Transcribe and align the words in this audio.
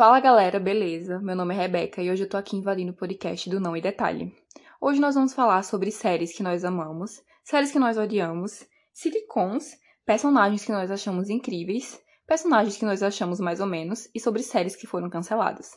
Fala 0.00 0.18
galera, 0.18 0.58
beleza? 0.58 1.20
Meu 1.20 1.36
nome 1.36 1.54
é 1.54 1.58
Rebeca 1.58 2.00
e 2.00 2.10
hoje 2.10 2.22
eu 2.22 2.28
tô 2.30 2.38
aqui 2.38 2.56
invadindo 2.56 2.90
o 2.90 2.96
podcast 2.96 3.50
do 3.50 3.60
Não 3.60 3.76
e 3.76 3.82
Detalhe. 3.82 4.34
Hoje 4.80 4.98
nós 4.98 5.14
vamos 5.14 5.34
falar 5.34 5.62
sobre 5.62 5.90
séries 5.90 6.32
que 6.34 6.42
nós 6.42 6.64
amamos, 6.64 7.22
séries 7.44 7.70
que 7.70 7.78
nós 7.78 7.98
odiamos, 7.98 8.66
sitcoms, 8.94 9.76
personagens 10.06 10.64
que 10.64 10.72
nós 10.72 10.90
achamos 10.90 11.28
incríveis, 11.28 12.00
personagens 12.26 12.78
que 12.78 12.86
nós 12.86 13.02
achamos 13.02 13.40
mais 13.40 13.60
ou 13.60 13.66
menos 13.66 14.08
e 14.14 14.18
sobre 14.18 14.42
séries 14.42 14.74
que 14.74 14.86
foram 14.86 15.10
canceladas. 15.10 15.72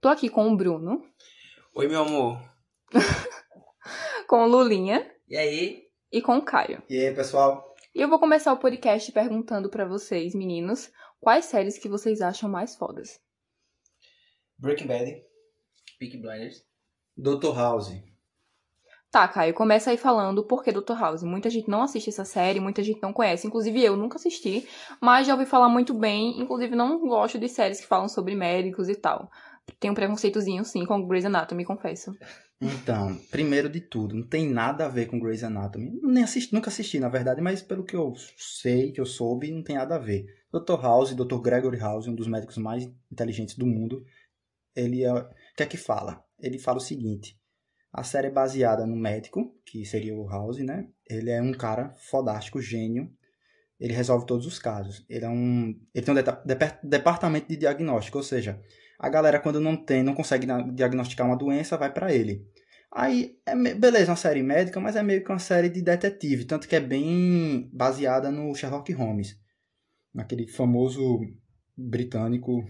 Tô 0.00 0.06
aqui 0.08 0.28
com 0.28 0.46
o 0.48 0.56
Bruno, 0.56 1.02
Oi, 1.74 1.88
meu 1.88 2.02
amor. 2.02 2.38
com 4.28 4.44
o 4.44 4.46
Lulinha 4.46 5.04
E 5.28 5.36
aí? 5.36 5.88
e 6.12 6.22
com 6.22 6.36
o 6.36 6.44
Caio. 6.44 6.84
E 6.88 7.04
aí, 7.04 7.12
pessoal? 7.12 7.74
E 7.92 8.00
eu 8.00 8.08
vou 8.08 8.20
começar 8.20 8.52
o 8.52 8.60
podcast 8.60 9.10
perguntando 9.10 9.68
pra 9.68 9.84
vocês, 9.84 10.36
meninos, 10.36 10.88
quais 11.18 11.46
séries 11.46 11.78
que 11.78 11.88
vocês 11.88 12.20
acham 12.20 12.48
mais 12.48 12.76
fodas. 12.76 13.18
Breaking 14.60 14.88
Bad, 14.88 15.22
Peaky 15.98 16.18
Blinders. 16.18 16.62
Dr. 17.16 17.54
House. 17.54 17.92
Tá, 19.10 19.26
Caio, 19.26 19.54
começa 19.54 19.90
aí 19.90 19.96
falando 19.96 20.44
por 20.44 20.62
que 20.62 20.70
Dr. 20.70 20.92
House. 20.98 21.22
Muita 21.22 21.48
gente 21.50 21.68
não 21.68 21.82
assiste 21.82 22.10
essa 22.10 22.24
série, 22.24 22.60
muita 22.60 22.82
gente 22.82 23.02
não 23.02 23.12
conhece. 23.12 23.46
Inclusive 23.46 23.82
eu 23.82 23.96
nunca 23.96 24.16
assisti, 24.16 24.68
mas 25.00 25.26
já 25.26 25.32
ouvi 25.32 25.46
falar 25.46 25.68
muito 25.68 25.94
bem. 25.94 26.38
Inclusive 26.38 26.76
não 26.76 27.00
gosto 27.00 27.38
de 27.38 27.48
séries 27.48 27.80
que 27.80 27.86
falam 27.86 28.06
sobre 28.06 28.34
médicos 28.34 28.88
e 28.88 28.94
tal. 28.94 29.30
Tenho 29.80 29.92
um 29.92 29.94
preconceitozinho 29.94 30.64
sim 30.64 30.84
com 30.84 31.06
Grey's 31.06 31.24
Anatomy, 31.24 31.64
confesso. 31.64 32.14
Então, 32.60 33.18
primeiro 33.30 33.70
de 33.70 33.80
tudo, 33.80 34.14
não 34.14 34.26
tem 34.26 34.46
nada 34.46 34.84
a 34.84 34.88
ver 34.88 35.06
com 35.06 35.18
Grey's 35.18 35.42
Anatomy. 35.42 35.98
Nem 36.02 36.22
assisti, 36.22 36.52
nunca 36.52 36.68
assisti, 36.68 37.00
na 37.00 37.08
verdade, 37.08 37.40
mas 37.40 37.62
pelo 37.62 37.82
que 37.82 37.96
eu 37.96 38.12
sei, 38.36 38.92
que 38.92 39.00
eu 39.00 39.06
soube, 39.06 39.50
não 39.50 39.62
tem 39.62 39.76
nada 39.76 39.94
a 39.94 39.98
ver. 39.98 40.26
Dr. 40.52 40.80
House, 40.82 41.14
Dr. 41.14 41.40
Gregory 41.40 41.78
House, 41.78 42.06
um 42.06 42.14
dos 42.14 42.28
médicos 42.28 42.58
mais 42.58 42.86
inteligentes 43.10 43.56
do 43.56 43.66
mundo, 43.66 44.04
ele 44.74 45.04
é... 45.04 45.12
O 45.12 45.28
que 45.56 45.62
é 45.62 45.66
que 45.66 45.76
fala? 45.76 46.24
Ele 46.38 46.58
fala 46.58 46.78
o 46.78 46.80
seguinte, 46.80 47.38
a 47.92 48.02
série 48.02 48.28
é 48.28 48.30
baseada 48.30 48.86
no 48.86 48.96
médico, 48.96 49.54
que 49.64 49.84
seria 49.84 50.14
o 50.14 50.28
House, 50.28 50.58
né? 50.58 50.88
Ele 51.08 51.30
é 51.30 51.42
um 51.42 51.52
cara 51.52 51.92
fodástico, 52.08 52.60
gênio, 52.60 53.10
ele 53.78 53.94
resolve 53.94 54.26
todos 54.26 54.46
os 54.46 54.58
casos. 54.58 55.04
Ele 55.08 55.24
é 55.24 55.28
um... 55.28 55.74
Ele 55.94 56.04
tem 56.04 56.14
um 56.14 56.88
departamento 56.88 57.48
de 57.48 57.56
diagnóstico, 57.56 58.18
ou 58.18 58.24
seja, 58.24 58.60
a 58.98 59.08
galera 59.08 59.40
quando 59.40 59.60
não 59.60 59.76
tem, 59.76 60.02
não 60.02 60.14
consegue 60.14 60.46
diagnosticar 60.74 61.26
uma 61.26 61.36
doença, 61.36 61.76
vai 61.76 61.92
pra 61.92 62.12
ele. 62.12 62.46
Aí, 62.92 63.38
é 63.46 63.54
beleza, 63.74 64.10
uma 64.10 64.16
série 64.16 64.42
médica, 64.42 64.80
mas 64.80 64.96
é 64.96 65.02
meio 65.02 65.24
que 65.24 65.30
uma 65.30 65.38
série 65.38 65.68
de 65.68 65.80
detetive, 65.80 66.44
tanto 66.44 66.68
que 66.68 66.74
é 66.74 66.80
bem 66.80 67.70
baseada 67.72 68.30
no 68.30 68.52
Sherlock 68.54 68.92
Holmes, 68.92 69.38
naquele 70.12 70.46
famoso 70.48 71.20
britânico, 71.76 72.64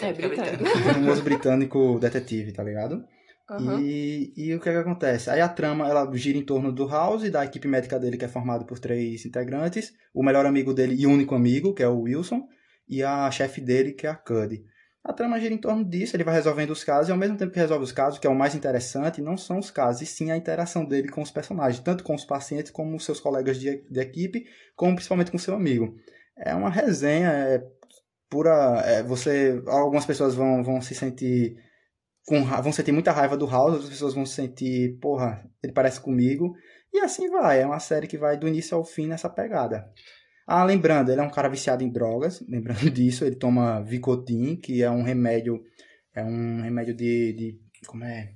É, 0.00 0.12
britânico. 0.12 0.64
famoso 0.92 1.22
britânico 1.22 1.98
detetive, 1.98 2.52
tá 2.52 2.62
ligado? 2.62 3.04
Aham. 3.50 3.80
E, 3.80 4.32
e 4.36 4.54
o 4.54 4.60
que, 4.60 4.68
é 4.68 4.72
que 4.72 4.78
acontece? 4.78 5.28
Aí 5.28 5.40
a 5.40 5.48
trama 5.48 5.88
ela 5.88 6.08
gira 6.14 6.38
em 6.38 6.44
torno 6.44 6.70
do 6.70 6.86
House, 6.86 7.28
da 7.30 7.44
equipe 7.44 7.66
médica 7.66 7.98
dele, 7.98 8.16
que 8.16 8.24
é 8.24 8.28
formada 8.28 8.64
por 8.64 8.78
três 8.78 9.26
integrantes, 9.26 9.92
o 10.14 10.22
melhor 10.22 10.46
amigo 10.46 10.72
dele 10.72 10.94
e 10.96 11.06
único 11.06 11.34
amigo, 11.34 11.74
que 11.74 11.82
é 11.82 11.88
o 11.88 12.02
Wilson, 12.02 12.46
e 12.88 13.02
a 13.02 13.28
chefe 13.30 13.60
dele, 13.60 13.92
que 13.92 14.06
é 14.06 14.10
a 14.10 14.14
Cuddy. 14.14 14.64
A 15.02 15.12
trama 15.12 15.40
gira 15.40 15.54
em 15.54 15.58
torno 15.58 15.84
disso, 15.84 16.14
ele 16.14 16.22
vai 16.22 16.34
resolvendo 16.34 16.70
os 16.70 16.84
casos, 16.84 17.08
e 17.08 17.12
ao 17.12 17.18
mesmo 17.18 17.36
tempo 17.36 17.52
que 17.52 17.58
resolve 17.58 17.82
os 17.82 17.90
casos, 17.90 18.18
que 18.18 18.26
é 18.26 18.30
o 18.30 18.34
mais 18.34 18.54
interessante, 18.54 19.22
não 19.22 19.36
são 19.36 19.58
os 19.58 19.70
casos, 19.70 20.02
e 20.02 20.06
sim 20.06 20.30
a 20.30 20.36
interação 20.36 20.84
dele 20.84 21.08
com 21.08 21.22
os 21.22 21.30
personagens, 21.30 21.82
tanto 21.82 22.04
com 22.04 22.14
os 22.14 22.24
pacientes 22.24 22.70
como 22.70 22.94
os 22.94 23.04
seus 23.04 23.18
colegas 23.18 23.58
de, 23.58 23.82
de 23.90 24.00
equipe, 24.00 24.44
como 24.76 24.94
principalmente 24.94 25.30
com 25.30 25.38
seu 25.38 25.54
amigo. 25.54 25.96
É 26.36 26.54
uma 26.54 26.70
resenha, 26.70 27.30
é 27.30 27.66
pura. 28.30 28.82
é, 28.86 29.02
você. 29.02 29.62
Algumas 29.66 30.06
pessoas 30.06 30.34
vão, 30.34 30.62
vão 30.62 30.80
se 30.80 30.94
sentir 30.94 31.56
com 32.26 32.44
vão 32.44 32.72
sentir 32.72 32.92
muita 32.92 33.12
raiva 33.12 33.36
do 33.36 33.46
House, 33.46 33.72
outras 33.72 33.90
pessoas 33.90 34.14
vão 34.14 34.24
se 34.24 34.34
sentir, 34.34 34.98
porra, 35.00 35.44
ele 35.62 35.72
parece 35.72 36.00
comigo. 36.00 36.54
E 36.92 37.00
assim 37.00 37.28
vai, 37.28 37.60
é 37.60 37.66
uma 37.66 37.80
série 37.80 38.06
que 38.06 38.18
vai 38.18 38.36
do 38.36 38.48
início 38.48 38.76
ao 38.76 38.84
fim 38.84 39.06
nessa 39.06 39.28
pegada. 39.28 39.90
Ah, 40.46 40.64
lembrando, 40.64 41.10
ele 41.10 41.20
é 41.20 41.24
um 41.24 41.30
cara 41.30 41.48
viciado 41.48 41.82
em 41.82 41.90
drogas, 41.90 42.40
lembrando 42.48 42.90
disso, 42.90 43.24
ele 43.24 43.36
toma 43.36 43.82
Vicotin, 43.82 44.56
que 44.56 44.82
é 44.82 44.90
um 44.90 45.02
remédio, 45.02 45.62
é 46.14 46.22
um 46.24 46.62
remédio 46.62 46.94
de, 46.94 47.32
de 47.32 47.60
como 47.86 48.04
é? 48.04 48.34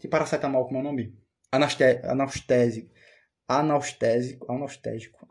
De 0.00 0.08
paracetamol, 0.08 0.66
como 0.66 0.78
é 0.78 0.80
o 0.80 0.84
nome? 0.84 1.14
Anaste, 1.50 1.84
anestésico. 2.04 2.90
Analgésico, 3.48 4.50
analgésico. 4.50 5.26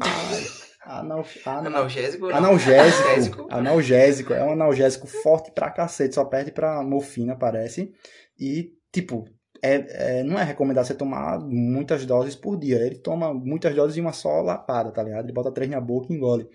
Anal, 0.84 1.24
anal, 1.46 1.66
Analgésico? 1.68 2.26
Analgésico. 2.28 2.32
Analgésico. 2.34 3.48
Analgésico. 3.52 4.34
É 4.34 4.44
um 4.44 4.52
analgésico 4.52 5.08
forte 5.08 5.52
pra 5.52 5.70
cacete. 5.70 6.16
Só 6.16 6.26
perde 6.26 6.52
pra 6.52 6.82
morfina, 6.84 7.36
parece. 7.38 7.92
E, 8.40 8.72
tipo, 8.92 9.26
é, 9.64 10.20
é- 10.20 10.24
não 10.24 10.40
é 10.40 10.44
recomendado 10.44 10.86
você 10.86 10.96
tomar 10.96 11.40
muitas 11.40 12.06
doses 12.06 12.36
por 12.36 12.58
dia. 12.58 12.78
Ele 12.78 12.98
toma 12.98 13.32
muitas 13.34 13.76
doses 13.76 13.96
em 13.98 14.02
uma 14.02 14.12
só 14.14 14.42
lapada, 14.42 14.92
tá 14.92 15.04
ligado? 15.04 15.26
Ele 15.26 15.34
bota 15.34 15.52
três 15.54 15.70
na 15.70 15.80
boca 15.80 16.12
e 16.12 16.16
engole. 16.16 16.48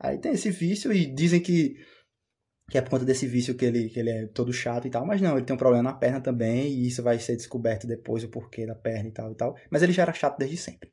Aí 0.00 0.18
tem 0.18 0.32
esse 0.32 0.50
vício 0.50 0.90
e 0.92 1.04
dizem 1.06 1.40
que, 1.40 1.74
que 2.70 2.78
é 2.78 2.80
por 2.80 2.90
conta 2.90 3.04
desse 3.04 3.26
vício 3.26 3.54
que 3.54 3.66
ele, 3.66 3.90
que 3.90 4.00
ele 4.00 4.10
é 4.10 4.26
todo 4.28 4.50
chato 4.52 4.86
e 4.86 4.90
tal. 4.90 5.04
Mas 5.04 5.20
não, 5.20 5.36
ele 5.36 5.44
tem 5.44 5.54
um 5.54 5.58
problema 5.58 5.82
na 5.82 5.92
perna 5.92 6.22
também. 6.22 6.68
E 6.72 6.88
isso 6.88 7.02
vai 7.02 7.18
ser 7.18 7.36
descoberto 7.36 7.86
depois, 7.86 8.24
o 8.24 8.30
porquê 8.30 8.64
da 8.66 8.74
perna 8.74 9.10
e 9.10 9.12
tal 9.12 9.30
e 9.30 9.34
tal. 9.36 9.54
Mas 9.70 9.82
ele 9.82 9.92
já 9.92 10.02
era 10.02 10.12
chato 10.14 10.38
desde 10.38 10.56
sempre. 10.56 10.90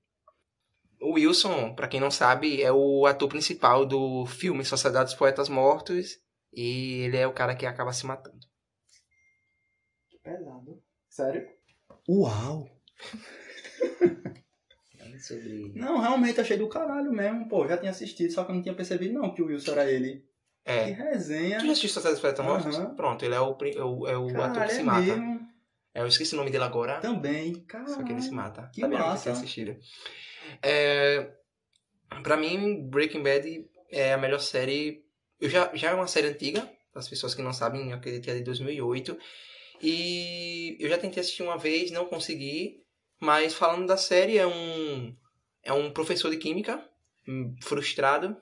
O 1.01 1.13
Wilson, 1.13 1.73
pra 1.73 1.87
quem 1.87 1.99
não 1.99 2.11
sabe, 2.11 2.61
é 2.61 2.71
o 2.71 3.05
ator 3.07 3.27
principal 3.27 3.85
do 3.85 4.25
filme 4.27 4.63
Sociedade 4.63 5.05
dos 5.05 5.15
Poetas 5.15 5.49
Mortos. 5.49 6.19
E 6.53 7.01
ele 7.05 7.17
é 7.17 7.25
o 7.25 7.33
cara 7.33 7.55
que 7.55 7.65
acaba 7.65 7.91
se 7.93 8.05
matando. 8.05 8.39
Pesado. 10.23 10.81
Sério? 11.09 11.47
Uau! 12.07 12.67
Sobre... 15.19 15.71
Não, 15.75 15.99
realmente 15.99 16.41
achei 16.41 16.57
do 16.57 16.67
caralho 16.67 17.11
mesmo, 17.11 17.47
pô. 17.47 17.67
Já 17.67 17.77
tinha 17.77 17.91
assistido, 17.91 18.31
só 18.33 18.43
que 18.43 18.51
eu 18.51 18.55
não 18.55 18.61
tinha 18.61 18.73
percebido 18.73 19.13
não 19.13 19.31
que 19.33 19.41
o 19.41 19.45
Wilson 19.47 19.71
era 19.73 19.89
ele. 19.91 20.25
Que 20.65 20.71
É. 20.71 20.85
resenha. 20.85 21.59
Tu 21.59 21.65
já 21.65 21.71
assistiu 21.73 21.89
Sociedade 21.89 22.15
dos 22.15 22.21
Poetas 22.21 22.45
Mortos? 22.45 22.77
Pronto, 22.95 23.23
ele 23.23 23.35
é 23.35 23.39
o, 23.39 23.55
é 23.61 23.83
o, 23.83 24.07
é 24.07 24.17
o 24.17 24.41
ator 24.41 24.63
que 24.65 24.73
se 24.73 24.79
é 24.79 24.83
mata. 24.83 25.01
mesmo. 25.01 25.30
É, 25.93 26.01
eu 26.01 26.07
esqueci 26.07 26.33
o 26.33 26.37
nome 26.37 26.51
dele 26.51 26.63
agora. 26.63 26.99
Também. 26.99 27.53
Caralho. 27.65 27.93
Só 27.93 28.03
que 28.03 28.11
ele 28.11 28.21
se 28.21 28.31
mata. 28.31 28.69
que 28.73 28.81
não 28.81 28.89
massa. 28.89 29.23
tinha 29.23 29.33
assistido. 29.33 29.77
É, 30.61 31.31
pra 32.23 32.37
mim, 32.37 32.87
Breaking 32.89 33.23
Bad 33.23 33.69
é 33.89 34.13
a 34.13 34.17
melhor 34.17 34.39
série. 34.39 35.03
Eu 35.39 35.49
já, 35.49 35.71
já 35.73 35.91
é 35.91 35.93
uma 35.93 36.07
série 36.07 36.27
antiga, 36.27 36.69
as 36.93 37.07
pessoas 37.07 37.33
que 37.33 37.41
não 37.41 37.53
sabem, 37.53 37.89
eu 37.89 37.97
acredito 37.97 38.23
que 38.23 38.31
é 38.31 38.35
de 38.35 38.43
2008. 38.43 39.17
E 39.81 40.77
eu 40.79 40.87
já 40.89 40.97
tentei 40.97 41.21
assistir 41.21 41.43
uma 41.43 41.57
vez, 41.57 41.91
não 41.91 42.05
consegui. 42.05 42.83
Mas 43.19 43.53
falando 43.53 43.87
da 43.87 43.97
série, 43.97 44.37
é 44.37 44.47
um, 44.47 45.15
é 45.63 45.73
um 45.73 45.91
professor 45.91 46.29
de 46.29 46.37
química 46.37 46.83
hum, 47.27 47.55
frustrado 47.61 48.35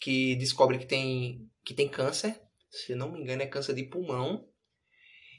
que 0.00 0.34
descobre 0.36 0.78
que 0.78 0.86
tem, 0.86 1.48
que 1.64 1.74
tem 1.74 1.88
câncer. 1.88 2.40
Se 2.70 2.92
eu 2.92 2.96
não 2.96 3.12
me 3.12 3.20
engano, 3.20 3.42
é 3.42 3.46
câncer 3.46 3.74
de 3.74 3.84
pulmão. 3.84 4.48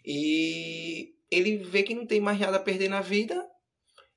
E 0.06 1.13
ele 1.34 1.58
vê 1.58 1.84
que 1.84 1.96
não 1.96 2.06
tem 2.06 2.20
mais 2.20 2.40
nada 2.40 2.58
a 2.58 2.62
perder 2.62 2.90
na 2.90 3.02
vida 3.02 3.46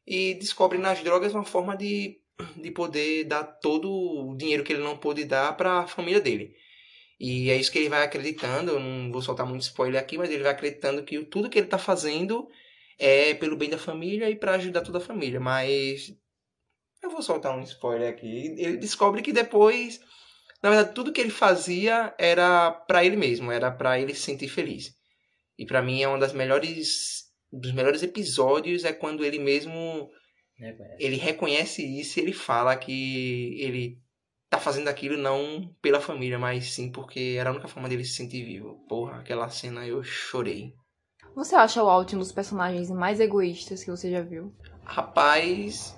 e 0.06 0.34
descobre 0.34 0.78
nas 0.78 1.02
drogas 1.02 1.34
uma 1.34 1.44
forma 1.44 1.76
de, 1.76 2.18
de 2.56 2.70
poder 2.70 3.24
dar 3.24 3.44
todo 3.44 3.90
o 3.90 4.36
dinheiro 4.36 4.62
que 4.62 4.72
ele 4.72 4.82
não 4.82 4.96
pôde 4.96 5.24
dar 5.24 5.56
para 5.56 5.80
a 5.80 5.86
família 5.86 6.20
dele. 6.20 6.54
E 7.18 7.50
é 7.50 7.56
isso 7.56 7.72
que 7.72 7.78
ele 7.78 7.88
vai 7.88 8.04
acreditando, 8.04 8.72
eu 8.72 8.80
não 8.80 9.10
vou 9.10 9.22
soltar 9.22 9.46
muito 9.46 9.62
spoiler 9.62 10.00
aqui, 10.00 10.18
mas 10.18 10.30
ele 10.30 10.42
vai 10.42 10.52
acreditando 10.52 11.02
que 11.02 11.24
tudo 11.24 11.48
que 11.48 11.58
ele 11.58 11.66
está 11.66 11.78
fazendo 11.78 12.46
é 12.98 13.34
pelo 13.34 13.56
bem 13.56 13.70
da 13.70 13.78
família 13.78 14.28
e 14.30 14.36
para 14.36 14.54
ajudar 14.54 14.82
toda 14.82 14.98
a 14.98 15.00
família. 15.00 15.40
Mas 15.40 16.14
eu 17.02 17.10
vou 17.10 17.22
soltar 17.22 17.56
um 17.56 17.62
spoiler 17.62 18.10
aqui. 18.10 18.54
Ele 18.58 18.76
descobre 18.76 19.22
que 19.22 19.32
depois, 19.32 20.00
na 20.62 20.70
verdade, 20.70 20.94
tudo 20.94 21.12
que 21.12 21.20
ele 21.20 21.30
fazia 21.30 22.14
era 22.18 22.70
para 22.70 23.04
ele 23.04 23.16
mesmo, 23.16 23.50
era 23.50 23.70
para 23.70 23.98
ele 23.98 24.14
se 24.14 24.20
sentir 24.22 24.48
feliz. 24.48 24.95
E 25.58 25.64
para 25.66 25.82
mim 25.82 26.02
é 26.02 26.08
uma 26.08 26.18
das 26.18 26.32
melhores 26.32 27.24
dos 27.52 27.72
melhores 27.72 28.02
episódios 28.02 28.84
é 28.84 28.92
quando 28.92 29.24
ele 29.24 29.38
mesmo 29.38 30.10
ele 30.98 31.16
reconhece 31.16 31.82
isso 32.00 32.18
e 32.18 32.22
ele 32.22 32.32
fala 32.32 32.76
que 32.76 33.56
ele 33.60 33.98
tá 34.50 34.58
fazendo 34.58 34.88
aquilo 34.88 35.16
não 35.16 35.74
pela 35.80 36.00
família, 36.00 36.38
mas 36.38 36.72
sim 36.72 36.90
porque 36.90 37.36
era 37.38 37.50
a 37.50 37.52
única 37.52 37.68
forma 37.68 37.88
dele 37.88 38.04
se 38.04 38.14
sentir 38.14 38.44
vivo. 38.44 38.84
Porra, 38.88 39.18
aquela 39.20 39.48
cena 39.48 39.86
eu 39.86 40.02
chorei. 40.02 40.72
Você 41.34 41.54
acha 41.54 41.82
o 41.82 41.88
Alt 41.88 42.14
um 42.14 42.18
dos 42.18 42.32
personagens 42.32 42.90
mais 42.90 43.20
egoístas 43.20 43.84
que 43.84 43.90
você 43.90 44.10
já 44.10 44.22
viu? 44.22 44.54
Rapaz, 44.84 45.94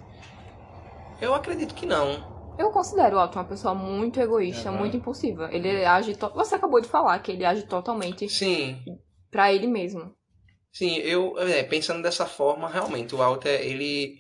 eu 1.20 1.34
acredito 1.34 1.75
que 1.75 1.87
não. 1.87 2.55
Eu 2.58 2.70
considero 2.70 3.16
o 3.16 3.19
Alt 3.20 3.34
uma 3.37 3.44
pessoa 3.44 3.75
muito 3.75 4.19
egoísta, 4.20 4.69
Aham. 4.70 4.78
muito 4.78 4.96
impulsiva. 4.96 5.49
Ele 5.52 5.84
age. 5.84 6.16
to- 6.16 6.32
Você 6.34 6.56
acabou 6.56 6.81
de 6.81 6.88
falar 6.88 7.19
que 7.20 7.31
ele 7.32 7.44
age 7.44 7.62
totalmente 7.66 8.28
Sim, 8.28 8.82
pra 9.31 9.53
ele 9.53 9.67
mesmo. 9.67 10.15
sim, 10.73 10.97
eu 10.99 11.39
é, 11.39 11.63
pensando 11.63 12.03
dessa 12.03 12.27
forma, 12.27 12.69
realmente, 12.69 13.15
o 13.15 13.19
Walter, 13.19 13.61
ele. 13.61 14.19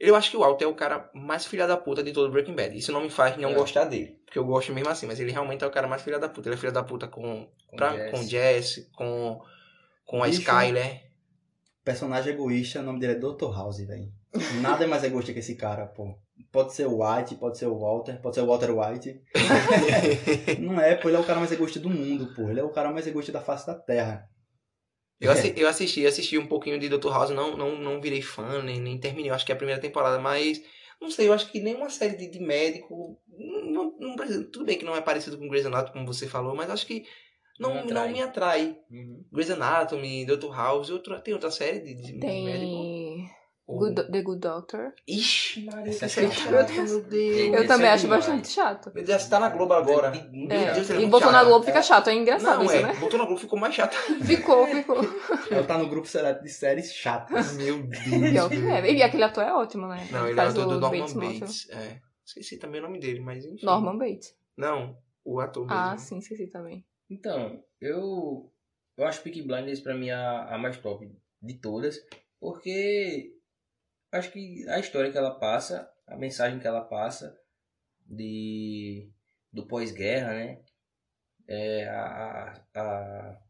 Eu 0.00 0.16
acho 0.16 0.30
que 0.32 0.36
o 0.36 0.40
Walter 0.40 0.64
é 0.64 0.68
o 0.68 0.74
cara 0.74 1.08
mais 1.14 1.46
filha 1.46 1.66
da 1.66 1.76
puta 1.76 2.02
de 2.02 2.12
todo 2.12 2.30
Breaking 2.32 2.54
Bad. 2.56 2.76
Isso 2.76 2.90
não 2.90 3.02
me 3.02 3.10
faz 3.10 3.36
não 3.36 3.50
É. 3.50 3.54
gostar 3.54 3.84
dele. 3.84 4.18
porque 4.24 4.38
eu 4.38 4.44
gosto 4.46 4.72
mesmo 4.72 4.88
assim, 4.88 5.06
mas 5.06 5.20
ele 5.20 5.30
realmente 5.30 5.62
é 5.62 5.66
o 5.66 5.70
cara 5.70 5.86
mais 5.86 6.02
filha 6.02 6.18
da 6.18 6.28
puta. 6.28 6.48
Ele 6.48 6.54
é 6.56 6.58
filha 6.58 6.72
da 6.72 6.82
puta 6.82 7.06
com, 7.06 7.46
Com 7.68 7.76
pra, 7.76 7.92
Jess. 7.94 8.10
com 8.10 8.22
Jess, 8.24 8.90
com, 8.96 9.40
com 10.06 10.22
a 10.22 10.26
Bicho. 10.26 10.40
Skyler. 10.40 11.02
Personagem 11.84 12.32
egoísta, 12.32 12.80
o 12.80 12.82
nome 12.82 12.98
dele 12.98 13.12
é 13.12 13.16
Dr. 13.16 13.52
House, 13.54 13.78
velho. 13.86 14.10
Nada 14.60 14.84
é 14.84 14.86
mais 14.86 15.04
egoísta 15.04 15.32
que 15.32 15.38
esse 15.40 15.54
cara, 15.54 15.86
pô. 15.86 16.16
Pode 16.50 16.74
ser 16.74 16.86
o 16.86 16.98
White, 17.02 17.36
pode 17.36 17.58
ser 17.58 17.66
o 17.66 17.78
Walter, 17.78 18.20
pode 18.20 18.34
ser 18.34 18.40
o 18.42 18.46
Walter 18.46 18.70
White. 18.70 19.20
Não 20.60 20.80
é, 20.80 20.94
pô, 20.96 21.08
ele 21.08 21.16
é 21.16 21.20
o 21.20 21.24
cara 21.24 21.38
mais 21.38 21.52
egoísta 21.52 21.78
do 21.80 21.88
mundo, 21.90 22.32
pô. 22.34 22.48
Ele 22.50 22.60
é 22.60 22.64
o 22.64 22.70
cara 22.70 22.90
mais 22.92 23.06
egoísta 23.06 23.32
da 23.32 23.40
face 23.40 23.66
da 23.66 23.74
Terra. 23.74 24.28
Eu, 25.20 25.30
assi- 25.30 25.54
eu 25.56 25.68
assisti, 25.68 26.04
assisti 26.04 26.36
um 26.36 26.46
pouquinho 26.48 26.78
de 26.80 26.88
Dr. 26.88 27.10
House, 27.10 27.30
não, 27.30 27.56
não, 27.56 27.76
não 27.78 28.00
virei 28.00 28.20
fã, 28.20 28.60
nem, 28.62 28.80
nem 28.80 28.98
terminei, 28.98 29.30
eu 29.30 29.34
acho 29.34 29.46
que 29.46 29.52
é 29.52 29.54
a 29.54 29.58
primeira 29.58 29.80
temporada, 29.80 30.18
mas 30.18 30.60
não 31.00 31.10
sei, 31.12 31.28
eu 31.28 31.32
acho 31.32 31.48
que 31.50 31.60
nenhuma 31.60 31.88
série 31.90 32.16
de, 32.16 32.28
de 32.28 32.40
médico. 32.40 33.20
Não, 33.28 33.94
não 34.00 34.16
tudo 34.50 34.64
bem 34.64 34.76
que 34.78 34.84
não 34.84 34.96
é 34.96 35.00
parecido 35.00 35.38
com 35.38 35.48
Grey's 35.48 35.64
Anatomy, 35.66 35.92
como 35.92 36.06
você 36.12 36.26
falou, 36.26 36.56
mas 36.56 36.70
acho 36.70 36.86
que 36.86 37.04
não, 37.60 37.68
Não 37.70 37.76
não, 37.76 37.84
atrai. 37.84 38.12
me 38.12 38.20
atrai. 38.22 38.78
Uhum. 38.90 39.24
Grey's 39.32 39.50
Anatomy, 39.50 40.24
Dr. 40.24 40.50
House, 40.52 40.90
outra, 40.90 41.20
tem 41.20 41.34
outra 41.34 41.52
série 41.52 41.78
de, 41.80 41.94
de, 41.94 42.12
de 42.14 42.26
médico? 42.26 42.76
Ou- 43.66 43.78
Good- 43.78 44.10
The 44.10 44.22
Good 44.22 44.40
Doctor. 44.40 44.92
Ixi, 45.06 45.64
Maria, 45.66 45.90
Essa 45.90 46.20
é 46.20 46.24
é 46.24 46.30
chata. 46.30 46.50
meu 46.72 46.86
Eu 46.86 47.02
Deus. 47.04 47.54
Esse 47.60 47.66
também 47.68 47.86
é 47.86 47.92
acho 47.92 48.02
demais. 48.04 48.26
bastante 48.26 48.48
chato. 48.48 48.92
Meu 48.94 49.04
Deus, 49.04 49.26
tá 49.28 49.38
na 49.40 49.48
Globo 49.50 49.72
agora. 49.74 50.08
É, 50.08 50.12
chato. 50.14 50.74
Deus, 50.74 50.90
ele 50.90 51.02
é 51.02 51.06
e 51.06 51.08
botou 51.08 51.30
na 51.32 51.38
chato. 51.38 51.48
Globo 51.48 51.64
fica 51.64 51.82
chato, 51.82 52.10
é 52.10 52.14
engraçado 52.14 52.58
Não, 52.58 52.64
isso, 52.64 52.74
é, 52.74 52.82
né? 52.82 52.94
botou 53.00 53.18
na 53.18 53.24
Globo, 53.24 53.40
ficou 53.40 53.58
mais 53.58 53.74
chata. 53.74 53.96
Ficou, 54.26 54.66
ficou. 54.66 54.96
Ela 55.50 55.64
tá 55.64 55.78
no 55.78 55.88
grupo 55.88 56.06
seleto 56.08 56.42
de 56.42 56.50
séries 56.50 56.92
chatas. 56.92 57.52
Meu 57.56 57.82
Deus. 57.82 58.52
É. 58.52 58.92
E 58.92 59.02
aquele 59.02 59.22
ator 59.22 59.44
é 59.44 59.52
ótimo, 59.52 59.86
né? 59.86 60.06
Não, 60.10 60.24
ele 60.28 60.32
é 60.32 60.42
faz 60.42 60.54
do, 60.54 60.62
do 60.66 60.76
o 60.76 60.80
Norman 60.80 60.98
Bates. 61.00 61.14
Bates. 61.14 61.70
É. 61.70 62.00
Esqueci 62.26 62.58
também 62.58 62.80
o 62.80 62.84
nome 62.84 62.98
dele, 62.98 63.20
mas 63.20 63.44
enfim. 63.44 63.64
Norman 63.64 63.96
Bates. 63.96 64.34
Não, 64.56 64.96
o 65.24 65.38
ator 65.40 65.66
mesmo. 65.66 65.78
Ah, 65.80 65.96
sim, 65.96 66.18
esqueci 66.18 66.46
também. 66.48 66.84
Então, 67.10 67.62
eu, 67.80 68.50
eu 68.96 69.04
acho 69.06 69.22
Peaky 69.22 69.42
Blinders 69.42 69.80
pra 69.80 69.94
mim 69.94 70.10
a, 70.10 70.54
a 70.54 70.58
mais 70.58 70.76
top 70.78 71.08
de 71.42 71.54
todas, 71.54 71.98
porque 72.40 73.32
acho 74.12 74.30
que 74.30 74.68
a 74.68 74.78
história 74.78 75.10
que 75.10 75.18
ela 75.18 75.38
passa, 75.38 75.90
a 76.06 76.16
mensagem 76.16 76.60
que 76.60 76.66
ela 76.66 76.82
passa 76.82 77.36
de 78.06 79.10
do 79.52 79.66
pós-guerra, 79.66 80.34
né? 80.34 80.62
É 81.48 81.88
a, 81.88 82.64
a, 82.74 82.80
a 82.80 83.42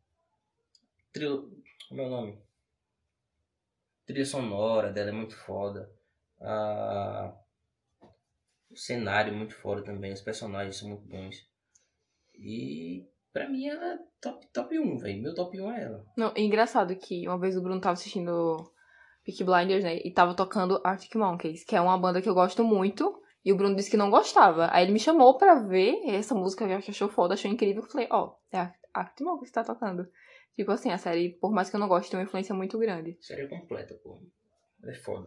trilo, 1.13 1.53
como 1.89 2.01
é 2.01 2.07
o 2.07 2.11
nome? 2.11 2.43
Trilha 4.07 4.25
sonora 4.25 4.93
dela 4.93 5.11
é 5.11 5.13
muito 5.13 5.37
foda. 5.37 5.93
A, 6.41 7.37
o 8.71 8.77
cenário 8.77 9.33
é 9.33 9.37
muito 9.37 9.55
foda 9.55 9.83
também, 9.85 10.13
os 10.13 10.23
personagens 10.23 10.77
são 10.77 10.89
muito 10.89 11.07
bons. 11.07 11.47
E 12.35 13.07
Pra 13.33 13.49
mim 13.49 13.67
ela 13.67 13.95
é 13.95 13.99
top, 14.21 14.47
top 14.53 14.79
1, 14.79 14.99
velho. 14.99 15.23
Meu 15.23 15.35
top 15.35 15.59
1 15.59 15.73
é 15.73 15.85
ela. 15.85 16.07
Não, 16.17 16.33
é 16.37 16.41
engraçado 16.41 16.95
que 16.97 17.27
uma 17.27 17.39
vez 17.39 17.57
o 17.57 17.63
Bruno 17.63 17.81
tava 17.81 17.95
assistindo 17.95 18.71
Peaky 19.25 19.45
Blinders, 19.45 19.85
né? 19.85 19.99
E 20.05 20.11
tava 20.11 20.35
tocando 20.35 20.81
Arctic 20.85 21.15
Monkeys, 21.15 21.65
que 21.65 21.77
é 21.77 21.81
uma 21.81 21.99
banda 21.99 22.21
que 22.21 22.29
eu 22.29 22.35
gosto 22.35 22.65
muito. 22.65 23.21
E 23.45 23.53
o 23.53 23.57
Bruno 23.57 23.75
disse 23.75 23.91
que 23.91 23.97
não 23.97 24.11
gostava. 24.11 24.69
Aí 24.73 24.85
ele 24.85 24.93
me 24.93 25.01
chamou 25.01 25.37
pra 25.37 25.57
ver 25.57 25.97
essa 26.07 26.35
música 26.35 26.67
que 26.81 26.91
achou 26.91 27.09
foda, 27.09 27.35
achou 27.35 27.51
incrível. 27.51 27.83
Eu 27.83 27.89
falei, 27.89 28.09
ó, 28.11 28.35
é 28.53 28.59
a 28.59 28.75
Arctic 28.95 29.27
Monkeys 29.27 29.51
que 29.51 29.55
tá 29.55 29.65
tocando. 29.65 30.07
Tipo 30.55 30.71
assim, 30.71 30.91
a 30.91 30.99
série, 30.99 31.31
por 31.41 31.51
mais 31.51 31.71
que 31.71 31.77
eu 31.77 31.81
não 31.81 31.89
goste, 31.89 32.11
tem 32.11 32.21
uma 32.21 32.25
influência 32.25 32.55
muito 32.55 32.79
grande. 32.79 33.17
Série 33.21 33.49
completa, 33.49 33.95
pô. 34.03 34.23
É 34.85 34.95
foda. 34.95 35.27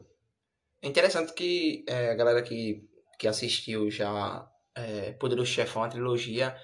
É 0.82 0.88
interessante 0.88 1.34
que 1.34 1.84
é, 1.88 2.12
a 2.12 2.16
galera 2.16 2.42
que, 2.42 2.88
que 3.18 3.28
assistiu 3.28 3.90
já 3.90 4.48
é, 4.76 5.14
Poderoso 5.14 5.52
Chefão, 5.52 5.84
a 5.84 5.90
trilogia, 5.90 6.56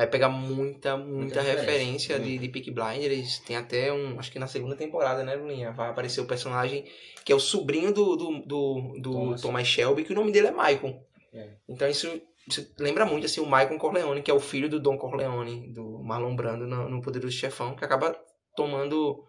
vai 0.00 0.06
pegar 0.06 0.30
muita, 0.30 0.96
muita, 0.96 1.12
Muita 1.12 1.42
referência, 1.42 2.16
referência. 2.16 2.20
de, 2.20 2.38
de 2.38 2.48
Peaky 2.48 2.70
Blinders. 2.70 3.38
Tem 3.40 3.56
até 3.56 3.92
um, 3.92 4.18
acho 4.18 4.32
que 4.32 4.38
na 4.38 4.46
segunda 4.46 4.74
temporada, 4.74 5.22
né, 5.22 5.36
Bruninha? 5.36 5.72
Vai 5.72 5.90
aparecer 5.90 6.22
o 6.22 6.26
personagem 6.26 6.86
que 7.22 7.30
é 7.30 7.34
o 7.34 7.40
sobrinho 7.40 7.92
do, 7.92 8.16
do, 8.16 8.38
do, 8.40 8.94
do 8.98 9.12
Thomas. 9.12 9.42
Thomas. 9.42 9.66
Shelby, 9.68 10.04
que 10.04 10.12
o 10.12 10.16
nome 10.16 10.32
dele 10.32 10.46
é 10.46 10.52
Michael. 10.52 11.06
É. 11.34 11.50
Então 11.68 11.86
isso, 11.86 12.20
isso 12.48 12.74
lembra 12.78 13.04
muito, 13.04 13.26
assim, 13.26 13.42
o 13.42 13.44
Michael 13.44 13.76
Corleone, 13.76 14.22
que 14.22 14.30
é 14.30 14.34
o 14.34 14.40
filho 14.40 14.70
do 14.70 14.80
Don 14.80 14.96
Corleone, 14.96 15.70
do 15.70 16.02
Marlon 16.02 16.34
Brando 16.34 16.66
no, 16.66 16.88
no 16.88 17.02
Poderoso 17.02 17.36
Chefão, 17.36 17.76
que 17.76 17.84
acaba 17.84 18.16
tomando 18.56 19.22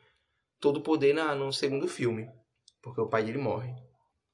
todo 0.62 0.78
o 0.78 0.84
poder 0.84 1.14
na, 1.14 1.36
no 1.36 1.52
segundo 1.52 1.86
filme. 1.86 2.30
Porque 2.82 3.02
o 3.02 3.10
pai 3.10 3.24
dele 3.24 3.40
morre. 3.40 3.74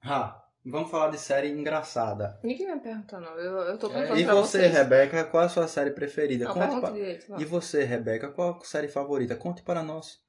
Ah, 0.03 0.39
vamos 0.69 0.89
falar 0.91 1.09
de 1.09 1.17
série 1.17 1.49
engraçada. 1.49 2.37
Ninguém 2.43 2.67
me 2.73 2.79
perguntou, 2.79 3.19
não. 3.19 3.37
Eu, 3.39 3.57
eu 3.59 3.77
tô 3.77 3.87
É, 3.87 3.91
perguntando 3.93 4.19
E 4.21 4.25
pra 4.25 4.35
você, 4.35 4.57
vocês. 4.59 4.73
Rebeca, 4.73 5.23
qual 5.25 5.43
é 5.43 5.45
a 5.45 5.49
sua 5.49 5.67
série 5.67 5.91
preferida? 5.91 6.45
Não, 6.45 6.53
Conte 6.53 6.81
pa- 6.81 6.91
direito. 6.91 7.33
E 7.39 7.45
você, 7.45 7.83
Rebeca, 7.83 8.29
qual 8.29 8.57
a 8.61 8.65
série 8.65 8.87
favorita? 8.87 9.35
Conte 9.35 9.61
para 9.63 9.81
nós. 9.83 10.19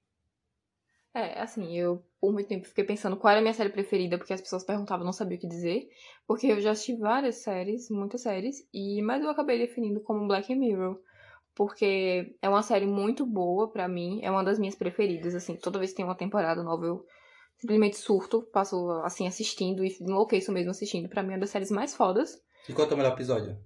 É, 1.15 1.41
assim, 1.41 1.77
eu 1.77 2.05
por 2.21 2.33
muito 2.33 2.49
tempo 2.49 2.67
fiquei 2.67 2.85
pensando 2.85 3.17
qual 3.17 3.31
era 3.31 3.41
a 3.41 3.43
minha 3.43 3.55
série 3.55 3.71
preferida, 3.71 4.19
porque 4.19 4.33
as 4.33 4.41
pessoas 4.41 4.65
perguntavam, 4.65 5.05
não 5.05 5.13
sabia 5.13 5.37
o 5.37 5.41
que 5.41 5.49
dizer. 5.49 5.89
Porque 6.27 6.47
eu 6.47 6.61
já 6.61 6.73
assisti 6.73 6.95
várias 6.97 7.37
séries, 7.37 7.89
muitas 7.91 8.21
séries, 8.23 8.67
e 8.73 9.03
mas 9.03 9.23
eu 9.23 9.31
acabei 9.31 9.59
definindo 9.59 10.01
como 10.01 10.27
Black 10.29 10.55
Mirror. 10.55 11.01
Porque 11.55 12.37
é 12.41 12.49
uma 12.49 12.63
série 12.63 12.87
muito 12.87 13.27
boa 13.27 13.71
pra 13.71 13.89
mim, 13.89 14.21
é 14.23 14.31
uma 14.31 14.45
das 14.45 14.59
minhas 14.59 14.77
preferidas, 14.77 15.35
assim, 15.35 15.57
toda 15.57 15.79
vez 15.79 15.91
que 15.91 15.97
tem 15.97 16.05
uma 16.05 16.15
temporada 16.17 16.63
nova 16.63 16.87
eu 16.87 17.05
simplesmente 17.59 17.97
surto, 17.97 18.43
passo 18.53 18.91
assim 19.05 19.27
assistindo 19.27 19.85
e 19.85 19.97
enlouqueço 20.01 20.53
mesmo 20.53 20.71
assistindo. 20.71 21.09
Pra 21.09 21.23
mim 21.23 21.31
é 21.31 21.35
uma 21.35 21.41
das 21.41 21.51
séries 21.51 21.71
mais 21.71 21.95
fodas. 21.95 22.41
E 22.69 22.73
qual 22.73 22.89
é 22.89 22.95
o 22.95 22.97
melhor 22.97 23.13
episódio? 23.13 23.59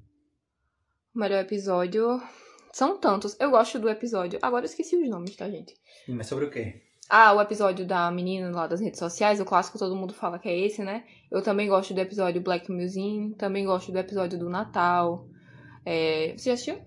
O 1.14 1.18
melhor 1.18 1.40
episódio. 1.40 2.20
São 2.72 2.98
tantos. 2.98 3.38
Eu 3.38 3.50
gosto 3.50 3.78
do 3.78 3.88
episódio. 3.88 4.38
Agora 4.40 4.64
eu 4.64 4.68
esqueci 4.68 4.96
os 4.96 5.08
nomes, 5.08 5.36
tá, 5.36 5.48
gente? 5.50 5.74
Mas 6.08 6.26
sobre 6.26 6.46
o 6.46 6.50
quê? 6.50 6.82
Ah, 7.08 7.34
o 7.34 7.40
episódio 7.42 7.86
da 7.86 8.10
menina 8.10 8.50
lá 8.50 8.66
das 8.66 8.80
redes 8.80 8.98
sociais, 8.98 9.40
o 9.40 9.44
clássico 9.44 9.78
todo 9.78 9.94
mundo 9.94 10.14
fala 10.14 10.38
que 10.38 10.48
é 10.48 10.58
esse, 10.58 10.82
né? 10.82 11.04
Eu 11.30 11.42
também 11.42 11.68
gosto 11.68 11.92
do 11.92 12.00
episódio 12.00 12.40
Black 12.40 12.72
Museum, 12.72 13.34
também 13.34 13.66
gosto 13.66 13.92
do 13.92 13.98
episódio 13.98 14.38
do 14.38 14.48
Natal. 14.48 15.28
É... 15.84 16.32
Você 16.34 16.48
já 16.48 16.54
assistiu? 16.54 16.78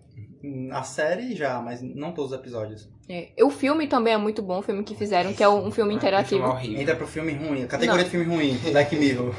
A 0.72 0.82
série 0.82 1.36
já, 1.36 1.62
mas 1.62 1.82
não 1.84 2.14
todos 2.14 2.32
os 2.32 2.40
episódios. 2.40 2.90
É. 3.08 3.30
O 3.44 3.50
filme 3.50 3.88
também 3.88 4.14
é 4.14 4.18
muito 4.18 4.42
bom, 4.42 4.60
o 4.60 4.62
filme 4.64 4.84
que 4.84 4.96
fizeram, 4.96 5.34
que 5.34 5.44
é 5.44 5.50
um 5.50 5.70
filme 5.72 5.94
Um 5.94 5.98
interativo. 5.98 6.58
filme. 6.58 6.82
Entra 6.82 6.96
pro 6.96 7.06
filme 7.08 7.34
ruim, 7.34 7.68
categoria 7.68 8.02
Não. 8.02 8.04
de 8.04 8.10
filme 8.10 8.26
ruim, 8.26 8.58
Black 8.72 8.96
Mirror. 8.96 9.34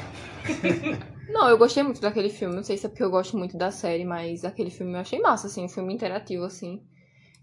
Não, 1.29 1.49
eu 1.49 1.57
gostei 1.57 1.83
muito 1.83 1.99
daquele 2.01 2.29
filme. 2.29 2.55
Não 2.55 2.63
sei 2.63 2.77
se 2.77 2.85
é 2.85 2.89
porque 2.89 3.03
eu 3.03 3.09
gosto 3.11 3.37
muito 3.37 3.57
da 3.57 3.69
série, 3.69 4.05
mas 4.05 4.45
aquele 4.45 4.69
filme 4.69 4.93
eu 4.93 4.99
achei 4.99 5.19
massa, 5.19 5.47
assim, 5.47 5.65
um 5.65 5.69
filme 5.69 5.93
interativo, 5.93 6.43
assim. 6.45 6.81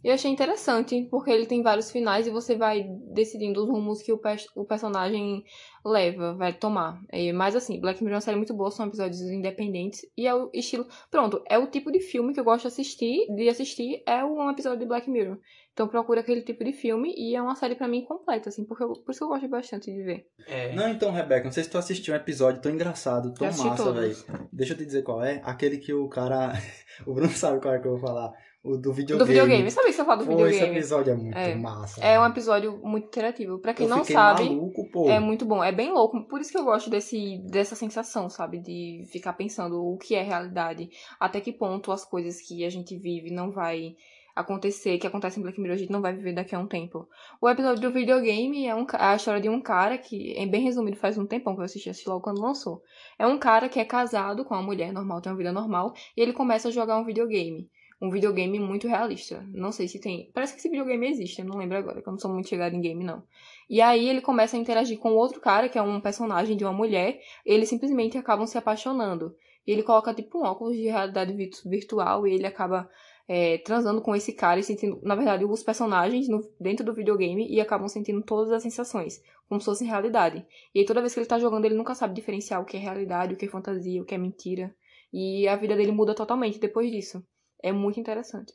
E 0.02 0.08
eu 0.08 0.14
achei 0.14 0.30
interessante, 0.30 1.06
porque 1.10 1.30
ele 1.30 1.46
tem 1.46 1.62
vários 1.62 1.90
finais 1.90 2.26
e 2.26 2.30
você 2.30 2.54
vai 2.56 2.84
decidindo 3.14 3.62
os 3.62 3.68
rumos 3.68 4.02
que 4.02 4.12
o, 4.12 4.18
pe- 4.18 4.36
o 4.54 4.64
personagem 4.64 5.42
leva, 5.84 6.34
vai 6.34 6.52
tomar. 6.52 7.00
É, 7.10 7.32
mas 7.32 7.56
assim, 7.56 7.80
Black 7.80 8.02
Mirror 8.02 8.14
é 8.14 8.16
uma 8.16 8.20
série 8.20 8.36
muito 8.36 8.52
boa, 8.52 8.70
são 8.70 8.86
episódios 8.86 9.20
independentes. 9.22 10.00
E 10.16 10.26
é 10.26 10.34
o 10.34 10.50
estilo. 10.52 10.86
Pronto, 11.10 11.42
é 11.48 11.58
o 11.58 11.66
tipo 11.68 11.90
de 11.90 12.00
filme 12.00 12.34
que 12.34 12.40
eu 12.40 12.44
gosto 12.44 12.62
de 12.62 12.68
assistir, 12.68 13.26
de 13.34 13.48
assistir, 13.48 14.02
é 14.06 14.22
um 14.24 14.50
episódio 14.50 14.80
de 14.80 14.86
Black 14.86 15.08
Mirror. 15.08 15.38
Então 15.74 15.88
procura 15.88 16.20
aquele 16.20 16.40
tipo 16.42 16.62
de 16.64 16.72
filme 16.72 17.12
e 17.16 17.34
é 17.34 17.42
uma 17.42 17.56
série 17.56 17.74
pra 17.74 17.88
mim 17.88 18.04
completa, 18.04 18.48
assim, 18.48 18.64
porque 18.64 18.84
eu, 18.84 18.92
por 18.92 19.10
isso 19.10 19.18
que 19.18 19.24
eu 19.24 19.28
gosto 19.28 19.48
bastante 19.48 19.92
de 19.92 20.02
ver. 20.04 20.28
É. 20.46 20.72
Não, 20.72 20.88
então, 20.88 21.10
Rebeca, 21.10 21.44
não 21.44 21.50
sei 21.52 21.64
se 21.64 21.70
tu 21.70 21.76
assistiu 21.76 22.14
um 22.14 22.16
episódio 22.16 22.62
tão 22.62 22.70
engraçado, 22.70 23.34
tão 23.34 23.48
massa, 23.48 23.92
velho. 23.92 24.16
Deixa 24.52 24.72
eu 24.72 24.76
te 24.78 24.86
dizer 24.86 25.02
qual 25.02 25.22
é. 25.22 25.42
Aquele 25.44 25.78
que 25.78 25.92
o 25.92 26.08
cara. 26.08 26.52
o 27.04 27.12
Bruno 27.12 27.28
sabe 27.32 27.60
qual 27.60 27.74
é 27.74 27.80
que 27.80 27.88
eu 27.88 27.98
vou 27.98 28.00
falar. 28.00 28.32
O 28.62 28.78
do 28.78 28.94
videogame. 28.94 29.18
Do 29.18 29.26
videogame. 29.26 29.70
Sabe 29.70 29.88
que 29.88 29.92
você 29.92 30.04
fala 30.04 30.24
do 30.24 30.26
Pô, 30.26 30.32
esse 30.46 30.52
videogame? 30.52 30.78
episódio 30.78 31.12
é 31.12 31.16
muito 31.16 31.36
É. 31.36 31.54
massa. 31.54 32.00
É 32.02 32.18
um 32.18 32.24
episódio 32.24 32.78
muito 32.82 33.08
interativo. 33.08 33.58
Pra 33.58 33.74
quem 33.74 33.84
eu 33.86 33.90
não 33.94 34.04
sabe, 34.04 34.44
maluco, 34.44 34.88
pô. 34.90 35.10
é 35.10 35.20
muito 35.20 35.44
bom. 35.44 35.62
É 35.62 35.70
bem 35.70 35.92
louco. 35.92 36.26
Por 36.28 36.40
isso 36.40 36.50
que 36.50 36.56
eu 36.56 36.64
gosto 36.64 36.88
desse, 36.88 37.42
dessa 37.50 37.74
sensação, 37.74 38.30
sabe? 38.30 38.60
De 38.60 39.02
ficar 39.12 39.34
pensando 39.34 39.84
o 39.84 39.98
que 39.98 40.14
é 40.14 40.22
realidade. 40.22 40.88
Até 41.20 41.42
que 41.42 41.52
ponto 41.52 41.92
as 41.92 42.06
coisas 42.06 42.40
que 42.40 42.64
a 42.64 42.70
gente 42.70 42.96
vive 42.96 43.30
não 43.30 43.50
vai 43.50 43.96
acontecer, 44.34 44.98
que 44.98 45.06
acontece 45.06 45.38
em 45.38 45.42
Black 45.42 45.60
Mirror, 45.60 45.76
a 45.76 45.78
gente 45.78 45.92
não 45.92 46.00
vai 46.00 46.12
viver 46.12 46.32
daqui 46.32 46.54
a 46.54 46.58
um 46.58 46.66
tempo. 46.66 47.08
O 47.40 47.48
episódio 47.48 47.80
do 47.80 47.90
videogame 47.90 48.66
é 48.66 48.74
um, 48.74 48.86
a 48.92 49.14
história 49.14 49.40
de 49.40 49.48
um 49.48 49.60
cara 49.60 49.96
que, 49.96 50.36
é 50.36 50.44
bem 50.46 50.62
resumido, 50.62 50.96
faz 50.96 51.16
um 51.16 51.26
tempão 51.26 51.54
que 51.54 51.60
eu 51.60 51.64
assisti, 51.64 51.88
assisti 51.88 52.08
logo 52.08 52.22
quando 52.22 52.40
lançou. 52.40 52.82
É 53.18 53.26
um 53.26 53.38
cara 53.38 53.68
que 53.68 53.78
é 53.78 53.84
casado 53.84 54.44
com 54.44 54.54
uma 54.54 54.62
mulher 54.62 54.92
normal, 54.92 55.20
tem 55.20 55.30
uma 55.30 55.38
vida 55.38 55.52
normal, 55.52 55.94
e 56.16 56.20
ele 56.20 56.32
começa 56.32 56.68
a 56.68 56.72
jogar 56.72 56.98
um 56.98 57.04
videogame. 57.04 57.70
Um 58.02 58.10
videogame 58.10 58.58
muito 58.58 58.88
realista. 58.88 59.46
Não 59.52 59.70
sei 59.70 59.86
se 59.86 60.00
tem. 60.00 60.30
Parece 60.34 60.52
que 60.52 60.58
esse 60.58 60.68
videogame 60.68 61.06
existe, 61.06 61.40
eu 61.40 61.46
não 61.46 61.56
lembro 61.56 61.78
agora, 61.78 62.02
que 62.02 62.08
eu 62.08 62.10
não 62.10 62.18
sou 62.18 62.30
muito 62.32 62.48
chegada 62.48 62.74
em 62.74 62.80
game, 62.80 63.04
não. 63.04 63.22
E 63.70 63.80
aí 63.80 64.08
ele 64.08 64.20
começa 64.20 64.56
a 64.56 64.60
interagir 64.60 64.98
com 64.98 65.12
outro 65.12 65.40
cara, 65.40 65.68
que 65.68 65.78
é 65.78 65.82
um 65.82 66.00
personagem 66.00 66.56
de 66.56 66.64
uma 66.64 66.72
mulher, 66.72 67.20
eles 67.46 67.68
simplesmente 67.68 68.18
acabam 68.18 68.46
se 68.46 68.58
apaixonando. 68.58 69.34
E 69.66 69.72
ele 69.72 69.82
coloca 69.82 70.12
tipo 70.12 70.38
um 70.38 70.42
óculos 70.42 70.76
de 70.76 70.82
realidade 70.82 71.32
virtu- 71.32 71.66
virtual 71.66 72.26
e 72.26 72.34
ele 72.34 72.46
acaba 72.46 72.90
é, 73.28 73.58
transando 73.58 74.00
com 74.02 74.14
esse 74.14 74.32
cara 74.32 74.60
e 74.60 74.62
sentindo, 74.62 75.00
na 75.02 75.14
verdade, 75.14 75.44
os 75.44 75.62
personagens 75.62 76.28
no- 76.28 76.48
dentro 76.60 76.84
do 76.84 76.92
videogame 76.94 77.46
e 77.48 77.60
acabam 77.60 77.88
sentindo 77.88 78.22
todas 78.22 78.52
as 78.52 78.62
sensações, 78.62 79.22
como 79.48 79.60
se 79.60 79.64
fossem 79.66 79.86
realidade. 79.88 80.46
E 80.74 80.80
aí 80.80 80.84
toda 80.84 81.00
vez 81.00 81.14
que 81.14 81.20
ele 81.20 81.26
tá 81.26 81.38
jogando, 81.38 81.64
ele 81.64 81.74
nunca 81.74 81.94
sabe 81.94 82.14
diferenciar 82.14 82.60
o 82.60 82.64
que 82.64 82.76
é 82.76 82.80
realidade, 82.80 83.34
o 83.34 83.36
que 83.36 83.46
é 83.46 83.48
fantasia, 83.48 84.02
o 84.02 84.04
que 84.04 84.14
é 84.14 84.18
mentira. 84.18 84.74
E 85.12 85.46
a 85.48 85.56
vida 85.56 85.76
dele 85.76 85.92
muda 85.92 86.14
totalmente 86.14 86.58
depois 86.58 86.90
disso. 86.90 87.24
É 87.62 87.72
muito 87.72 87.98
interessante. 88.00 88.52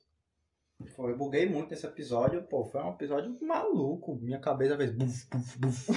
Foi, 0.95 1.11
eu 1.11 1.17
buguei 1.17 1.47
muito 1.49 1.71
nesse 1.71 1.85
episódio, 1.85 2.41
pô, 2.43 2.63
foi 2.65 2.81
um 2.81 2.91
episódio 2.91 3.38
maluco. 3.41 4.15
Minha 4.21 4.39
cabeça 4.39 4.77
fez 4.77 4.91
buf, 4.91 5.27
buf, 5.29 5.59
buf. 5.59 5.91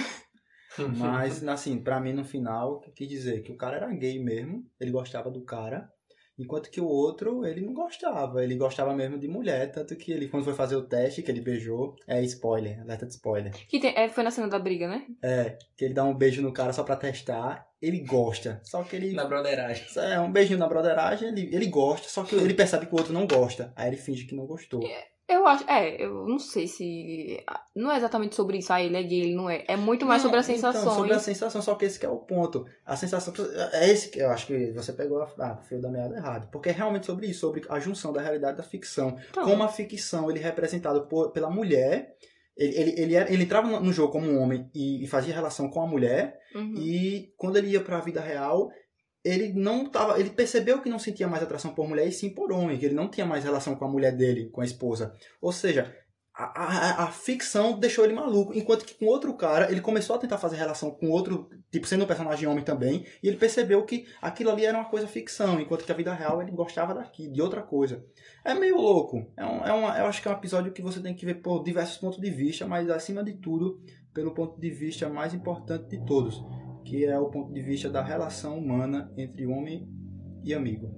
Mas, 0.97 1.47
assim, 1.47 1.81
pra 1.81 1.99
mim 1.99 2.13
no 2.13 2.25
final, 2.25 2.81
quis 2.95 3.07
dizer 3.07 3.43
que 3.43 3.51
o 3.51 3.57
cara 3.57 3.77
era 3.77 3.93
gay 3.93 4.17
mesmo, 4.21 4.65
ele 4.79 4.91
gostava 4.91 5.29
do 5.29 5.43
cara, 5.43 5.89
enquanto 6.37 6.69
que 6.69 6.81
o 6.81 6.85
outro, 6.87 7.45
ele 7.45 7.61
não 7.61 7.73
gostava, 7.73 8.43
ele 8.43 8.55
gostava 8.55 8.93
mesmo 8.93 9.17
de 9.19 9.27
mulher, 9.27 9.71
tanto 9.71 9.95
que 9.95 10.11
ele, 10.11 10.27
quando 10.27 10.43
foi 10.43 10.53
fazer 10.53 10.75
o 10.75 10.81
teste, 10.83 11.21
que 11.21 11.29
ele 11.31 11.41
beijou, 11.41 11.95
é 12.07 12.21
spoiler, 12.23 12.81
alerta 12.81 13.05
de 13.05 13.13
spoiler. 13.13 13.51
Que 13.67 13.79
tem- 13.79 13.93
é, 13.95 14.09
foi 14.09 14.23
na 14.23 14.31
cena 14.31 14.47
da 14.47 14.59
briga, 14.59 14.87
né? 14.87 15.05
É, 15.21 15.57
que 15.77 15.85
ele 15.85 15.93
dá 15.93 16.03
um 16.03 16.13
beijo 16.13 16.41
no 16.41 16.51
cara 16.51 16.73
só 16.73 16.83
pra 16.83 16.95
testar, 16.95 17.67
ele 17.81 17.99
gosta, 17.99 18.61
só 18.63 18.81
que 18.83 18.95
ele... 18.95 19.13
Na 19.13 19.25
broderagem. 19.25 19.85
É, 19.97 20.19
um 20.19 20.31
beijinho 20.31 20.57
na 20.59 20.67
broderagem, 20.67 21.27
ele, 21.29 21.53
ele 21.53 21.67
gosta, 21.67 22.07
só 22.07 22.23
que 22.23 22.35
ele 22.35 22.53
percebe 22.53 22.85
que 22.85 22.93
o 22.93 22.97
outro 22.97 23.13
não 23.13 23.27
gosta, 23.27 23.71
aí 23.75 23.89
ele 23.89 23.97
finge 23.97 24.25
que 24.25 24.35
não 24.35 24.45
gostou. 24.45 24.81
Eu 25.27 25.47
acho, 25.47 25.63
é, 25.69 26.03
eu 26.03 26.27
não 26.27 26.37
sei 26.37 26.67
se. 26.67 27.41
Não 27.73 27.89
é 27.91 27.97
exatamente 27.97 28.35
sobre 28.35 28.57
isso, 28.57 28.73
ah, 28.73 28.81
ele 28.83 28.97
é 28.97 29.03
gay, 29.03 29.21
ele 29.21 29.35
não 29.35 29.49
é. 29.49 29.63
É 29.67 29.77
muito 29.77 30.05
mais 30.05 30.21
Não, 30.21 30.29
sobre 30.29 30.39
as 30.41 30.49
então, 30.49 30.71
sensações. 30.71 30.95
sobre 30.95 31.13
a 31.13 31.19
sensação, 31.19 31.61
só 31.61 31.75
que 31.75 31.85
esse 31.85 31.97
que 31.97 32.05
é 32.05 32.09
o 32.09 32.17
ponto. 32.17 32.65
A 32.85 32.95
sensação. 32.97 33.33
É 33.71 33.89
esse 33.89 34.09
que 34.09 34.19
eu 34.19 34.29
acho 34.29 34.45
que 34.47 34.71
você 34.71 34.91
pegou 34.91 35.21
a 35.21 35.33
ah, 35.39 35.57
fio 35.57 35.81
da 35.81 35.89
meada 35.89 36.15
errado. 36.17 36.49
Porque 36.51 36.69
é 36.69 36.71
realmente 36.73 37.05
sobre 37.05 37.27
isso, 37.27 37.39
sobre 37.39 37.63
a 37.69 37.79
junção 37.79 38.11
da 38.11 38.21
realidade 38.21 38.57
da 38.57 38.63
ficção. 38.63 39.17
Então, 39.29 39.43
Como 39.45 39.63
a 39.63 39.69
ficção 39.69 40.29
ele 40.29 40.39
é 40.39 40.43
representado 40.43 41.07
por, 41.07 41.31
pela 41.31 41.49
mulher. 41.49 42.15
Ele, 42.55 42.75
ele, 42.77 43.01
ele, 43.01 43.15
era- 43.15 43.33
ele 43.33 43.43
entrava 43.43 43.79
no- 43.79 43.91
jogo 43.93 44.11
como 44.11 44.29
um 44.29 44.39
homem 44.39 44.69
e, 44.75 45.03
e 45.03 45.07
fazia 45.07 45.33
relação 45.33 45.69
com 45.69 45.81
a 45.81 45.87
mulher. 45.87 46.37
uhum. 46.53 46.75
E 46.77 47.33
quando 47.35 47.57
ele 47.57 47.69
ia 47.69 47.81
pra 47.81 47.99
vida 47.99 48.21
real, 48.21 48.69
ele 49.23 49.53
não 49.53 49.89
tava. 49.89 50.19
Ele 50.19 50.29
percebeu 50.29 50.81
que 50.81 50.89
não 50.89 50.99
sentia 50.99 51.27
mais 51.27 51.43
atração 51.43 51.73
por 51.73 51.87
mulher 51.87 52.07
e 52.07 52.11
sim 52.11 52.29
por 52.29 52.51
homem, 52.51 52.77
que 52.77 52.85
ele 52.85 52.95
não 52.95 53.09
tinha 53.09 53.25
mais 53.25 53.43
relação 53.43 53.75
com 53.75 53.85
a 53.85 53.87
mulher 53.87 54.15
dele, 54.15 54.49
com 54.49 54.61
a 54.61 54.65
esposa. 54.65 55.15
Ou 55.41 55.51
seja, 55.51 55.95
a, 56.35 56.45
a, 56.45 57.03
a 57.03 57.11
ficção 57.11 57.79
deixou 57.79 58.03
ele 58.03 58.13
maluco. 58.13 58.53
Enquanto 58.57 58.85
que 58.85 58.95
com 58.95 59.05
outro 59.05 59.33
cara, 59.35 59.71
ele 59.71 59.81
começou 59.81 60.15
a 60.15 60.19
tentar 60.19 60.39
fazer 60.39 60.55
relação 60.55 60.89
com 60.89 61.09
outro, 61.09 61.47
tipo, 61.71 61.85
sendo 61.85 62.03
um 62.03 62.07
personagem 62.07 62.47
homem 62.47 62.63
também, 62.63 63.05
e 63.21 63.27
ele 63.27 63.37
percebeu 63.37 63.85
que 63.85 64.07
aquilo 64.21 64.49
ali 64.49 64.65
era 64.65 64.77
uma 64.77 64.89
coisa 64.89 65.07
ficção, 65.07 65.59
enquanto 65.59 65.85
que 65.85 65.91
a 65.91 65.95
vida 65.95 66.13
real 66.13 66.41
ele 66.41 66.51
gostava 66.51 66.93
daqui, 66.93 67.27
de 67.27 67.41
outra 67.41 67.61
coisa. 67.61 68.03
É 68.43 68.53
meio 68.53 68.77
louco. 68.77 69.31
É 69.37 69.45
um, 69.45 69.65
é 69.65 69.71
uma, 69.71 69.99
eu 69.99 70.05
acho 70.07 70.21
que 70.21 70.27
é 70.27 70.31
um 70.31 70.35
episódio 70.35 70.73
que 70.73 70.81
você 70.81 70.99
tem 70.99 71.15
que 71.15 71.25
ver 71.25 71.35
por 71.35 71.63
diversos 71.63 71.97
pontos 71.97 72.19
de 72.19 72.29
vista, 72.31 72.65
mas 72.65 72.89
acima 72.89 73.23
de 73.23 73.33
tudo, 73.33 73.79
pelo 74.11 74.33
ponto 74.33 74.59
de 74.59 74.71
vista 74.71 75.07
mais 75.07 75.33
importante 75.33 75.87
de 75.87 76.03
todos, 76.03 76.43
que 76.83 77.05
é 77.05 77.17
o 77.17 77.29
ponto 77.29 77.53
de 77.53 77.61
vista 77.61 77.89
da 77.89 78.03
relação 78.03 78.57
humana 78.57 79.11
entre 79.17 79.45
homem 79.45 79.87
e 80.43 80.53
amigo. 80.53 80.93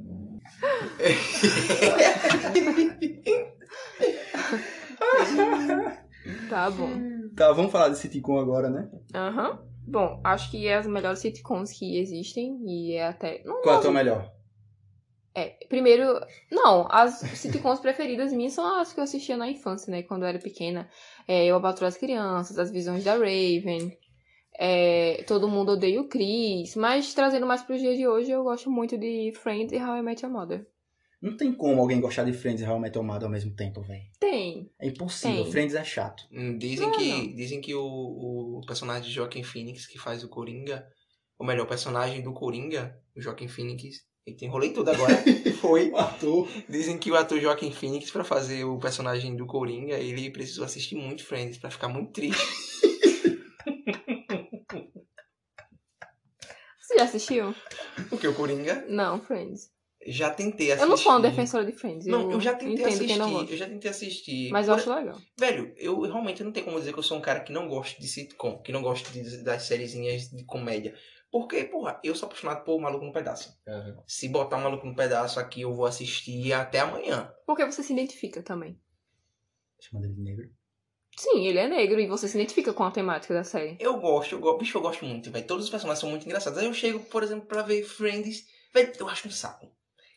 Tá 6.50 6.70
bom. 6.72 6.90
Tá, 7.36 7.52
vamos 7.52 7.72
falar 7.72 7.90
de 7.90 7.98
sitcom 7.98 8.40
agora, 8.40 8.70
né? 8.70 8.90
Aham. 9.14 9.60
Bom, 9.88 10.20
acho 10.24 10.50
que 10.50 10.68
é 10.68 10.76
as 10.76 10.88
melhores 10.88 11.20
sitcoms 11.20 11.72
que 11.72 12.00
existem 12.00 12.58
e 12.66 12.94
é 12.94 13.08
até. 13.08 13.44
Não, 13.44 13.62
Qual 13.62 13.76
é 13.76 13.78
a 13.78 13.82
tua 13.82 13.92
melhor? 13.92 14.32
É, 15.36 15.50
primeiro, 15.68 16.20
não, 16.52 16.88
as 16.90 17.20
sitcoms 17.20 17.80
preferidas 17.80 18.32
minhas 18.32 18.54
são 18.54 18.80
as 18.80 18.94
que 18.94 19.00
eu 19.00 19.04
assistia 19.04 19.38
na 19.38 19.50
infância, 19.50 19.92
né? 19.92 20.02
Quando 20.02 20.24
eu 20.24 20.30
era 20.30 20.40
pequena. 20.40 20.90
É, 21.28 21.46
eu 21.46 21.56
abatro 21.56 21.86
as 21.86 21.98
crianças, 21.98 22.58
as 22.58 22.72
visões 22.72 23.04
da 23.04 23.14
Raven. 23.14 23.96
É, 24.58 25.24
todo 25.28 25.48
mundo 25.48 25.74
odeia 25.74 26.00
o 26.02 26.08
Chris. 26.08 26.76
Mas 26.76 27.14
trazendo 27.14 27.46
mais 27.46 27.62
pro 27.62 27.78
dia 27.78 27.96
de 27.96 28.08
hoje, 28.08 28.32
eu 28.32 28.44
gosto 28.44 28.70
muito 28.72 28.98
de 28.98 29.32
Friends 29.42 29.72
e 29.74 29.78
How 29.78 29.98
I 29.98 30.02
Met 30.02 30.24
Your 30.24 30.34
Mother. 30.34 30.66
Não 31.22 31.36
tem 31.36 31.52
como 31.54 31.82
alguém 31.82 32.00
gostar 32.00 32.24
de 32.24 32.34
Friends 32.34 32.62
e 32.62 32.66
How 32.66 32.78
I 32.78 32.82
Met 32.82 32.96
Your 32.98 33.06
Mother 33.06 33.24
ao 33.26 33.32
mesmo 33.32 33.56
tempo, 33.56 33.82
velho. 33.82 34.04
Tem. 34.20 34.70
É 34.80 34.88
impossível. 34.88 35.44
Tem. 35.44 35.52
Friends 35.52 35.74
é 35.76 35.84
chato. 35.84 36.24
Hum, 36.32 36.58
Dizem 36.58 36.86
Não, 36.88 36.98
que, 36.98 37.10
não. 37.10 37.36
dizem 37.36 37.62
que 37.62 37.74
o, 37.74 37.82
o 38.60 38.62
personagem 38.68 39.04
de 39.10 39.12
Joaquin 39.16 39.44
Phoenix, 39.44 39.88
que 39.88 39.98
faz 39.98 40.24
o 40.24 40.30
Coringa, 40.30 40.86
ou 41.40 41.46
melhor, 41.46 41.64
o 41.66 41.70
personagem 41.70 42.22
do 42.22 42.32
Coringa, 42.34 42.96
o 43.16 43.22
Joaquin 43.22 43.48
Phoenix, 43.48 44.02
ele 44.26 44.36
tem 44.38 44.48
enrolei 44.48 44.72
tudo 44.72 44.90
agora. 44.90 45.14
Foi 45.62 45.90
o 45.90 45.98
ator. 45.98 46.48
Dizem 46.70 46.98
que 46.98 47.12
o 47.12 47.16
ator 47.16 47.40
Joaquin 47.40 47.72
Phoenix, 47.72 48.12
pra 48.12 48.24
fazer 48.24 48.64
o 48.64 48.78
personagem 48.78 49.36
do 49.36 49.46
Coringa, 49.46 49.98
ele 49.98 50.30
precisou 50.30 50.64
assistir 50.66 50.96
muito 50.96 51.24
Friends 51.26 51.58
pra 51.58 51.70
ficar 51.72 51.88
muito 51.88 52.12
triste. 52.12 52.42
Você 56.96 57.00
já 57.00 57.04
assistiu? 57.04 57.56
Porque 58.10 58.26
o 58.28 58.34
Coringa 58.34 58.86
Não, 58.88 59.20
Friends. 59.20 59.70
já 60.08 60.30
tentei 60.30 60.68
assistir. 60.72 60.84
Eu 60.86 60.90
não 60.90 60.96
sou 60.98 61.12
uma 61.12 61.20
defensora 61.20 61.66
de 61.66 61.74
Friends. 61.74 62.06
Não, 62.08 62.32
eu 62.32 62.40
já 62.40 62.54
tentei 62.56 62.86
assistir. 62.86 63.08
quem 63.08 63.18
não 63.18 63.32
gosta. 63.34 63.52
Eu 63.54 63.58
já 63.58 63.68
tentei 63.68 63.92
assistir. 63.92 64.50
Mas 64.52 64.68
eu 64.70 64.76
Por- 64.76 64.80
acho 64.80 64.94
legal. 64.94 65.18
Velho, 65.38 65.74
eu 65.76 66.00
realmente 66.02 66.42
não 66.42 66.54
tenho 66.54 66.66
como 66.66 66.80
dizer 66.80 66.94
que 66.94 67.00
eu 67.00 67.04
sou 67.04 67.18
um 67.18 67.22
cara 67.22 67.42
que 67.42 67.52
não 67.52 67.68
gosta 67.68 68.00
de 68.02 68.08
sitcom, 68.08 68.62
que 68.62 68.72
não 68.72 68.82
gosta 68.82 69.12
de- 69.12 69.44
das 69.44 69.64
sériezinhas 69.64 70.30
de 70.30 70.46
comédia. 70.46 70.96
Porque, 71.30 71.66
porra, 71.66 72.00
eu 72.02 72.16
sou 72.16 72.28
apaixonado 72.28 72.64
por 72.64 72.80
Maluco 72.80 73.04
no 73.04 73.12
Pedaço. 73.12 73.60
Aham. 73.68 73.98
Se 74.08 74.30
botar 74.30 74.56
um 74.56 74.62
Maluco 74.62 74.88
no 74.88 74.96
Pedaço 74.96 75.38
aqui, 75.38 75.62
eu 75.62 75.74
vou 75.74 75.86
assistir 75.86 76.54
até 76.54 76.80
amanhã. 76.80 77.30
Porque 77.46 77.66
você 77.66 77.84
se 77.84 77.92
identifica 77.92 78.42
também. 78.42 78.80
Chama 79.82 80.02
dele 80.02 80.14
de 80.14 80.22
negro. 80.22 80.50
Sim, 81.18 81.48
ele 81.48 81.60
é 81.60 81.68
negro 81.68 82.00
e 82.00 82.08
você 82.08 82.28
se 82.28 82.38
identifica 82.38 82.74
com 82.74 82.84
a 82.84 82.92
temática 82.92 83.34
da 83.34 83.44
série. 83.44 83.78
Eu 83.80 83.98
gosto, 84.00 84.34
eu 84.36 84.40
gosto, 84.40 84.60
bicho, 84.60 84.78
eu 84.78 84.82
gosto 84.82 85.06
muito, 85.06 85.32
velho. 85.32 85.46
Todos 85.48 85.66
os 85.66 85.70
personagens 85.72 86.00
são 86.02 86.10
muito 86.10 86.26
engraçados. 86.26 86.60
Aí 86.60 86.66
eu 86.66 86.74
chego, 86.74 87.00
por 87.00 87.24
exemplo, 87.24 87.46
pra 87.48 87.62
ver 87.62 87.84
Friends, 87.84 88.44
velho, 88.74 88.92
eu 89.00 89.08
acho 89.10 89.28
um 89.28 89.32
saco. 89.32 89.66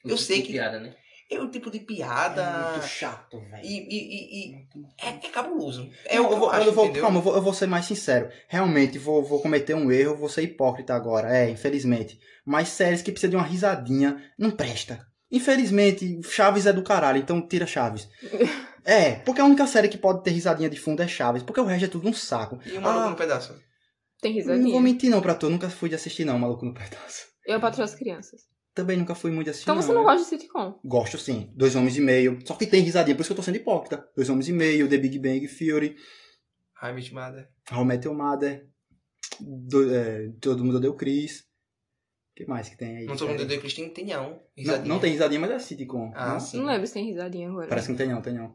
Eu 0.05 0.11
Tipo 0.17 0.19
sei 0.19 0.37
de 0.39 0.43
que- 0.49 0.53
piada, 0.55 0.81
né? 0.81 0.95
É 1.31 1.39
um 1.39 1.51
tipo 1.51 1.71
de 1.71 1.77
É 1.77 1.81
piada. 1.83 2.71
muito 2.73 2.87
chato, 2.89 3.39
velho. 3.39 3.63
e, 3.63 3.69
e, 3.69 4.49
e, 4.49 4.51
e 4.51 4.55
é, 4.99 5.09
é 5.27 5.29
cabuloso. 5.31 5.91
É 6.07 6.17
Não, 6.17 6.25
o 6.25 6.29
que 6.29 6.35
eu 6.35 6.39
vou, 6.39 6.49
acho, 6.51 6.67
eu 6.69 6.73
vou, 6.73 6.85
entendeu? 6.87 7.03
calma, 7.03 7.19
eu 7.19 7.23
vou, 7.23 7.35
eu 7.37 7.43
vou 7.43 7.53
ser 7.53 7.67
mais 7.67 7.85
sincero. 7.85 8.31
Realmente, 8.49 8.99
vou, 8.99 9.23
vou 9.23 9.41
cometer 9.43 9.75
um 9.75 9.93
erro, 9.93 10.17
vou 10.17 10.29
ser 10.31 10.43
hipócrita 10.43 10.95
agora. 10.95 11.31
É, 11.37 11.51
infelizmente. 11.51 12.19
Mas 12.47 12.69
séries 12.69 13.03
que 13.03 13.13
precisam 13.13 13.31
de 13.31 13.37
uma 13.37 13.45
risadinha, 13.47 14.25
não 14.39 14.51
presta. 14.51 15.07
Infelizmente, 15.31 16.19
Chaves 16.23 16.65
é 16.65 16.73
do 16.73 16.83
caralho, 16.83 17.19
então 17.19 17.47
tira 17.47 17.67
Chaves. 17.67 18.09
É, 18.91 19.17
porque 19.17 19.41
a 19.41 19.45
única 19.45 19.67
série 19.67 19.89
que 19.89 19.99
pode 19.99 20.23
ter 20.25 20.31
risadinha 20.31 20.71
de 20.71 20.79
fundo 20.81 21.03
é 21.03 21.07
Chaves, 21.09 21.43
porque 21.43 21.61
o 21.61 21.65
resto 21.65 21.85
é 21.85 21.89
tudo 21.89 22.09
um 22.09 22.13
saco. 22.13 22.59
E 22.65 22.73
o 22.73 22.81
Maluco 22.81 23.07
Ah. 23.07 23.11
no 23.11 23.17
Pedaço. 23.17 23.53
Tem 24.21 24.35
Não 24.35 24.43
vou 24.45 24.53
risadinha. 24.55 24.81
mentir 24.81 25.11
não 25.11 25.21
pra 25.21 25.35
tu, 25.35 25.51
nunca 25.51 25.69
fui 25.69 25.89
de 25.91 25.95
assistir 25.95 26.25
não, 26.25 26.39
Maluco 26.39 26.65
no 26.65 26.73
Pedaço. 26.73 27.27
Eu 27.47 27.61
patroa 27.61 27.85
as 27.85 27.95
crianças. 27.95 28.41
Também 28.75 28.97
nunca 28.97 29.15
fui 29.15 29.31
muito 29.31 29.45
de 29.47 29.51
assistir 29.51 29.69
Então 29.71 29.77
você 29.81 29.93
não 29.93 30.01
né? 30.05 30.13
gosta 30.13 30.23
de 30.37 30.41
sitcom. 30.41 30.81
Gosto 30.85 31.19
sim. 31.19 31.53
Dois 31.55 31.75
Homens 31.77 31.97
e 31.97 32.01
Meio. 32.01 32.39
Só 32.47 32.55
que 32.55 32.67
tem 32.67 32.81
risadinha, 32.83 33.15
por 33.15 33.23
isso 33.23 33.29
que 33.29 33.33
eu 33.33 33.37
tô 33.37 33.43
sendo 33.43 33.57
hipócrita. 33.57 34.09
Dois 34.17 34.29
Homens 34.31 34.49
e 34.49 34.53
Meio, 34.53 34.89
The 34.89 34.97
Big 34.97 35.19
Bang 35.19 35.47
Theory, 35.49 35.97
Hi, 36.83 36.93
Meet 36.93 37.13
Mother. 37.13 37.49
How 37.71 37.83
I 37.83 37.85
Met 37.85 38.07
Your 38.07 38.17
Mother, 38.17 38.67
do, 39.41 39.95
é, 39.95 40.29
Todo 40.41 40.65
Mundo 40.65 40.77
Odeia 40.79 40.93
o 40.93 40.97
Chris. 40.97 41.41
O 41.41 42.35
que 42.37 42.47
mais 42.47 42.69
que 42.69 42.77
tem 42.79 42.99
aí? 42.99 43.05
Não 43.05 43.17
todo 43.17 43.29
mundo 43.31 43.43
odeia 43.43 43.59
Cristina, 43.61 43.91
tem 43.91 44.07
não. 44.07 44.31
não, 44.31 44.41
Risadinha. 44.57 44.89
não 44.89 45.01
tem 45.01 45.11
risadinha, 45.11 45.41
mas 45.41 45.51
é 45.51 45.59
sitcom. 45.59 46.13
Ah, 46.15 46.35
não? 46.35 46.41
sim. 46.41 46.59
Não 46.59 46.67
lembro 46.67 46.87
se 46.87 46.95
tem 46.95 47.05
risadinha 47.05 47.49
agora. 47.49 47.67
Parece 47.67 47.89
que 47.89 47.93
não 47.93 47.99
tem 47.99 48.09
não, 48.09 48.23
tem 48.23 48.33
não. 48.35 48.55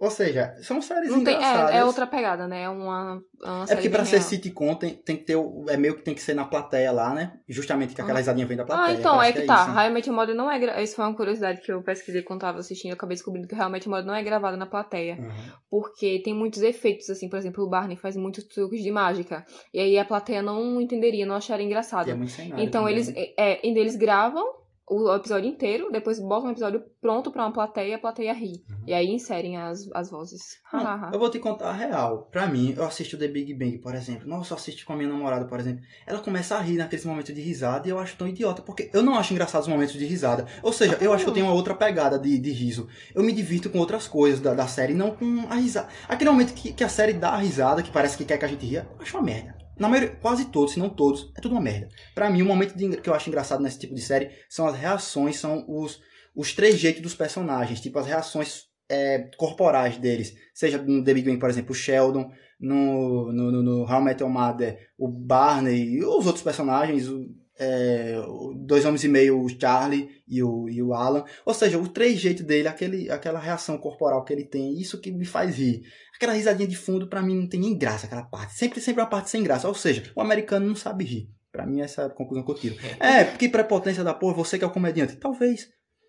Ou 0.00 0.10
seja, 0.10 0.54
são 0.62 0.80
séries 0.80 1.10
Não 1.10 1.22
tem, 1.22 1.34
engraçadas. 1.36 1.74
é, 1.74 1.78
é 1.78 1.84
outra 1.84 2.06
pegada, 2.06 2.48
né? 2.48 2.62
É 2.62 2.68
uma, 2.70 3.22
uma 3.44 3.64
É 3.68 3.74
porque 3.74 3.90
pra 3.90 4.02
ser 4.06 4.16
real. 4.16 4.28
sitcom 4.28 4.74
tem, 4.74 4.94
tem 4.94 5.14
que 5.14 5.24
ter 5.24 5.36
é 5.68 5.76
meio 5.76 5.94
que 5.94 6.02
tem 6.02 6.14
que 6.14 6.22
ser 6.22 6.32
na 6.32 6.46
plateia 6.46 6.90
lá, 6.90 7.12
né? 7.12 7.34
Justamente 7.46 7.94
que 7.94 8.00
aquela 8.00 8.16
Ah. 8.16 8.20
risadinha 8.20 8.46
vem 8.46 8.56
da 8.56 8.62
Ah, 8.62 8.66
plateia. 8.66 8.96
então, 8.96 9.16
parece 9.16 9.38
é 9.38 9.40
que 9.42 9.46
tá. 9.46 9.62
isso. 9.68 9.70
How 9.78 9.80
I 9.84 9.90
Met 9.90 10.08
Your 10.08 10.16
Mother 10.16 10.34
não 10.34 10.50
é... 10.50 10.58
Gra... 10.58 10.82
Isso 10.82 10.96
foi 10.96 11.04
uma 11.04 11.14
curiosidade 11.14 11.60
que 11.60 11.70
eu 11.70 11.82
pesquisei 11.82 12.22
quando 12.22 12.40
tava 12.40 12.60
assistindo. 12.60 12.92
Eu 12.92 12.94
acabei 12.94 13.14
descobrindo 13.14 13.46
que 13.46 13.54
Your 13.54 13.70
Mother 13.88 14.06
não 14.06 14.14
é 14.14 14.22
gravada 14.22 14.56
na 14.56 14.64
plateia. 14.64 15.16
Uhum. 15.20 15.28
Porque 15.70 16.22
tem 16.24 16.32
muitos 16.34 16.62
efeitos, 16.62 17.10
assim. 17.10 17.28
Por 17.28 17.38
exemplo, 17.38 17.62
o 17.62 17.68
Barney 17.68 17.96
faz 17.96 18.16
muitos 18.16 18.44
truques 18.44 18.82
de 18.82 18.90
mágica. 18.90 19.44
E 19.74 19.78
aí 19.80 19.98
a 19.98 20.04
plateia 20.06 20.40
não 20.40 20.80
entenderia, 20.80 21.26
não 21.26 21.34
acharia 21.36 21.66
engraçado. 21.66 22.08
E 22.08 22.12
é 22.12 22.14
muito 22.14 22.32
Então 22.58 22.80
também, 22.84 22.94
eles, 22.94 23.08
né? 23.08 23.14
é, 23.36 23.52
é, 23.52 23.60
eles 23.68 23.96
gravam 23.96 24.59
o 24.90 25.14
episódio 25.14 25.48
inteiro, 25.48 25.88
depois 25.92 26.18
botam 26.18 26.48
um 26.48 26.50
episódio 26.50 26.82
pronto 27.00 27.30
pra 27.30 27.44
uma 27.44 27.52
plateia 27.52 27.90
e 27.90 27.94
a 27.94 27.98
plateia 27.98 28.32
ri. 28.32 28.64
Uhum. 28.68 28.84
E 28.88 28.92
aí 28.92 29.06
inserem 29.06 29.56
as, 29.56 29.88
as 29.94 30.10
vozes. 30.10 30.58
Não, 30.72 31.10
eu 31.12 31.18
vou 31.18 31.30
te 31.30 31.38
contar 31.38 31.70
a 31.70 31.72
real. 31.72 32.28
Pra 32.30 32.48
mim, 32.48 32.74
eu 32.76 32.84
assisto 32.84 33.16
The 33.16 33.28
Big 33.28 33.54
Bang, 33.54 33.78
por 33.78 33.94
exemplo. 33.94 34.28
Nossa, 34.28 34.52
eu 34.52 34.56
assisto 34.56 34.84
com 34.84 34.92
a 34.92 34.96
minha 34.96 35.08
namorada, 35.08 35.44
por 35.44 35.60
exemplo. 35.60 35.84
Ela 36.04 36.18
começa 36.18 36.56
a 36.56 36.60
rir 36.60 36.76
naqueles 36.76 37.04
momentos 37.04 37.32
de 37.32 37.40
risada 37.40 37.86
e 37.86 37.90
eu 37.90 38.00
acho 38.00 38.16
tão 38.16 38.26
idiota, 38.26 38.62
porque 38.62 38.90
eu 38.92 39.02
não 39.02 39.14
acho 39.14 39.32
engraçado 39.32 39.62
os 39.62 39.68
momentos 39.68 39.94
de 39.94 40.04
risada. 40.04 40.44
Ou 40.60 40.72
seja, 40.72 40.98
eu 41.00 41.12
acho 41.12 41.22
que 41.22 41.30
eu 41.30 41.34
tenho 41.34 41.46
uma 41.46 41.54
outra 41.54 41.74
pegada 41.74 42.18
de, 42.18 42.36
de 42.36 42.50
riso. 42.50 42.88
Eu 43.14 43.22
me 43.22 43.32
divirto 43.32 43.70
com 43.70 43.78
outras 43.78 44.08
coisas 44.08 44.40
da, 44.40 44.54
da 44.54 44.66
série, 44.66 44.92
não 44.92 45.12
com 45.12 45.46
a 45.48 45.54
risada. 45.54 45.88
Aquele 46.08 46.30
momento 46.30 46.52
que, 46.52 46.72
que 46.72 46.82
a 46.82 46.88
série 46.88 47.12
dá 47.12 47.30
a 47.30 47.36
risada, 47.36 47.80
que 47.80 47.92
parece 47.92 48.16
que 48.16 48.24
quer 48.24 48.38
que 48.38 48.44
a 48.44 48.48
gente 48.48 48.66
ria, 48.66 48.88
eu 48.96 49.02
acho 49.02 49.16
uma 49.16 49.22
merda. 49.22 49.59
Na 49.80 49.88
maioria, 49.88 50.14
quase 50.16 50.44
todos, 50.46 50.74
se 50.74 50.78
não 50.78 50.90
todos, 50.90 51.32
é 51.36 51.40
tudo 51.40 51.52
uma 51.52 51.60
merda. 51.60 51.88
Pra 52.14 52.28
mim, 52.30 52.42
o 52.42 52.46
momento 52.46 52.76
de- 52.76 52.98
que 52.98 53.08
eu 53.08 53.14
acho 53.14 53.28
engraçado 53.28 53.62
nesse 53.62 53.78
tipo 53.78 53.94
de 53.94 54.02
série 54.02 54.30
são 54.48 54.66
as 54.68 54.76
reações, 54.76 55.38
são 55.38 55.64
os, 55.66 56.00
os 56.36 56.52
trejeitos 56.54 57.00
dos 57.02 57.14
personagens, 57.14 57.80
tipo 57.80 57.98
as 57.98 58.06
reações 58.06 58.64
é, 58.88 59.30
corporais 59.38 59.96
deles. 59.96 60.34
Seja 60.52 60.76
no 60.76 61.02
The 61.02 61.14
Big 61.14 61.26
Bang, 61.28 61.38
por 61.40 61.48
exemplo, 61.48 61.70
o 61.72 61.74
Sheldon, 61.74 62.30
no, 62.60 63.32
no, 63.32 63.50
no, 63.52 63.62
no 63.62 63.82
How 63.84 64.00
I 64.00 64.04
Met 64.04 64.20
Your 64.22 64.30
Mother, 64.30 64.78
o 64.98 65.08
Barney 65.08 66.04
os 66.04 66.26
outros 66.26 66.42
personagens. 66.44 67.08
o- 67.08 67.39
é, 67.62 68.14
dois 68.56 68.86
homens 68.86 69.04
e 69.04 69.08
meio, 69.08 69.38
o 69.38 69.48
Charlie 69.48 70.08
e 70.26 70.42
o, 70.42 70.66
e 70.66 70.82
o 70.82 70.94
Alan. 70.94 71.24
Ou 71.44 71.52
seja, 71.52 71.78
o 71.78 71.86
trejeito 71.86 72.42
dele, 72.42 72.66
aquele, 72.66 73.10
aquela 73.10 73.38
reação 73.38 73.76
corporal 73.76 74.24
que 74.24 74.32
ele 74.32 74.46
tem, 74.46 74.80
isso 74.80 74.98
que 74.98 75.12
me 75.12 75.26
faz 75.26 75.58
rir. 75.58 75.82
Aquela 76.16 76.32
risadinha 76.32 76.66
de 76.66 76.76
fundo, 76.76 77.06
pra 77.06 77.20
mim, 77.20 77.36
não 77.36 77.46
tem 77.46 77.60
nem 77.60 77.76
graça 77.76 78.06
aquela 78.06 78.22
parte. 78.22 78.54
Sempre, 78.54 78.80
sempre 78.80 79.02
uma 79.02 79.08
parte 79.08 79.28
sem 79.28 79.42
graça. 79.42 79.68
Ou 79.68 79.74
seja, 79.74 80.10
o 80.16 80.22
americano 80.22 80.66
não 80.66 80.74
sabe 80.74 81.04
rir. 81.04 81.28
Pra 81.52 81.66
mim, 81.66 81.82
essa 81.82 82.02
é 82.02 82.06
a 82.06 82.10
conclusão 82.10 82.42
que 82.42 82.50
eu 82.50 82.54
tiro. 82.54 82.76
É, 82.98 83.24
que 83.24 83.46
prepotência 83.46 84.02
da 84.02 84.14
porra, 84.14 84.36
você 84.36 84.58
que 84.58 84.64
é 84.64 84.66
o 84.66 84.72
comediante. 84.72 85.16
Talvez. 85.16 85.68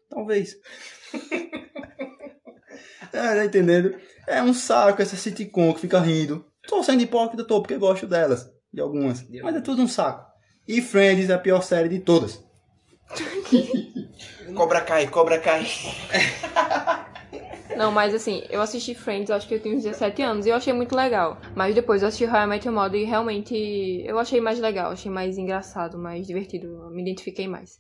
Talvez. 0.10 0.56
é, 3.12 3.36
tá 3.36 3.46
entendendo? 3.46 3.94
É 4.26 4.42
um 4.42 4.54
saco 4.54 5.02
essa 5.02 5.18
sitcom 5.18 5.74
que 5.74 5.82
fica 5.82 6.00
rindo. 6.00 6.46
Tô 6.66 6.82
sendo 6.82 7.02
hipócrita, 7.02 7.46
tô, 7.46 7.62
porque 7.62 7.78
gosto 7.78 8.08
delas. 8.08 8.50
De 8.74 8.80
algumas. 8.80 9.28
Mas 9.42 9.56
é 9.56 9.62
tudo 9.62 9.82
um 9.82 9.88
saco. 9.88 10.31
E 10.68 10.82
Friends 10.82 11.30
é 11.30 11.34
a 11.34 11.40
pior 11.40 11.62
série 11.62 11.90
de 11.90 12.00
todas. 12.00 12.44
Cobra 14.56 14.82
cai, 14.82 15.08
cobra 15.08 15.40
cai. 15.40 15.66
Não, 17.78 17.90
mas 17.90 18.14
assim, 18.14 18.44
eu 18.50 18.62
assisti 18.62 18.94
Friends, 18.94 19.32
acho 19.32 19.48
que 19.48 19.56
eu 19.56 19.60
tinha 19.62 19.76
uns 19.76 19.84
17 19.84 20.22
anos, 20.22 20.46
e 20.46 20.50
eu 20.50 20.56
achei 20.56 20.74
muito 20.74 20.94
legal. 20.96 21.40
Mas 21.56 21.74
depois 21.74 22.02
eu 22.02 22.10
assisti 22.10 22.26
How 22.26 22.44
I 22.44 22.48
Met 22.48 22.68
Your 22.68 22.76
Mother 22.76 23.00
e 23.00 23.06
realmente 23.06 23.56
eu 24.06 24.20
achei 24.20 24.42
mais 24.42 24.60
legal, 24.60 24.92
achei 24.92 25.10
mais 25.10 25.38
engraçado, 25.38 25.98
mais 25.98 26.28
divertido, 26.28 26.68
eu 26.68 26.90
me 26.92 27.02
identifiquei 27.02 27.48
mais. 27.48 27.80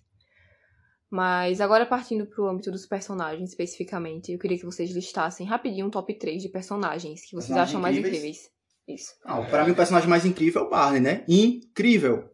Mas 1.09 1.59
agora 1.59 1.85
partindo 1.85 2.25
pro 2.25 2.47
âmbito 2.47 2.71
dos 2.71 2.85
personagens 2.85 3.49
especificamente, 3.49 4.31
eu 4.31 4.39
queria 4.39 4.57
que 4.57 4.65
vocês 4.65 4.91
listassem 4.91 5.45
rapidinho 5.45 5.87
um 5.87 5.89
top 5.89 6.13
3 6.17 6.41
de 6.41 6.47
personagens 6.47 7.19
que 7.25 7.35
vocês 7.35 7.47
Personagens 7.47 7.69
acham 7.69 7.81
mais 7.81 7.97
incríveis? 7.97 8.17
incríveis. 8.23 8.49
Isso. 8.87 9.13
Ah, 9.25 9.41
pra 9.41 9.65
mim 9.65 9.71
o 9.71 9.75
personagem 9.75 10.09
mais 10.09 10.25
incrível 10.25 10.61
é 10.61 10.65
o 10.65 10.69
Barney, 10.69 11.01
né? 11.01 11.25
Incrível. 11.27 12.30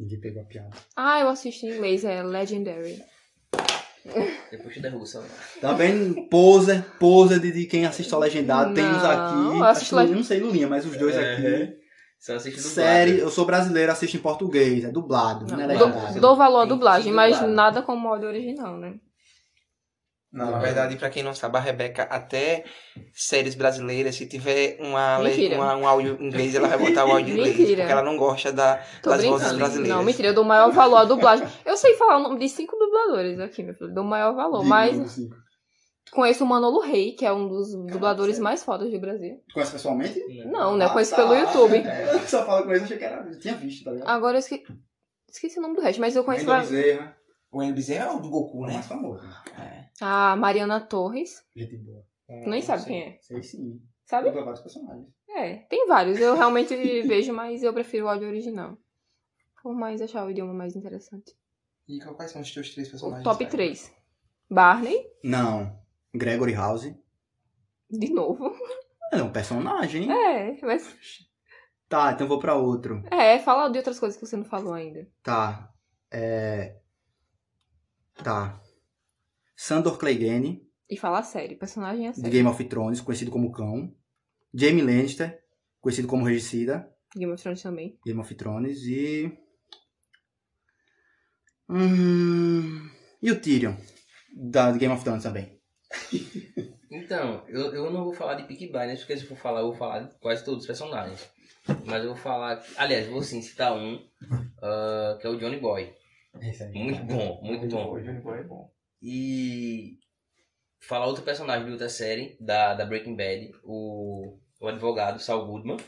Ninguém 0.00 0.18
pegou 0.18 0.42
a 0.42 0.46
piada. 0.46 0.70
Ah, 0.96 1.20
eu 1.20 1.28
assisto 1.28 1.66
em 1.66 1.74
inglês, 1.76 2.04
é 2.04 2.22
Legendary. 2.22 3.02
Depois 4.50 4.74
tu 4.74 4.80
derruba 4.80 5.02
o 5.04 5.06
celular. 5.06 5.30
Tá 5.60 5.72
vendo? 5.74 6.26
Poser, 6.28 6.82
poser 6.98 7.38
de, 7.38 7.52
de 7.52 7.66
quem 7.66 7.84
assiste 7.84 8.12
ao 8.14 8.18
legendado. 8.20 8.72
Tem 8.74 8.82
uns 8.84 9.02
Não, 9.02 9.10
aqui. 9.10 9.58
eu 9.58 9.64
Acho 9.64 9.94
leg- 9.96 10.10
não 10.10 10.24
sei, 10.24 10.40
Lulinha, 10.40 10.66
mas 10.66 10.86
os 10.86 10.96
dois 10.96 11.14
É. 11.14 11.34
aqui. 11.34 11.76
Só 12.18 12.34
assiste 12.36 12.56
dublado. 12.56 12.74
Série, 12.74 13.18
eu 13.18 13.30
sou 13.30 13.44
brasileiro, 13.44 13.92
assisto 13.92 14.16
em 14.16 14.20
português, 14.20 14.84
é 14.84 14.88
dublado, 14.90 15.46
não, 15.46 15.60
é 15.60 15.76
Dou- 15.76 15.88
legendado. 15.88 16.20
Dou 16.20 16.36
valor 16.36 16.60
à 16.60 16.64
dublagem, 16.66 17.12
mas 17.12 17.34
dublado. 17.36 17.54
nada 17.54 17.82
como 17.82 18.08
o 18.08 18.10
áudio 18.12 18.28
original, 18.28 18.76
né? 18.78 18.94
Não, 20.32 20.48
na 20.50 20.58
verdade, 20.60 20.94
pra 20.96 21.10
quem 21.10 21.24
não 21.24 21.34
sabe, 21.34 21.56
a 21.56 21.60
Rebeca, 21.60 22.04
até 22.04 22.64
séries 23.12 23.56
brasileiras, 23.56 24.14
se 24.14 24.26
tiver 24.28 24.76
uma, 24.80 25.18
le- 25.18 25.54
uma- 25.56 25.74
um 25.76 25.88
áudio 25.88 26.16
em 26.20 26.26
inglês, 26.28 26.54
ela 26.54 26.68
vai 26.68 26.78
botar 26.78 27.04
o 27.04 27.10
áudio 27.10 27.30
em 27.30 27.38
inglês. 27.38 27.58
Mentira. 27.58 27.82
Porque 27.82 27.92
ela 27.92 28.02
não 28.04 28.16
gosta 28.16 28.52
da, 28.52 28.76
Tô 29.02 29.10
das 29.10 29.24
vozes 29.24 29.52
brasileiras. 29.52 29.96
Não, 29.96 30.04
mentira, 30.04 30.28
eu 30.28 30.34
dou 30.34 30.44
maior 30.44 30.70
valor 30.70 30.98
à 30.98 31.04
dublagem. 31.04 31.46
Eu 31.66 31.76
sei 31.76 31.96
falar 31.96 32.18
o 32.18 32.22
nome 32.22 32.38
de 32.38 32.48
cinco 32.48 32.76
dubladores 32.76 33.40
aqui, 33.40 33.62
meu 33.64 33.74
filho. 33.74 33.92
Dou 33.92 34.04
maior 34.04 34.32
valor. 34.34 34.64
Mas 34.64 35.18
conheço 36.12 36.44
o 36.44 36.46
Manolo 36.46 36.80
Rey, 36.80 37.12
que 37.12 37.26
é 37.26 37.32
um 37.32 37.48
dos 37.48 37.72
dubladores 37.86 38.34
sério? 38.36 38.44
mais 38.44 38.62
fodas 38.62 38.90
do 38.90 39.00
Brasil. 39.00 39.36
Tu 39.48 39.54
conhece 39.54 39.72
pessoalmente? 39.72 40.20
Não, 40.46 40.76
né? 40.76 40.84
Ah, 40.86 40.90
Conheço 40.90 41.10
tá. 41.10 41.16
pelo 41.16 41.34
YouTube. 41.34 41.82
Eu 42.12 42.18
só 42.20 42.44
falo 42.46 42.64
com 42.64 42.70
eles, 42.70 42.84
achei 42.84 42.98
que 42.98 43.04
era. 43.04 43.26
Eu 43.28 43.38
tinha 43.38 43.54
visto, 43.54 43.84
tá 43.84 43.90
ligado? 43.90 44.08
Agora 44.08 44.36
eu 44.36 44.40
esque... 44.40 44.62
esqueci 45.28 45.58
o 45.58 45.62
nome 45.62 45.74
do 45.74 45.82
resto, 45.82 46.00
mas 46.00 46.14
eu 46.14 46.22
conheço. 46.24 46.48
Wendel 46.48 46.60
Bezerra, 46.68 47.16
O 47.52 47.58
Wendel 47.58 47.74
Bezerra 47.74 48.04
é 48.06 48.12
o 48.16 48.20
do 48.20 48.30
Goku, 48.30 48.62
o 48.62 48.66
né? 48.66 48.74
mais 48.74 48.86
famoso. 48.86 49.24
É. 49.58 49.79
A 50.00 50.36
Mariana 50.36 50.80
Torres. 50.80 51.44
Gente 51.54 51.76
boa. 51.76 52.04
Tu 52.26 52.48
nem 52.48 52.62
sabe 52.62 52.84
quem 52.84 53.02
é. 53.02 53.18
Sei 53.20 53.42
sim. 53.42 53.80
Sabe? 54.06 54.28
Dubla 54.28 54.44
vários 54.44 54.60
personagens. 54.62 55.08
É, 55.28 55.56
tem 55.68 55.86
vários. 55.86 56.18
Eu 56.18 56.34
realmente 56.34 56.74
vejo, 57.02 57.32
mas 57.32 57.62
eu 57.62 57.72
prefiro 57.72 58.06
o 58.06 58.08
áudio 58.08 58.28
original. 58.28 58.76
Por 59.62 59.74
mais 59.74 60.00
achar 60.00 60.24
o 60.26 60.30
idioma 60.30 60.54
mais 60.54 60.74
interessante. 60.74 61.36
E 61.88 61.98
quais 62.00 62.30
são 62.30 62.40
os 62.40 62.52
teus 62.52 62.70
três 62.72 62.88
O 62.88 62.90
personagens? 62.92 63.24
top 63.24 63.38
Caio? 63.44 63.50
3. 63.50 63.92
Barney, 64.48 65.06
Não. 65.22 65.78
Gregory 66.14 66.54
House. 66.54 66.92
de 67.90 68.12
novo. 68.12 68.52
É 69.12 69.22
um 69.22 69.30
personagem. 69.32 70.10
É, 70.10 70.56
mas. 70.62 70.96
Tá, 71.88 72.12
então 72.12 72.28
vou 72.28 72.38
pra 72.38 72.54
outro. 72.54 73.02
É, 73.10 73.38
fala 73.40 73.68
de 73.68 73.78
outras 73.78 73.98
coisas 73.98 74.16
que 74.18 74.24
você 74.24 74.36
não 74.36 74.44
falou 74.44 74.72
ainda. 74.72 75.06
Tá. 75.22 75.72
É. 76.12 76.76
Tá. 78.22 78.60
Sandor 79.62 79.98
Clegane, 79.98 80.66
E 80.88 80.96
fala 80.96 81.22
sério, 81.22 81.58
personagem 81.58 82.06
é 82.06 82.10
de 82.12 82.16
sério. 82.16 82.32
Game 82.32 82.48
of 82.48 82.64
Thrones, 82.64 83.02
conhecido 83.02 83.30
como 83.30 83.52
Cão. 83.52 83.94
Jamie 84.54 84.80
Lannister, 84.82 85.38
conhecido 85.82 86.08
como 86.08 86.24
Regicida, 86.24 86.90
Game 87.14 87.30
of 87.30 87.42
Thrones 87.42 87.62
também. 87.62 87.98
Game 88.02 88.18
of 88.18 88.34
Thrones. 88.34 88.78
E. 88.86 89.30
Hum... 91.68 92.88
E 93.20 93.30
o 93.30 93.38
Tyrion, 93.38 93.76
da 94.34 94.72
Game 94.72 94.94
of 94.94 95.04
Thrones 95.04 95.24
também. 95.24 95.60
Então, 96.92 97.44
eu, 97.46 97.72
eu 97.72 97.90
não 97.92 98.02
vou 98.02 98.12
falar 98.12 98.34
de 98.34 98.48
Peaky 98.48 98.66
Blinders, 98.66 98.98
porque 99.00 99.16
se 99.16 99.22
eu 99.22 99.28
for 99.28 99.36
falar, 99.36 99.60
eu 99.60 99.66
vou 99.66 99.76
falar 99.76 100.00
de 100.00 100.18
quase 100.18 100.44
todos 100.44 100.62
os 100.62 100.66
personagens. 100.66 101.30
Mas 101.86 102.02
eu 102.02 102.14
vou 102.14 102.16
falar... 102.16 102.60
Aliás, 102.76 103.06
vou 103.06 103.22
sim 103.22 103.40
citar 103.40 103.76
um, 103.76 104.04
ah, 104.60 105.16
que 105.20 105.24
é 105.24 105.30
o 105.30 105.36
Johnny 105.36 105.60
Boy. 105.60 105.94
Muito 106.74 107.04
bom, 107.04 107.40
muito 107.44 107.68
bom. 107.68 107.92
O 107.94 108.02
Johnny 108.02 108.20
Boy 108.20 108.40
é 108.40 108.42
bom. 108.42 108.72
E 109.02 109.98
falar 110.80 111.06
outro 111.06 111.24
personagem 111.24 111.66
de 111.66 111.72
outra 111.72 111.88
série, 111.88 112.36
da, 112.40 112.74
da 112.74 112.84
Breaking 112.84 113.16
Bad, 113.16 113.52
o, 113.64 114.38
o 114.60 114.68
advogado 114.68 115.20
Saul 115.20 115.46
Goodman, 115.46 115.78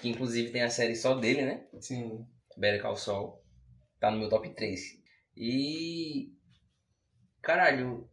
que 0.00 0.08
inclusive 0.08 0.50
tem 0.50 0.62
a 0.62 0.70
série 0.70 0.94
só 0.96 1.14
dele, 1.14 1.42
né? 1.44 1.66
Sim. 1.80 2.26
Better 2.56 2.82
Call 2.82 2.96
Saul. 2.96 3.40
Tá 4.00 4.10
no 4.10 4.18
meu 4.18 4.28
top 4.28 4.48
3. 4.54 4.80
E... 5.36 6.32
Caralho, 7.42 8.08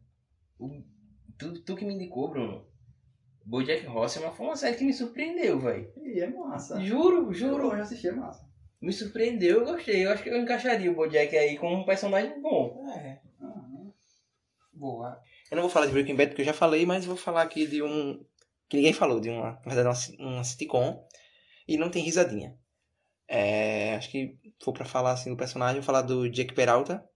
o- 0.60 0.84
tu, 1.38 1.62
tu 1.64 1.76
que 1.76 1.86
me 1.86 1.94
indicou, 1.94 2.30
Bruno, 2.30 2.68
Bojack 3.46 3.86
Horseman 3.88 4.32
foi 4.32 4.46
uma 4.46 4.56
série 4.56 4.78
que 4.78 4.84
me 4.84 4.94
surpreendeu, 4.94 5.60
velho. 5.60 5.92
E 5.98 6.20
é 6.20 6.30
massa. 6.30 6.80
Juro, 6.82 7.34
juro. 7.34 7.72
já 7.76 7.84
assisti, 7.84 8.08
é 8.08 8.12
massa. 8.12 8.50
Me 8.82 8.92
surpreendeu, 8.92 9.60
eu 9.60 9.66
gostei. 9.66 10.06
Eu 10.06 10.12
acho 10.12 10.24
que 10.24 10.30
eu 10.30 10.38
encaixaria 10.40 10.92
o 10.92 10.96
Bojack 10.96 11.36
aí 11.38 11.58
como 11.58 11.78
um 11.78 11.86
personagem 11.86 12.42
bom. 12.42 12.84
É. 12.90 13.11
Boa. 14.82 15.22
Eu 15.52 15.58
não 15.58 15.62
vou 15.62 15.70
falar 15.70 15.86
de 15.86 15.92
Breaking 15.92 16.16
Bad 16.16 16.30
porque 16.32 16.42
eu 16.42 16.46
já 16.46 16.54
falei, 16.54 16.88
mas 16.88 17.06
vou 17.06 17.16
falar 17.16 17.44
aqui 17.44 17.68
de 17.68 17.84
um. 17.84 18.20
que 18.68 18.78
ninguém 18.78 18.94
falou, 18.94 19.20
de 19.20 19.30
uma. 19.30 19.62
Na 19.64 19.76
verdade, 19.76 20.16
uma, 20.18 20.30
uma 20.32 20.44
sitcom. 20.44 21.08
E 21.68 21.78
não 21.78 21.92
tem 21.92 22.04
risadinha. 22.04 22.58
É, 23.28 23.94
acho 23.94 24.10
que 24.10 24.36
for 24.64 24.74
pra 24.74 24.84
falar 24.84 25.12
assim 25.12 25.30
do 25.30 25.38
personagem, 25.38 25.76
vou 25.76 25.86
falar 25.86 26.02
do 26.02 26.28
Jake 26.28 26.56
Peralta, 26.56 27.08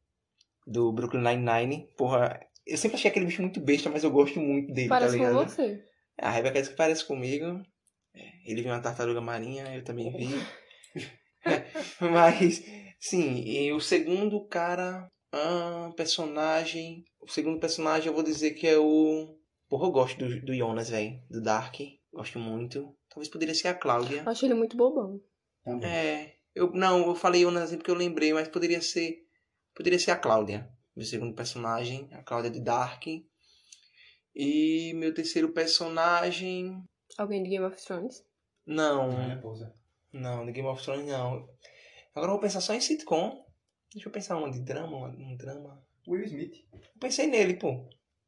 do 0.68 0.94
Brooklyn 0.94 1.24
Nine-Nine. 1.24 1.90
Porra, 1.98 2.40
eu 2.68 2.78
sempre 2.78 2.98
achei 2.98 3.10
aquele 3.10 3.26
bicho 3.26 3.42
muito 3.42 3.60
besta, 3.60 3.90
mas 3.90 4.04
eu 4.04 4.12
gosto 4.12 4.40
muito 4.40 4.72
dele, 4.72 4.88
Parece 4.88 5.18
tá 5.18 5.24
com 5.24 5.30
ligado? 5.32 5.50
você. 5.50 5.84
A 6.20 6.30
Rebeca 6.30 6.60
disse 6.60 6.70
que 6.70 6.78
parece 6.78 7.04
comigo. 7.04 7.62
É, 8.14 8.22
Ele 8.46 8.62
viu 8.62 8.72
uma 8.72 8.80
tartaruga 8.80 9.20
marinha, 9.20 9.76
eu 9.76 9.84
também 9.84 10.12
vi. 10.16 10.30
Mas, 12.00 12.64
sim, 13.00 13.44
e 13.44 13.74
o 13.74 13.80
segundo 13.80 14.46
cara, 14.48 15.10
ah, 15.34 15.92
personagem. 15.98 17.04
O 17.26 17.30
segundo 17.30 17.60
personagem 17.60 18.08
eu 18.08 18.14
vou 18.14 18.24
dizer 18.24 18.52
que 18.52 18.68
é 18.68 18.78
o. 18.78 19.38
Porra, 19.68 19.88
eu 19.88 19.92
gosto 19.92 20.18
do, 20.20 20.42
do 20.46 20.56
Jonas, 20.56 20.90
velho. 20.90 21.20
Do 21.30 21.42
Dark. 21.42 21.76
Gosto 22.14 22.38
muito. 22.40 22.96
Talvez 23.10 23.28
poderia 23.30 23.56
ser 23.56 23.68
a 23.70 23.74
Cláudia. 23.74 24.22
Eu 24.24 24.30
acho 24.30 24.46
ele 24.46 24.54
muito 24.54 24.78
bobão. 24.78 25.20
Também. 25.64 25.90
É. 25.90 26.36
Eu, 26.54 26.72
não, 26.72 27.08
eu 27.08 27.16
falei 27.16 27.42
Jonas 27.42 27.64
assim 27.64 27.78
porque 27.78 27.92
eu 27.92 27.96
lembrei, 27.96 28.32
mas 28.34 28.48
poderia 28.48 28.82
ser. 28.82 29.26
Poderia 29.74 30.00
ser 30.00 30.12
a 30.12 30.18
Cláudia. 30.18 30.70
Meu 30.96 31.06
segundo 31.06 31.34
personagem, 31.36 32.08
a 32.14 32.22
Cláudia 32.24 32.50
de 32.52 32.62
Dark. 32.62 33.04
E 34.36 34.94
meu 34.96 35.14
terceiro 35.14 35.52
personagem. 35.52 36.84
Alguém 37.18 37.44
de 37.44 37.50
Game 37.50 37.66
of 37.66 37.84
Thrones. 37.84 38.24
Não. 38.66 39.10
Não, 40.14 40.46
de 40.46 40.52
Game 40.52 40.68
of 40.68 40.82
Thrones 40.84 41.06
não. 41.08 41.48
Agora 42.14 42.28
eu 42.28 42.36
vou 42.36 42.40
pensar 42.40 42.62
só 42.62 42.74
em 42.74 42.80
sitcom. 42.82 43.44
Deixa 43.94 44.08
eu 44.08 44.12
pensar 44.12 44.38
uma 44.38 44.52
de 44.52 44.62
drama, 44.62 44.96
uma- 44.98 45.08
um 45.10 45.36
drama. 45.38 45.85
Will 46.08 46.24
Smith. 46.26 46.54
Eu 46.74 47.00
pensei 47.00 47.28
nele, 47.28 47.56
pô. 47.56 47.88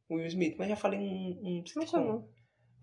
Will 0.10 0.26
Smith, 0.28 0.56
mas 0.58 0.70
já 0.70 0.76
falei 0.76 1.00
um, 1.00 1.40
um 1.44 1.64
Você 1.66 1.80
me 1.80 1.86
sitcom. 1.86 1.86
chamou. 1.88 2.30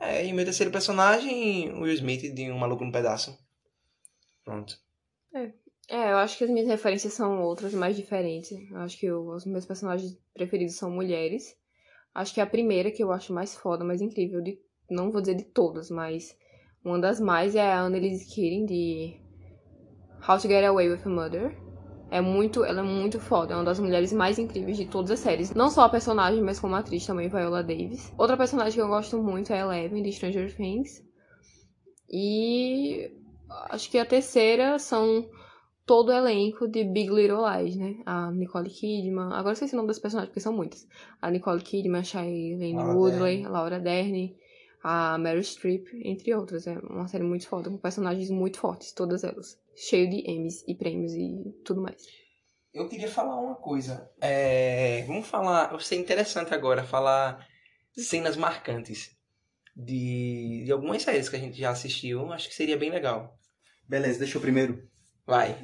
É, 0.00 0.24
e 0.26 0.32
meu 0.32 0.44
terceiro 0.44 0.70
personagem, 0.72 1.72
Will 1.72 1.92
Smith, 1.94 2.34
de 2.34 2.50
Um 2.50 2.58
Maluco 2.58 2.84
no 2.84 2.92
Pedaço. 2.92 3.38
Pronto. 4.44 4.78
É, 5.34 6.12
eu 6.12 6.16
acho 6.18 6.36
que 6.38 6.44
as 6.44 6.50
minhas 6.50 6.68
referências 6.68 7.12
são 7.12 7.42
outras, 7.42 7.72
mais 7.74 7.96
diferentes. 7.96 8.50
Eu 8.70 8.78
acho 8.78 8.98
que 8.98 9.06
eu- 9.06 9.26
os 9.28 9.44
meus 9.46 9.64
personagens 9.66 10.18
preferidos 10.32 10.76
são 10.76 10.90
mulheres. 10.90 11.56
Acho 12.14 12.34
que 12.34 12.40
a 12.40 12.46
primeira 12.46 12.90
que 12.90 13.02
eu 13.02 13.10
acho 13.12 13.32
mais 13.32 13.56
foda, 13.56 13.84
mais 13.84 14.00
incrível, 14.00 14.40
de, 14.40 14.58
não 14.90 15.10
vou 15.10 15.20
dizer 15.20 15.34
de 15.34 15.44
todas, 15.44 15.90
mas 15.90 16.36
uma 16.84 16.98
das 17.00 17.18
mais 17.20 17.54
é 17.54 17.60
a 17.62 17.80
Annalise 17.80 18.26
Keating, 18.26 18.66
de 18.66 19.20
How 20.28 20.38
to 20.38 20.48
Get 20.48 20.64
Away 20.64 20.90
with 20.90 21.04
Murder. 21.06 21.56
É 22.10 22.20
muito, 22.20 22.64
ela 22.64 22.80
é 22.80 22.82
muito 22.82 23.18
foda, 23.18 23.54
é 23.54 23.56
uma 23.56 23.64
das 23.64 23.80
mulheres 23.80 24.12
mais 24.12 24.38
incríveis 24.38 24.76
de 24.76 24.86
todas 24.86 25.10
as 25.10 25.20
séries. 25.20 25.52
Não 25.54 25.68
só 25.70 25.82
a 25.82 25.88
personagem, 25.88 26.42
mas 26.42 26.60
como 26.60 26.74
atriz 26.74 27.04
também, 27.04 27.28
Viola 27.28 27.62
Davis. 27.62 28.12
Outra 28.16 28.36
personagem 28.36 28.74
que 28.74 28.80
eu 28.80 28.88
gosto 28.88 29.20
muito 29.22 29.52
é 29.52 29.60
a 29.60 29.64
Eleven, 29.64 30.02
de 30.02 30.12
Stranger 30.12 30.54
Things. 30.54 31.02
E 32.08 33.10
acho 33.70 33.90
que 33.90 33.98
a 33.98 34.06
terceira 34.06 34.78
são 34.78 35.28
todo 35.86 36.08
o 36.08 36.12
elenco 36.12 36.68
de 36.68 36.84
Big 36.84 37.10
Little 37.10 37.42
Lies, 37.44 37.76
né? 37.76 37.96
A 38.06 38.30
Nicole 38.30 38.70
Kidman, 38.70 39.32
agora 39.32 39.52
eu 39.52 39.56
sei 39.56 39.68
se 39.68 39.74
o 39.74 39.76
nome 39.76 39.88
das 39.88 39.98
personagens, 39.98 40.28
porque 40.28 40.40
são 40.40 40.52
muitas. 40.52 40.86
A 41.20 41.30
Nicole 41.30 41.62
Kidman, 41.62 42.00
a 42.00 42.04
Shailene 42.04 42.78
Woodley, 42.78 43.38
Dern. 43.38 43.46
a 43.46 43.50
Laura 43.50 43.80
Dern, 43.80 44.34
a 44.84 45.16
Meryl 45.16 45.42
Streep, 45.42 45.88
entre 46.04 46.34
outras. 46.34 46.66
É 46.66 46.78
uma 46.78 47.08
série 47.08 47.24
muito 47.24 47.48
foda, 47.48 47.70
com 47.70 47.78
personagens 47.78 48.28
muito 48.28 48.58
fortes, 48.58 48.92
todas 48.92 49.24
elas. 49.24 49.58
Cheio 49.74 50.10
de 50.10 50.30
Emmys 50.30 50.62
e 50.68 50.74
prêmios 50.74 51.14
e 51.14 51.52
tudo 51.64 51.80
mais. 51.80 52.06
Eu 52.72 52.86
queria 52.86 53.08
falar 53.08 53.40
uma 53.40 53.54
coisa. 53.54 54.10
É, 54.20 55.02
vamos 55.06 55.26
falar. 55.26 55.68
Vai 55.68 55.80
ser 55.80 55.96
interessante 55.96 56.52
agora 56.52 56.84
falar 56.84 57.46
cenas 57.96 58.36
marcantes 58.36 59.16
de, 59.74 60.64
de 60.66 60.72
algumas 60.72 61.02
séries 61.02 61.30
que 61.30 61.36
a 61.36 61.40
gente 61.40 61.58
já 61.58 61.70
assistiu. 61.70 62.30
Acho 62.30 62.48
que 62.48 62.54
seria 62.54 62.76
bem 62.76 62.90
legal. 62.90 63.38
Beleza, 63.88 64.18
deixa 64.18 64.36
eu 64.36 64.42
primeiro. 64.42 64.86
Vai. 65.26 65.56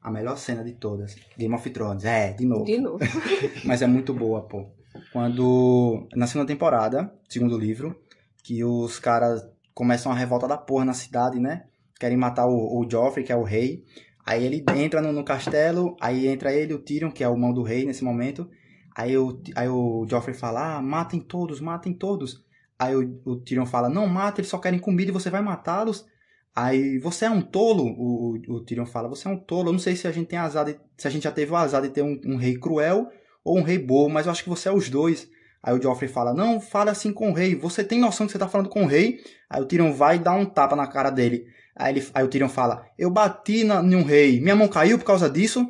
A 0.00 0.10
melhor 0.10 0.36
cena 0.38 0.64
de 0.64 0.72
todas. 0.72 1.14
Game 1.38 1.54
of 1.54 1.70
Thrones. 1.70 2.04
É, 2.04 2.32
de 2.32 2.44
novo. 2.44 2.64
De 2.64 2.78
novo. 2.78 2.98
Mas 3.64 3.80
é 3.80 3.86
muito 3.86 4.12
boa, 4.12 4.42
pô. 4.42 4.66
Quando. 5.12 6.08
Na 6.14 6.26
segunda 6.26 6.48
temporada, 6.48 7.14
segundo 7.28 7.58
livro, 7.58 8.05
que 8.46 8.62
os 8.62 9.00
caras 9.00 9.42
começam 9.74 10.12
a 10.12 10.14
revolta 10.14 10.46
da 10.46 10.56
porra 10.56 10.84
na 10.84 10.92
cidade, 10.92 11.40
né? 11.40 11.64
Querem 11.98 12.16
matar 12.16 12.46
o, 12.46 12.78
o 12.80 12.88
Joffrey, 12.88 13.26
que 13.26 13.32
é 13.32 13.36
o 13.36 13.42
rei. 13.42 13.82
Aí 14.24 14.44
ele 14.44 14.64
entra 14.76 15.02
no, 15.02 15.10
no 15.10 15.24
castelo, 15.24 15.96
aí 16.00 16.28
entra 16.28 16.52
ele, 16.52 16.72
o 16.72 16.78
Tyrion, 16.78 17.10
que 17.10 17.24
é 17.24 17.28
o 17.28 17.36
mão 17.36 17.52
do 17.52 17.64
rei 17.64 17.84
nesse 17.84 18.04
momento. 18.04 18.48
Aí 18.96 19.18
o, 19.18 19.42
aí 19.56 19.68
o 19.68 20.06
Joffrey 20.08 20.32
fala: 20.32 20.76
Ah, 20.76 20.82
matem 20.82 21.18
todos, 21.18 21.60
matem 21.60 21.92
todos. 21.92 22.44
Aí 22.78 22.94
o, 22.94 23.20
o 23.24 23.36
Tyrion 23.36 23.66
fala: 23.66 23.88
Não, 23.88 24.06
mata, 24.06 24.40
eles 24.40 24.48
só 24.48 24.58
querem 24.58 24.78
comida 24.78 25.10
e 25.10 25.14
você 25.14 25.28
vai 25.28 25.42
matá-los. 25.42 26.06
Aí 26.54 27.00
você 27.00 27.24
é 27.24 27.30
um 27.30 27.42
tolo, 27.42 27.82
o, 27.82 28.38
o, 28.48 28.54
o 28.54 28.60
Tyrion 28.64 28.86
fala: 28.86 29.08
Você 29.08 29.26
é 29.26 29.30
um 29.32 29.38
tolo. 29.38 29.70
Eu 29.70 29.72
não 29.72 29.80
sei 29.80 29.96
se 29.96 30.06
a 30.06 30.12
gente 30.12 30.28
tem 30.28 30.38
azar, 30.38 30.64
de, 30.64 30.78
se 30.96 31.08
a 31.08 31.10
gente 31.10 31.24
já 31.24 31.32
teve 31.32 31.50
o 31.50 31.56
azar 31.56 31.82
de 31.82 31.88
ter 31.88 32.02
um, 32.02 32.20
um 32.24 32.36
rei 32.36 32.56
cruel 32.56 33.08
ou 33.44 33.58
um 33.58 33.62
rei 33.62 33.78
bom, 33.78 34.08
mas 34.08 34.26
eu 34.26 34.30
acho 34.30 34.44
que 34.44 34.48
você 34.48 34.68
é 34.68 34.72
os 34.72 34.88
dois. 34.88 35.28
Aí 35.66 35.76
o 35.76 35.82
Joffrey 35.82 36.08
fala: 36.08 36.32
Não, 36.32 36.60
fala 36.60 36.92
assim 36.92 37.12
com 37.12 37.30
o 37.30 37.32
rei. 37.32 37.56
Você 37.56 37.82
tem 37.82 37.98
noção 37.98 38.24
que 38.24 38.30
você 38.32 38.38
tá 38.38 38.46
falando 38.46 38.68
com 38.70 38.84
o 38.84 38.86
rei? 38.86 39.18
Aí 39.50 39.60
o 39.60 39.64
Tyrion 39.66 39.92
vai 39.92 40.14
e 40.14 40.20
dá 40.20 40.32
um 40.32 40.46
tapa 40.46 40.76
na 40.76 40.86
cara 40.86 41.10
dele. 41.10 41.44
Aí, 41.74 41.92
ele, 41.92 42.06
aí 42.14 42.24
o 42.24 42.28
Tyrion 42.28 42.48
fala: 42.48 42.86
Eu 42.96 43.10
bati 43.10 43.64
na, 43.64 43.82
em 43.82 43.96
um 43.96 44.04
rei, 44.04 44.40
minha 44.40 44.54
mão 44.54 44.68
caiu 44.68 44.96
por 44.96 45.04
causa 45.04 45.28
disso. 45.28 45.68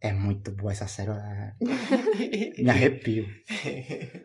É 0.00 0.12
muito 0.12 0.50
boa 0.50 0.72
essa 0.72 0.86
série. 0.86 1.10
Me 2.62 2.68
arrepio. 2.70 3.26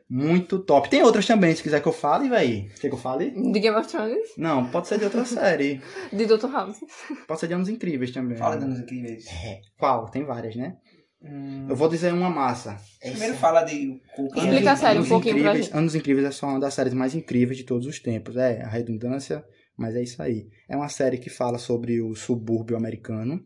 Muito 0.09 0.59
top. 0.59 0.89
Tem 0.89 1.03
outras 1.03 1.25
também, 1.25 1.55
se 1.55 1.63
quiser 1.63 1.81
que 1.81 1.87
eu 1.87 1.93
fale, 1.93 2.27
véi. 2.27 2.69
Quer 2.81 2.89
que 2.89 2.95
eu 2.95 2.99
fale? 2.99 3.31
De 3.31 3.59
Game 3.59 3.77
of 3.77 3.87
Thrones, 3.87 4.29
Não, 4.37 4.65
pode 4.69 4.87
ser 4.89 4.99
de 4.99 5.05
outra 5.05 5.23
série. 5.23 5.81
de 6.11 6.25
Dr. 6.25 6.51
House. 6.51 6.79
Pode 7.27 7.39
ser 7.39 7.47
de 7.47 7.53
Anos 7.53 7.69
Incríveis 7.69 8.11
também. 8.11 8.37
Fala 8.37 8.57
de 8.57 8.65
Anos 8.65 8.79
Incríveis. 8.79 9.25
É. 9.27 9.61
Qual? 9.77 10.09
Tem 10.09 10.25
várias, 10.25 10.55
né? 10.55 10.75
Hum, 11.21 11.67
Eu 11.69 11.75
vou 11.75 11.89
dizer 11.89 12.13
uma 12.13 12.29
massa. 12.29 12.77
primeiro 13.01 13.35
fala 13.35 13.63
de. 13.63 14.01
Explica 14.35 14.71
a 14.71 14.75
série 14.75 14.95
um 14.95 14.97
Anos 14.99 15.09
pouquinho 15.09 15.33
pra 15.35 15.41
Incríveis, 15.43 15.65
gente. 15.65 15.77
Anos 15.77 15.95
Incríveis 15.95 16.25
é 16.27 16.31
só 16.31 16.47
uma 16.47 16.59
das 16.59 16.73
séries 16.73 16.93
mais 16.93 17.13
incríveis 17.13 17.57
de 17.57 17.63
todos 17.65 17.85
os 17.87 17.99
tempos. 17.99 18.37
É, 18.37 18.61
a 18.61 18.69
redundância, 18.69 19.43
mas 19.77 19.95
é 19.95 20.01
isso 20.01 20.21
aí. 20.21 20.47
É 20.69 20.75
uma 20.77 20.87
série 20.89 21.17
que 21.17 21.29
fala 21.29 21.57
sobre 21.57 22.01
o 22.01 22.15
subúrbio 22.15 22.77
americano. 22.77 23.45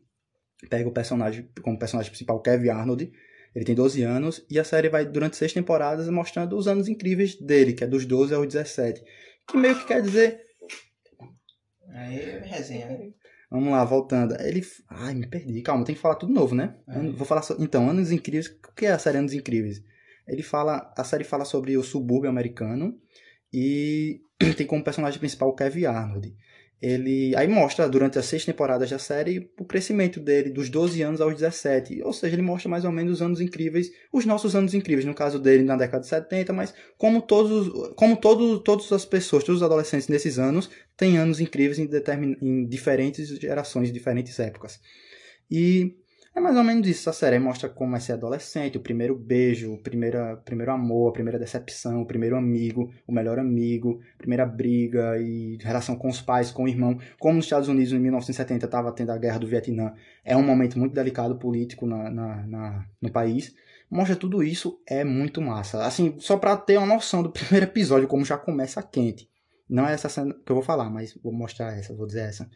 Pega 0.69 0.87
o 0.87 0.91
personagem, 0.93 1.49
como 1.61 1.77
personagem 1.79 2.11
principal, 2.11 2.39
Kevin 2.41 2.69
Arnold. 2.69 3.11
Ele 3.55 3.65
tem 3.65 3.75
12 3.75 4.01
anos 4.03 4.45
e 4.49 4.57
a 4.59 4.63
série 4.63 4.89
vai, 4.89 5.05
durante 5.05 5.35
seis 5.37 5.51
temporadas, 5.53 6.07
mostrando 6.09 6.55
os 6.57 6.67
anos 6.67 6.87
incríveis 6.87 7.35
dele, 7.39 7.73
que 7.73 7.83
é 7.83 7.87
dos 7.87 8.05
12 8.05 8.33
aos 8.33 8.47
17. 8.47 9.03
Que 9.47 9.57
meio 9.57 9.77
que 9.77 9.85
quer 9.85 10.01
dizer 10.01 10.41
Aí, 11.93 12.39
resenha. 12.45 12.87
né? 12.87 13.09
Vamos 13.53 13.69
lá, 13.69 13.85
voltando. 13.85 14.35
Ele. 14.41 14.65
Ai, 14.89 15.13
me 15.13 15.27
perdi. 15.27 15.61
Calma, 15.61 15.85
tem 15.85 15.93
que 15.93 16.01
falar 16.01 16.15
tudo 16.15 16.33
novo, 16.33 16.55
né? 16.55 16.75
É. 16.87 16.99
Vou 17.11 17.23
falar 17.23 17.43
so... 17.43 17.55
Então, 17.59 17.87
Anos 17.87 18.11
Incríveis. 18.11 18.47
O 18.47 18.73
que 18.75 18.87
é 18.87 18.91
a 18.91 18.97
série 18.97 19.19
Anos 19.19 19.31
Incríveis? 19.31 19.83
Ele 20.27 20.41
fala. 20.41 20.91
A 20.97 21.03
série 21.03 21.23
fala 21.23 21.45
sobre 21.45 21.77
o 21.77 21.83
subúrbio 21.83 22.31
americano 22.31 22.99
e 23.53 24.21
tem 24.57 24.65
como 24.65 24.83
personagem 24.83 25.19
principal 25.19 25.49
o 25.49 25.55
Kevin 25.55 25.85
Arnold. 25.85 26.35
Ele 26.81 27.33
aí 27.37 27.47
mostra 27.47 27.87
durante 27.87 28.19
as 28.19 28.25
seis 28.25 28.43
temporadas 28.43 28.89
da 28.89 28.99
série 28.99 29.49
o 29.57 29.63
crescimento 29.63 30.19
dele 30.19 30.49
dos 30.49 30.69
12 30.69 31.01
anos 31.01 31.21
aos 31.21 31.33
17. 31.33 32.01
Ou 32.03 32.11
seja, 32.11 32.35
ele 32.35 32.41
mostra 32.41 32.69
mais 32.69 32.83
ou 32.83 32.91
menos 32.91 33.13
os 33.13 33.21
anos 33.21 33.39
incríveis, 33.39 33.89
os 34.11 34.25
nossos 34.25 34.53
anos 34.53 34.73
incríveis, 34.73 35.05
no 35.05 35.13
caso 35.13 35.39
dele 35.39 35.63
na 35.63 35.77
década 35.77 36.01
de 36.01 36.07
70, 36.07 36.51
mas 36.51 36.73
como 36.97 37.21
todos, 37.21 37.93
como 37.95 38.17
todo, 38.17 38.59
todas 38.59 38.91
as 38.91 39.05
pessoas, 39.05 39.45
todos 39.45 39.61
os 39.61 39.65
adolescentes 39.65 40.09
nesses 40.09 40.37
anos 40.37 40.69
têm 40.97 41.17
anos 41.17 41.39
incríveis 41.39 41.79
em, 41.79 41.85
determin, 41.85 42.35
em 42.41 42.67
diferentes 42.67 43.29
gerações, 43.39 43.91
diferentes 43.91 44.37
épocas. 44.37 44.81
E 45.49 46.02
é 46.35 46.39
mais 46.39 46.55
ou 46.57 46.63
menos 46.63 46.87
isso 46.87 47.09
a 47.09 47.13
série. 47.13 47.37
Mostra 47.39 47.69
como 47.69 47.95
é 47.95 47.99
ser 47.99 48.13
adolescente, 48.13 48.77
o 48.77 48.81
primeiro 48.81 49.15
beijo, 49.17 49.73
o 49.73 49.81
primeira, 49.81 50.35
primeiro 50.37 50.71
amor, 50.71 51.09
a 51.09 51.13
primeira 51.13 51.37
decepção, 51.39 52.01
o 52.01 52.05
primeiro 52.07 52.35
amigo, 52.35 52.91
o 53.07 53.11
melhor 53.13 53.37
amigo, 53.39 53.99
primeira 54.17 54.45
briga 54.45 55.17
e 55.19 55.57
relação 55.61 55.95
com 55.95 56.07
os 56.07 56.21
pais, 56.21 56.51
com 56.51 56.63
o 56.63 56.67
irmão. 56.67 56.97
Como 57.19 57.35
nos 57.35 57.45
Estados 57.45 57.69
Unidos 57.69 57.93
em 57.93 57.99
1970 57.99 58.65
estava 58.65 58.91
tendo 58.91 59.11
a 59.11 59.17
guerra 59.17 59.37
do 59.39 59.47
Vietnã, 59.47 59.93
é 60.23 60.35
um 60.35 60.43
momento 60.43 60.77
muito 60.79 60.93
delicado 60.93 61.37
político 61.37 61.85
na, 61.85 62.09
na, 62.09 62.47
na- 62.47 62.85
no 63.01 63.11
país. 63.11 63.53
Mostra 63.89 64.15
tudo 64.15 64.41
isso, 64.41 64.81
é 64.87 65.03
muito 65.03 65.39
massa. 65.39 65.85
Assim, 65.85 66.15
só 66.19 66.37
pra 66.37 66.57
ter 66.57 66.77
uma 66.77 66.87
noção 66.95 67.21
do 67.21 67.29
primeiro 67.31 67.65
episódio, 67.67 68.07
como 68.07 68.25
já 68.25 68.37
começa 68.37 68.81
quente. 68.81 69.29
Não 69.69 69.87
é 69.87 69.93
essa 69.93 70.09
cena 70.09 70.33
que 70.33 70.51
eu 70.51 70.55
vou 70.55 70.63
falar, 70.63 70.89
mas 70.89 71.13
vou 71.23 71.31
mostrar 71.31 71.77
essa, 71.77 71.93
vou 71.95 72.05
dizer 72.07 72.21
essa 72.29 72.49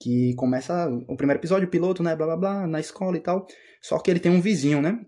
que 0.00 0.34
começa 0.34 0.88
o 1.06 1.14
primeiro 1.14 1.38
episódio, 1.38 1.68
piloto, 1.68 2.02
né, 2.02 2.16
blá 2.16 2.26
blá 2.26 2.36
blá, 2.36 2.66
na 2.66 2.80
escola 2.80 3.16
e 3.18 3.20
tal. 3.20 3.46
Só 3.82 3.98
que 3.98 4.10
ele 4.10 4.18
tem 4.18 4.32
um 4.32 4.40
vizinho, 4.40 4.80
né? 4.80 4.98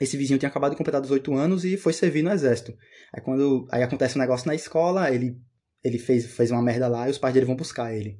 Esse 0.00 0.16
vizinho 0.16 0.38
tinha 0.38 0.48
acabado 0.48 0.70
de 0.70 0.76
completar 0.78 1.00
18 1.00 1.34
anos 1.34 1.64
e 1.64 1.76
foi 1.76 1.92
servir 1.92 2.22
no 2.22 2.30
exército. 2.30 2.74
Aí 3.12 3.20
quando 3.20 3.66
aí 3.70 3.82
acontece 3.82 4.16
um 4.16 4.20
negócio 4.20 4.46
na 4.46 4.54
escola, 4.54 5.10
ele 5.12 5.36
ele 5.82 5.98
fez 5.98 6.26
fez 6.34 6.50
uma 6.50 6.62
merda 6.62 6.88
lá 6.88 7.08
e 7.08 7.10
os 7.10 7.18
pais 7.18 7.34
dele 7.34 7.46
vão 7.46 7.56
buscar 7.56 7.92
ele. 7.92 8.18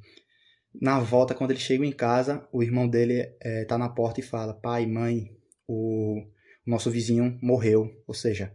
Na 0.81 1.01
volta, 1.01 1.35
quando 1.35 1.53
ele 1.53 1.61
chega 1.61 1.85
em 1.85 1.93
casa, 1.93 2.47
o 2.53 2.63
irmão 2.63 2.89
dele 2.89 3.35
é, 3.41 3.65
tá 3.65 3.79
na 3.79 3.89
porta 3.89 4.21
e 4.21 4.23
fala: 4.23 4.55
"Pai, 4.55 4.87
mãe, 4.87 5.31
o, 5.67 6.19
o 6.21 6.71
nosso 6.71 6.91
vizinho 6.91 7.39
morreu", 7.43 7.89
ou 8.07 8.15
seja, 8.15 8.55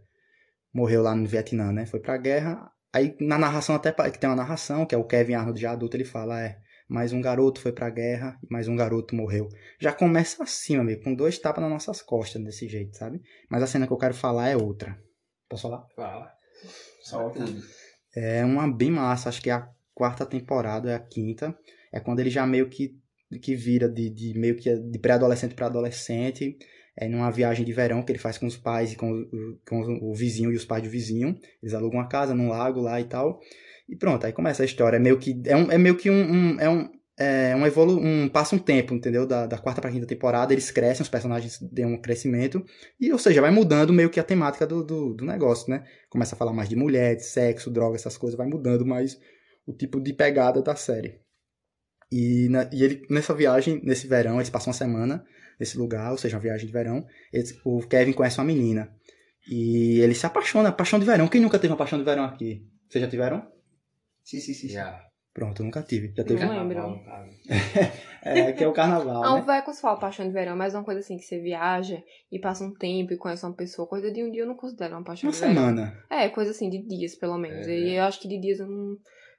morreu 0.74 1.02
lá 1.02 1.16
no 1.16 1.26
Vietnã, 1.26 1.72
né? 1.72 1.86
Foi 1.86 2.00
pra 2.00 2.18
guerra. 2.18 2.70
Aí 2.94 3.16
na 3.20 3.38
narração 3.38 3.76
até 3.76 3.92
que 3.92 4.20
tem 4.20 4.30
uma 4.30 4.36
narração, 4.36 4.86
que 4.86 4.96
é 4.96 4.98
o 4.98 5.04
Kevin 5.06 5.34
Arnold 5.34 5.60
já 5.60 5.72
adulto, 5.72 5.98
ele 5.98 6.06
fala: 6.06 6.42
"É, 6.42 6.60
mais 6.88 7.12
um 7.14 7.22
garoto 7.22 7.60
foi 7.60 7.72
pra 7.72 7.90
guerra 7.90 8.38
e 8.44 8.48
mais 8.52 8.68
um 8.68 8.76
garoto 8.76 9.16
morreu. 9.16 9.50
Já 9.80 9.92
começa 9.92 10.44
assim, 10.44 10.74
meu 10.74 10.82
amigo, 10.82 11.04
com 11.04 11.14
dois 11.16 11.38
tapas 11.40 11.62
nas 11.62 11.72
nossas 11.72 12.02
costas, 12.02 12.44
desse 12.44 12.68
jeito, 12.68 12.96
sabe? 12.98 13.22
Mas 13.50 13.64
a 13.64 13.68
cena 13.68 13.88
que 13.88 13.94
eu 13.94 13.98
quero 13.98 14.14
falar 14.14 14.50
é 14.50 14.56
outra. 14.58 14.98
Posso 15.50 15.64
falar? 15.64 15.86
Fala. 15.96 16.32
Solta. 17.02 17.40
tudo. 17.46 17.64
É 18.16 18.46
uma 18.46 18.72
bem 18.72 18.92
massa, 18.92 19.30
acho 19.30 19.42
que 19.42 19.50
é 19.50 19.54
a 19.54 19.68
quarta 19.94 20.26
temporada, 20.26 20.92
é 20.92 20.96
a 20.96 21.00
quinta. 21.00 21.58
É 21.92 22.00
quando 22.00 22.20
ele 22.20 22.30
já 22.30 22.46
meio 22.46 22.70
que, 22.70 22.98
que 23.42 23.56
vira 23.56 23.90
de, 23.90 24.10
de 24.10 24.38
meio 24.38 24.56
que 24.56 24.74
de 24.76 25.00
pré-adolescente 25.00 25.54
para 25.56 25.66
adolescente. 25.68 26.58
É 26.98 27.10
numa 27.10 27.30
viagem 27.30 27.66
de 27.66 27.74
verão 27.74 28.02
que 28.02 28.12
ele 28.12 28.20
faz 28.20 28.38
com 28.38 28.46
os 28.46 28.56
pais 28.56 28.94
e 28.94 28.96
com, 28.96 29.12
o- 29.12 29.60
com 29.68 29.82
o 30.02 30.14
vizinho 30.16 30.50
e 30.52 30.56
os 30.56 30.64
pais 30.64 30.82
do 30.82 30.90
vizinho. 30.90 31.38
Eles 31.62 31.74
alugam 31.74 32.00
uma 32.00 32.08
casa 32.08 32.34
num 32.34 32.48
lago 32.48 32.80
lá 32.80 33.02
e 33.02 33.04
tal. 33.04 33.40
E 33.88 33.96
pronto, 33.96 34.26
aí 34.26 34.34
começa 34.34 34.64
a 34.64 34.66
história. 34.66 34.98
É 34.98 35.00
meio 35.00 35.18
que, 35.18 35.42
é 35.46 35.56
um, 35.56 35.72
é 35.72 35.78
meio 35.78 35.96
que 35.96 36.10
um, 36.10 36.14
um- 36.56 36.60
é 36.60 36.70
um, 36.70 36.90
é 37.18 37.56
um 37.56 37.66
evolu 37.66 37.98
um 38.00 38.28
passa 38.28 38.56
um 38.56 38.60
tempo, 38.60 38.94
entendeu? 38.94 39.26
Da, 39.26 39.46
da 39.48 39.58
quarta 39.58 39.80
pra 39.82 39.92
quinta 39.92 40.06
temporada, 40.08 40.52
eles 40.54 40.72
crescem, 40.72 41.04
os 41.04 41.10
personagens 41.10 41.60
têm 41.74 41.86
um 41.86 42.02
crescimento. 42.02 42.66
E, 43.00 43.12
ou 43.12 43.20
seja, 43.20 43.42
vai 43.42 43.52
mudando 43.52 43.94
meio 43.94 44.10
que 44.10 44.20
a 44.20 44.24
temática 44.24 44.66
do, 44.66 44.84
do, 44.84 45.14
do 45.14 45.26
negócio, 45.26 45.70
né? 45.70 45.86
Começa 46.10 46.36
a 46.36 46.38
falar 46.38 46.52
mais 46.54 46.68
de 46.68 46.76
mulher, 46.76 47.16
de 47.16 47.24
sexo, 47.24 47.70
droga, 47.72 47.96
essas 47.96 48.18
coisas, 48.18 48.38
vai 48.38 48.48
mudando 48.48 48.86
mais 48.86 49.18
o 49.68 49.74
tipo 49.74 50.02
de 50.02 50.14
pegada 50.14 50.62
da 50.62 50.76
série. 50.76 51.20
E, 52.12 52.48
na- 52.50 52.70
e 52.74 52.84
ele, 52.84 53.02
nessa 53.10 53.34
viagem, 53.34 53.82
nesse 53.84 54.08
verão, 54.08 54.36
eles 54.38 54.50
passam 54.50 54.72
uma 54.72 54.78
semana 54.78 55.24
nesse 55.60 55.78
lugar, 55.78 56.12
ou 56.12 56.18
seja, 56.18 56.36
uma 56.36 56.42
viagem 56.44 56.66
de 56.68 56.74
verão. 56.74 57.06
eles- 57.32 57.56
o 57.64 57.80
Kevin 57.88 58.14
conhece 58.14 58.40
uma 58.40 58.46
menina. 58.46 58.90
E 59.50 60.00
ele 60.00 60.16
se 60.16 60.26
apaixona, 60.26 60.72
paixão 60.72 61.00
de 61.00 61.06
verão. 61.06 61.28
Quem 61.28 61.40
nunca 61.42 61.60
teve 61.60 61.72
uma 61.72 61.78
paixão 61.78 62.00
de 62.00 62.06
verão 62.06 62.26
aqui? 62.26 62.64
Vocês 62.90 63.04
já 63.04 63.10
tiveram? 63.10 63.46
Sim, 64.26 64.40
sim, 64.40 64.54
sim. 64.54 64.68
sim. 64.68 64.74
Já. 64.74 65.00
Pronto, 65.34 65.62
eu 65.62 65.66
nunca 65.66 65.84
tive. 65.84 66.14
Já 66.16 66.24
teve? 66.24 66.44
Não 66.44 66.68
lembro. 66.68 67.04
Caso. 67.04 67.30
É, 68.28 68.52
que 68.54 68.64
é 68.64 68.68
o 68.68 68.74
carnaval, 68.74 69.22
Não, 69.22 69.36
né? 69.36 69.42
vai 69.44 69.64
com 69.64 69.72
fala 69.72 70.00
paixão 70.00 70.26
de 70.26 70.34
verão, 70.34 70.56
mas 70.58 70.74
é 70.74 70.78
uma 70.80 70.84
coisa 70.84 71.00
assim 71.00 71.16
que 71.16 71.22
você 71.24 71.40
viaja 71.40 72.02
e 72.32 72.40
passa 72.40 72.64
um 72.66 72.74
tempo 72.74 73.14
e 73.14 73.18
conhece 73.18 73.46
uma 73.46 73.54
pessoa. 73.54 73.88
Coisa 73.88 74.12
de 74.12 74.24
um 74.24 74.32
dia 74.32 74.42
eu 74.42 74.48
não 74.48 74.56
considero 74.56 74.96
uma 74.96 75.04
paixão 75.04 75.28
Uma 75.30 75.34
de 75.34 75.40
verão. 75.40 75.54
semana. 75.54 76.04
É, 76.10 76.28
coisa 76.30 76.50
assim, 76.50 76.68
de 76.68 76.82
dias, 76.88 77.14
pelo 77.14 77.38
menos. 77.38 77.68
É, 77.68 77.78
e 77.78 77.96
eu 77.98 78.04
acho 78.04 78.20
que 78.20 78.28
de 78.28 78.40
dias 78.42 78.60
eu 78.60 78.68
não, 78.68 78.98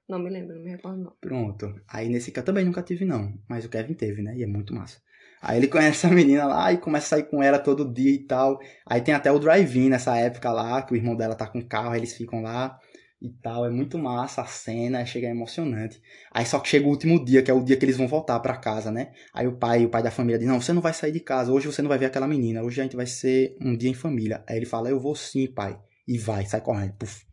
não 0.08 0.18
me 0.20 0.30
lembro, 0.30 0.54
não 0.54 0.62
me 0.62 0.70
recordo, 0.70 1.02
não. 1.02 1.12
Pronto. 1.20 1.74
Aí 1.88 2.08
nesse 2.08 2.30
que 2.30 2.38
eu 2.38 2.44
também 2.44 2.64
nunca 2.64 2.80
tive, 2.80 3.04
não. 3.04 3.32
Mas 3.48 3.64
o 3.64 3.68
Kevin 3.68 3.94
teve, 3.94 4.22
né? 4.22 4.36
E 4.36 4.44
é 4.44 4.46
muito 4.46 4.72
massa. 4.72 5.00
Aí 5.42 5.58
ele 5.58 5.66
conhece 5.66 6.06
a 6.06 6.10
menina 6.10 6.46
lá 6.46 6.72
e 6.72 6.78
começa 6.78 7.06
a 7.06 7.18
sair 7.18 7.28
com 7.28 7.42
ela 7.42 7.58
todo 7.58 7.92
dia 7.92 8.12
e 8.12 8.24
tal. 8.24 8.60
Aí 8.86 9.00
tem 9.00 9.14
até 9.14 9.32
o 9.32 9.38
drive-in 9.40 9.88
nessa 9.88 10.16
época 10.16 10.52
lá, 10.52 10.80
que 10.82 10.92
o 10.92 10.96
irmão 10.96 11.16
dela 11.16 11.34
tá 11.34 11.48
com 11.48 11.60
carro, 11.60 11.90
aí 11.90 11.98
eles 11.98 12.16
ficam 12.16 12.40
lá 12.40 12.78
e 13.20 13.30
tal. 13.30 13.64
É 13.66 13.70
muito 13.70 13.98
massa 13.98 14.42
a 14.42 14.46
cena, 14.46 15.04
chega 15.06 15.28
emocionante. 15.28 16.00
Aí 16.32 16.44
só 16.44 16.58
que 16.58 16.68
chega 16.68 16.86
o 16.86 16.90
último 16.90 17.24
dia, 17.24 17.42
que 17.42 17.50
é 17.50 17.54
o 17.54 17.62
dia 17.62 17.76
que 17.76 17.84
eles 17.84 17.96
vão 17.96 18.06
voltar 18.08 18.38
para 18.40 18.56
casa, 18.56 18.90
né? 18.90 19.12
Aí 19.32 19.46
o 19.46 19.56
pai, 19.56 19.84
o 19.84 19.88
pai 19.88 20.02
da 20.02 20.10
família 20.10 20.38
diz: 20.38 20.48
"Não, 20.48 20.60
você 20.60 20.72
não 20.72 20.82
vai 20.82 20.92
sair 20.92 21.12
de 21.12 21.20
casa. 21.20 21.52
Hoje 21.52 21.66
você 21.66 21.82
não 21.82 21.88
vai 21.88 21.98
ver 21.98 22.06
aquela 22.06 22.28
menina. 22.28 22.62
Hoje 22.62 22.80
a 22.80 22.84
gente 22.84 22.96
vai 22.96 23.06
ser 23.06 23.56
um 23.60 23.76
dia 23.76 23.90
em 23.90 23.94
família". 23.94 24.44
Aí 24.48 24.56
ele 24.56 24.66
fala: 24.66 24.90
"Eu 24.90 25.00
vou 25.00 25.14
sim, 25.14 25.46
pai". 25.46 25.78
E 26.06 26.18
vai, 26.18 26.46
sai 26.46 26.60
correndo. 26.60 26.94
Puf. 26.94 27.24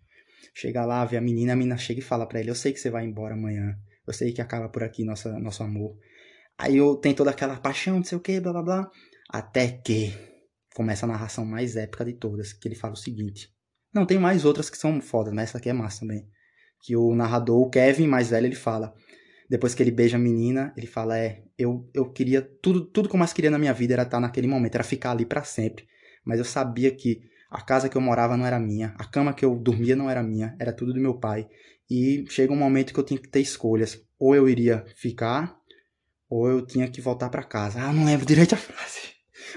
Chega 0.54 0.86
lá, 0.86 1.06
vê 1.06 1.18
a 1.18 1.22
menina, 1.22 1.54
a 1.54 1.56
menina 1.56 1.78
chega 1.78 2.00
e 2.00 2.04
fala 2.04 2.26
para 2.28 2.40
ele: 2.40 2.50
"Eu 2.50 2.56
sei 2.56 2.74
que 2.74 2.80
você 2.80 2.90
vai 2.90 3.06
embora 3.06 3.34
amanhã. 3.36 3.78
Eu 4.08 4.14
sei 4.14 4.32
que 4.34 4.42
acaba 4.42 4.70
por 4.70 4.84
aqui 4.84 5.04
nossa 5.04 5.38
nosso 5.40 5.64
amor". 5.64 5.98
Aí 6.58 6.78
eu 6.78 6.96
tem 6.96 7.14
toda 7.14 7.32
aquela 7.32 7.58
paixão, 7.58 7.98
não 7.98 8.04
sei 8.04 8.18
o 8.18 8.22
que, 8.22 8.40
blá 8.40 8.52
blá 8.54 8.64
blá. 8.64 8.92
Até 9.30 9.70
que 9.70 10.14
começa 10.76 11.06
a 11.06 11.10
narração 11.10 11.46
mais 11.46 11.76
épica 11.76 12.06
de 12.06 12.14
todas, 12.14 12.54
que 12.54 12.68
ele 12.68 12.76
fala 12.76 12.94
o 12.94 12.98
seguinte: 12.98 13.53
não, 13.94 14.06
tem 14.06 14.18
mais 14.18 14.44
outras 14.44 14.70
que 14.70 14.78
são 14.78 15.00
fodas, 15.00 15.34
mas 15.34 15.50
essa 15.50 15.58
aqui 15.58 15.70
é 15.70 15.74
massa 15.74 16.02
também. 16.02 16.28
Que 16.82 16.96
o 16.96 17.14
narrador, 17.14 17.62
o 17.62 17.70
Kevin, 17.70 18.08
mais 18.08 18.30
velho, 18.30 18.48
ele 18.48 18.56
fala. 18.56 18.94
Depois 19.50 19.76
que 19.76 19.84
ele 19.84 19.92
beija 19.92 20.18
a 20.18 20.20
menina, 20.20 20.74
ele 20.76 20.88
fala: 20.88 21.18
É, 21.18 21.44
eu, 21.58 21.90
eu 21.94 22.12
queria. 22.12 22.42
Tudo, 22.42 22.86
tudo 22.86 23.08
que 23.08 23.16
eu 23.16 23.20
mais 23.20 23.34
queria 23.34 23.52
na 23.52 23.60
minha 23.60 23.74
vida 23.74 23.94
era 23.94 24.04
estar 24.04 24.20
naquele 24.20 24.48
momento, 24.48 24.76
era 24.76 24.84
ficar 24.84 25.12
ali 25.12 25.26
para 25.26 25.44
sempre. 25.44 25.86
Mas 26.26 26.40
eu 26.40 26.46
sabia 26.46 26.90
que 26.92 27.22
a 27.52 27.62
casa 27.62 27.88
que 27.88 27.96
eu 27.96 28.02
morava 28.02 28.36
não 28.36 28.46
era 28.46 28.60
minha, 28.60 28.96
a 28.98 29.06
cama 29.06 29.34
que 29.34 29.46
eu 29.46 29.56
dormia 29.56 29.96
não 29.96 30.10
era 30.10 30.24
minha, 30.24 30.56
era 30.60 30.74
tudo 30.74 30.94
do 30.94 31.00
meu 31.00 31.20
pai. 31.20 31.48
E 31.90 32.26
chega 32.30 32.52
um 32.52 32.58
momento 32.58 32.94
que 32.94 33.00
eu 33.00 33.04
tinha 33.04 33.20
que 33.20 33.30
ter 33.30 33.42
escolhas. 33.42 34.02
Ou 34.18 34.36
eu 34.36 34.50
iria 34.50 34.84
ficar, 34.96 35.56
ou 36.30 36.50
eu 36.50 36.66
tinha 36.66 36.90
que 36.90 37.00
voltar 37.00 37.30
para 37.30 37.44
casa. 37.44 37.80
Ah, 37.82 37.94
não 37.94 38.06
lembro 38.06 38.26
direito 38.26 38.56
a 38.56 38.58
frase. 38.58 39.13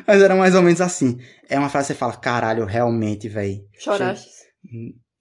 Mas 0.06 0.22
era 0.22 0.34
mais 0.34 0.54
ou 0.54 0.62
menos 0.62 0.80
assim. 0.80 1.18
É 1.48 1.58
uma 1.58 1.68
frase 1.68 1.88
que 1.88 1.92
você 1.94 1.98
fala, 1.98 2.16
caralho, 2.16 2.64
realmente, 2.64 3.28
velho. 3.28 3.60
Choraste? 3.78 4.28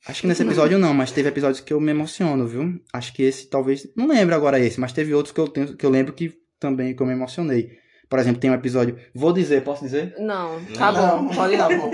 Acho 0.08 0.22
que 0.22 0.28
nesse 0.28 0.44
episódio 0.44 0.78
não, 0.78 0.94
mas 0.94 1.12
teve 1.12 1.30
episódios 1.30 1.60
que 1.62 1.74
eu 1.74 1.80
me 1.80 1.92
emociono, 1.92 2.48
viu? 2.48 2.80
Acho 2.94 3.14
que 3.14 3.24
esse 3.24 3.50
talvez. 3.50 3.88
Não 3.96 4.08
lembro 4.08 4.36
agora 4.36 4.60
esse, 4.60 4.80
mas 4.80 4.94
teve 4.94 5.14
outros 5.14 5.34
que 5.34 5.40
eu, 5.40 5.48
tenho, 5.48 5.76
que 5.76 5.86
eu 5.86 5.90
lembro 5.90 6.14
que 6.14 6.34
também 6.60 6.96
que 6.96 7.02
eu 7.02 7.08
me 7.08 7.14
emocionei. 7.14 7.72
Por 8.08 8.20
exemplo, 8.20 8.40
tem 8.40 8.52
um 8.52 8.56
episódio. 8.56 9.00
Vou 9.16 9.34
dizer, 9.34 9.64
posso 9.64 9.84
dizer? 9.84 10.16
Não, 10.20 10.64
tá 10.66 10.92
Não. 10.92 11.26
bom, 11.26 11.34
pode 11.34 11.58
não. 11.58 11.92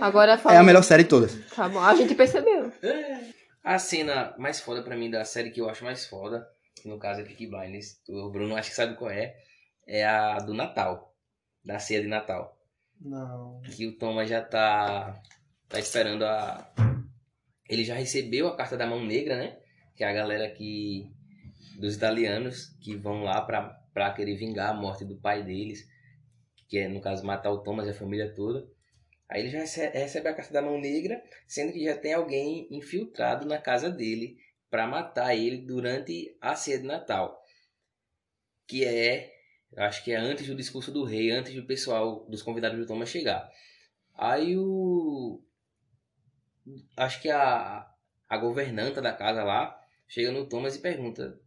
Agora 0.00 0.36
fala. 0.36 0.56
É 0.56 0.58
a 0.58 0.62
melhor 0.62 0.82
série 0.82 1.04
de 1.04 1.08
todas. 1.08 1.34
Tá 1.54 1.68
bom, 1.68 1.80
a 1.80 1.94
gente 1.94 2.14
percebeu. 2.14 2.70
A 3.64 3.78
cena 3.78 4.34
mais 4.38 4.60
foda 4.60 4.82
pra 4.82 4.96
mim 4.96 5.10
da 5.10 5.24
série 5.24 5.50
que 5.50 5.60
eu 5.60 5.68
acho 5.70 5.84
mais 5.84 6.04
foda, 6.06 6.44
que 6.76 6.88
no 6.88 6.98
caso 6.98 7.20
é 7.20 7.24
Peaky 7.24 7.46
Blinders, 7.46 7.96
o 8.08 8.30
Bruno 8.30 8.56
acho 8.56 8.70
que 8.70 8.76
sabe 8.76 8.94
qual 8.96 9.10
é, 9.10 9.34
é 9.86 10.04
a 10.04 10.36
do 10.38 10.52
Natal, 10.52 11.11
da 11.64 11.78
ceia 11.78 12.02
de 12.02 12.08
Natal. 12.08 12.58
Não. 13.00 13.60
Que 13.62 13.86
o 13.86 13.98
Thomas 13.98 14.28
já 14.28 14.42
tá, 14.42 15.20
tá 15.68 15.78
esperando 15.78 16.24
a... 16.24 16.72
Ele 17.68 17.84
já 17.84 17.94
recebeu 17.94 18.48
a 18.48 18.56
carta 18.56 18.76
da 18.76 18.86
mão 18.86 19.04
negra, 19.04 19.36
né? 19.36 19.58
Que 19.96 20.04
é 20.04 20.08
a 20.08 20.12
galera 20.12 20.50
que... 20.50 21.10
dos 21.78 21.96
italianos 21.96 22.68
que 22.80 22.94
vão 22.96 23.22
lá 23.24 23.40
pra, 23.40 23.62
pra 23.92 24.12
querer 24.12 24.36
vingar 24.36 24.70
a 24.70 24.74
morte 24.74 25.04
do 25.04 25.16
pai 25.16 25.42
deles, 25.42 25.88
que 26.68 26.78
é, 26.78 26.88
no 26.88 27.00
caso, 27.00 27.24
matar 27.24 27.50
o 27.50 27.62
Thomas 27.62 27.86
e 27.86 27.90
a 27.90 27.94
família 27.94 28.34
toda. 28.34 28.66
Aí 29.28 29.40
ele 29.40 29.50
já 29.50 29.60
rece- 29.60 29.88
recebe 29.90 30.28
a 30.28 30.34
carta 30.34 30.52
da 30.52 30.60
mão 30.62 30.78
negra, 30.78 31.22
sendo 31.46 31.72
que 31.72 31.84
já 31.84 31.96
tem 31.96 32.12
alguém 32.12 32.68
infiltrado 32.70 33.46
na 33.46 33.58
casa 33.58 33.90
dele 33.90 34.36
para 34.70 34.86
matar 34.86 35.34
ele 35.34 35.58
durante 35.58 36.36
a 36.40 36.54
ceia 36.54 36.78
de 36.78 36.86
Natal. 36.86 37.42
Que 38.66 38.84
é, 38.84 39.31
acho 39.76 40.04
que 40.04 40.12
é 40.12 40.16
antes 40.16 40.46
do 40.46 40.54
discurso 40.54 40.90
do 40.92 41.04
rei, 41.04 41.30
antes 41.30 41.54
do 41.54 41.66
pessoal, 41.66 42.26
dos 42.28 42.42
convidados 42.42 42.78
do 42.78 42.86
Thomas 42.86 43.08
chegar. 43.08 43.50
Aí 44.14 44.56
o. 44.56 45.42
Acho 46.96 47.20
que 47.20 47.28
a, 47.28 47.90
a 48.28 48.38
governanta 48.38 49.00
da 49.02 49.12
casa 49.12 49.42
lá 49.42 49.78
chega 50.06 50.30
no 50.30 50.48
Thomas 50.48 50.76
e 50.76 50.80
pergunta: 50.80 51.38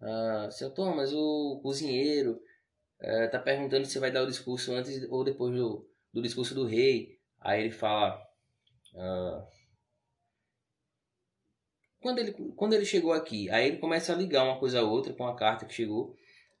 ah, 0.00 0.48
Seu 0.50 0.70
Thomas, 0.70 1.12
o 1.12 1.60
cozinheiro 1.62 2.40
eh, 3.00 3.28
tá 3.28 3.38
perguntando 3.38 3.86
se 3.86 3.98
vai 3.98 4.10
dar 4.10 4.22
o 4.22 4.26
discurso 4.26 4.72
antes 4.72 5.06
ou 5.10 5.24
depois 5.24 5.54
do, 5.54 5.88
do 6.12 6.22
discurso 6.22 6.54
do 6.54 6.66
rei. 6.66 7.18
Aí 7.40 7.62
ele 7.62 7.70
fala. 7.70 8.20
ah, 8.96 9.46
quando, 12.00 12.18
ele, 12.20 12.32
quando 12.54 12.72
ele 12.74 12.84
chegou 12.84 13.12
aqui, 13.12 13.50
aí 13.50 13.66
ele 13.66 13.78
começa 13.78 14.12
a 14.12 14.16
ligar 14.16 14.44
uma 14.44 14.58
coisa 14.58 14.80
a 14.80 14.84
outra 14.84 15.12
com 15.12 15.26
a 15.26 15.34
carta 15.36 15.66
que 15.66 15.74
chegou. 15.74 16.16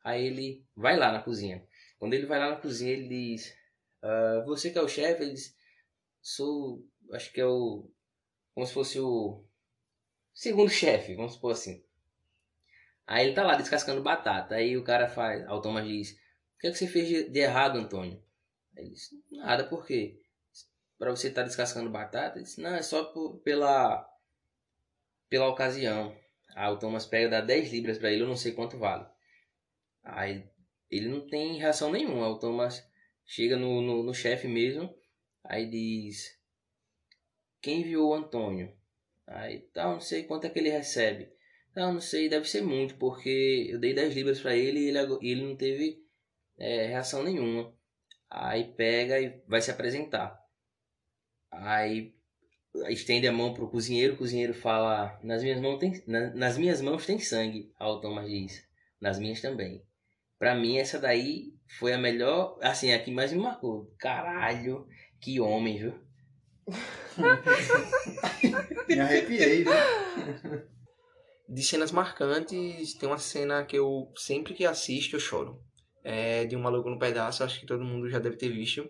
Aí 0.06 0.24
ele 0.24 0.64
vai 0.76 0.96
lá 0.96 1.10
na 1.10 1.20
cozinha. 1.20 1.66
Quando 1.98 2.14
ele 2.14 2.26
vai 2.26 2.38
lá 2.38 2.50
na 2.50 2.60
cozinha, 2.60 2.92
ele 2.92 3.08
diz: 3.08 3.52
ah, 4.00 4.44
Você 4.46 4.70
que 4.70 4.78
é 4.78 4.80
o 4.80 4.86
chefe? 4.88 5.24
Ele 5.24 5.32
diz: 5.32 5.52
Sou. 6.22 6.86
Acho 7.12 7.32
que 7.32 7.40
é 7.40 7.44
o. 7.46 7.90
Como 8.54 8.64
se 8.64 8.72
fosse 8.72 9.00
o. 9.00 9.44
Segundo 10.32 10.70
chefe, 10.70 11.16
vamos 11.16 11.32
supor 11.32 11.52
assim. 11.52 11.84
Aí 13.04 13.26
ele 13.26 13.34
tá 13.34 13.42
lá 13.42 13.56
descascando 13.56 14.00
batata. 14.00 14.54
Aí 14.54 14.76
o 14.76 14.84
cara 14.84 15.08
faz. 15.08 15.44
O 15.48 15.60
Thomas 15.60 15.84
diz: 15.84 16.12
O 16.12 16.58
que, 16.60 16.68
é 16.68 16.70
que 16.70 16.78
você 16.78 16.86
fez 16.86 17.32
de, 17.32 17.40
errado, 17.40 17.76
Antônio? 17.76 18.22
Ele 18.76 18.90
diz: 18.90 19.10
Nada, 19.32 19.64
por 19.64 19.84
quê? 19.84 20.20
Pra 20.96 21.10
você 21.10 21.28
estar 21.28 21.42
descascando 21.42 21.90
batata? 21.90 22.36
Ele 22.38 22.44
diz: 22.44 22.58
Não, 22.58 22.76
é 22.76 22.82
só 22.82 23.02
por- 23.06 23.38
pela. 23.38 24.08
Pela 25.28 25.48
ocasião. 25.48 26.16
Aí 26.54 26.72
o 26.72 26.78
Thomas 26.78 27.06
pega, 27.06 27.28
dá 27.28 27.40
10 27.40 27.72
libras 27.72 27.98
pra 27.98 28.08
ele, 28.12 28.22
eu 28.22 28.28
não 28.28 28.36
sei 28.36 28.52
quanto 28.52 28.78
vale. 28.78 29.04
Aí 30.06 30.44
ele 30.90 31.08
não 31.08 31.26
tem 31.28 31.58
reação 31.58 31.90
nenhuma. 31.92 32.28
O 32.28 32.38
Thomas 32.38 32.82
chega 33.26 33.56
no, 33.56 33.82
no, 33.82 34.02
no 34.02 34.14
chefe 34.14 34.48
mesmo. 34.48 34.94
Aí 35.44 35.68
diz: 35.68 36.38
Quem 37.60 37.80
enviou 37.82 38.10
o 38.10 38.14
Antônio? 38.14 38.72
Aí 39.26 39.60
tá, 39.74 39.84
não 39.92 40.00
sei 40.00 40.24
quanto 40.24 40.46
é 40.46 40.50
que 40.50 40.58
ele 40.58 40.70
recebe. 40.70 41.30
Não, 41.74 41.92
não 41.94 42.00
sei, 42.00 42.28
deve 42.28 42.48
ser 42.48 42.62
muito, 42.62 42.96
porque 42.96 43.66
eu 43.70 43.78
dei 43.78 43.92
10 43.94 44.14
libras 44.14 44.40
pra 44.40 44.56
ele 44.56 44.80
e 44.80 44.88
ele, 44.88 44.98
ele 45.22 45.42
não 45.44 45.56
teve 45.56 46.02
é, 46.58 46.86
reação 46.86 47.22
nenhuma. 47.22 47.74
Aí 48.30 48.64
pega 48.74 49.20
e 49.20 49.42
vai 49.48 49.60
se 49.62 49.70
apresentar. 49.70 50.40
Aí 51.50 52.14
estende 52.88 53.26
a 53.28 53.32
mão 53.32 53.54
pro 53.54 53.68
cozinheiro, 53.70 54.14
o 54.14 54.18
cozinheiro 54.18 54.54
fala: 54.54 55.18
Nas 55.22 55.42
minhas 55.42 55.60
mãos 55.60 55.78
tem, 55.78 56.02
na- 56.06 56.34
nas 56.34 56.58
minhas 56.58 56.80
mãos 56.80 57.06
tem 57.06 57.18
sangue. 57.18 57.72
Aí 57.78 57.88
o 57.88 58.00
Thomas 58.00 58.28
diz: 58.30 58.66
Nas 59.00 59.18
minhas 59.18 59.40
também. 59.40 59.82
Pra 60.38 60.54
mim, 60.54 60.78
essa 60.78 60.98
daí 60.98 61.52
foi 61.78 61.92
a 61.92 61.98
melhor, 61.98 62.58
assim, 62.60 62.92
a 62.92 63.02
que 63.02 63.10
mais 63.10 63.32
me 63.32 63.40
marcou. 63.40 63.90
Caralho, 63.98 64.86
que 65.20 65.40
homem, 65.40 65.78
viu? 65.78 65.94
Me 68.88 69.00
arrepiei, 69.00 69.64
viu? 69.64 69.72
De 71.48 71.62
cenas 71.62 71.92
marcantes, 71.92 72.94
tem 72.94 73.08
uma 73.08 73.18
cena 73.18 73.64
que 73.64 73.76
eu 73.76 74.12
sempre 74.16 74.52
que 74.52 74.66
assisto 74.66 75.16
eu 75.16 75.20
choro. 75.20 75.62
É 76.02 76.44
de 76.44 76.56
um 76.56 76.60
maluco 76.60 76.90
no 76.90 76.98
pedaço, 76.98 77.44
acho 77.44 77.60
que 77.60 77.66
todo 77.66 77.84
mundo 77.84 78.08
já 78.08 78.18
deve 78.18 78.36
ter 78.36 78.48
visto. 78.48 78.88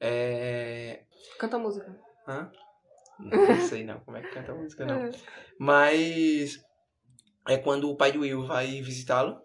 É. 0.00 1.02
Canta 1.38 1.56
a 1.56 1.58
música. 1.58 1.98
Hã? 2.26 2.50
Não 3.18 3.68
sei 3.68 3.84
não 3.84 4.00
como 4.00 4.16
é 4.16 4.22
que 4.22 4.30
canta 4.30 4.52
a 4.52 4.54
música, 4.54 4.86
não. 4.86 5.10
Mas 5.58 6.64
é 7.48 7.58
quando 7.58 7.90
o 7.90 7.96
pai 7.96 8.12
do 8.12 8.20
Will 8.20 8.46
vai 8.46 8.80
visitá-lo 8.80 9.42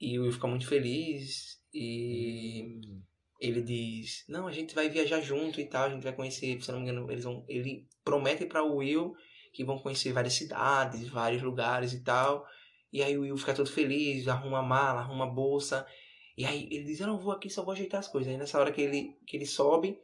e 0.00 0.18
o 0.18 0.22
Will 0.22 0.32
fica 0.32 0.46
muito 0.46 0.66
feliz 0.66 1.60
e 1.74 2.80
ele 3.40 3.62
diz: 3.62 4.24
Não, 4.28 4.46
a 4.46 4.52
gente 4.52 4.74
vai 4.74 4.88
viajar 4.88 5.20
junto 5.20 5.60
e 5.60 5.66
tal, 5.66 5.84
a 5.84 5.90
gente 5.90 6.02
vai 6.02 6.14
conhecer, 6.14 6.60
se 6.62 6.72
não 6.72 6.80
me 6.80 6.88
engano, 6.88 7.10
eles 7.10 7.24
vão. 7.24 7.44
Ele 7.48 7.86
promete 8.04 8.46
para 8.46 8.62
o 8.62 8.76
Will 8.76 9.14
que 9.52 9.64
vão 9.64 9.78
conhecer 9.78 10.12
várias 10.12 10.34
cidades, 10.34 11.08
vários 11.08 11.42
lugares 11.42 11.92
e 11.92 12.02
tal. 12.02 12.46
E 12.92 13.02
aí 13.02 13.16
o 13.16 13.22
Will 13.22 13.36
fica 13.36 13.54
todo 13.54 13.70
feliz, 13.70 14.26
arruma 14.26 14.58
a 14.60 14.62
mala, 14.62 15.00
arruma 15.00 15.24
a 15.24 15.30
bolsa. 15.30 15.86
E 16.36 16.44
aí 16.44 16.68
ele 16.70 16.84
diz: 16.84 17.00
Eu 17.00 17.06
não 17.06 17.18
vou 17.18 17.32
aqui, 17.32 17.50
só 17.50 17.62
vou 17.62 17.72
ajeitar 17.72 18.00
as 18.00 18.08
coisas. 18.08 18.32
Aí 18.32 18.38
nessa 18.38 18.58
hora 18.58 18.72
que 18.72 18.80
ele, 18.80 19.16
que 19.26 19.36
ele 19.36 19.46
sobe, 19.46 19.98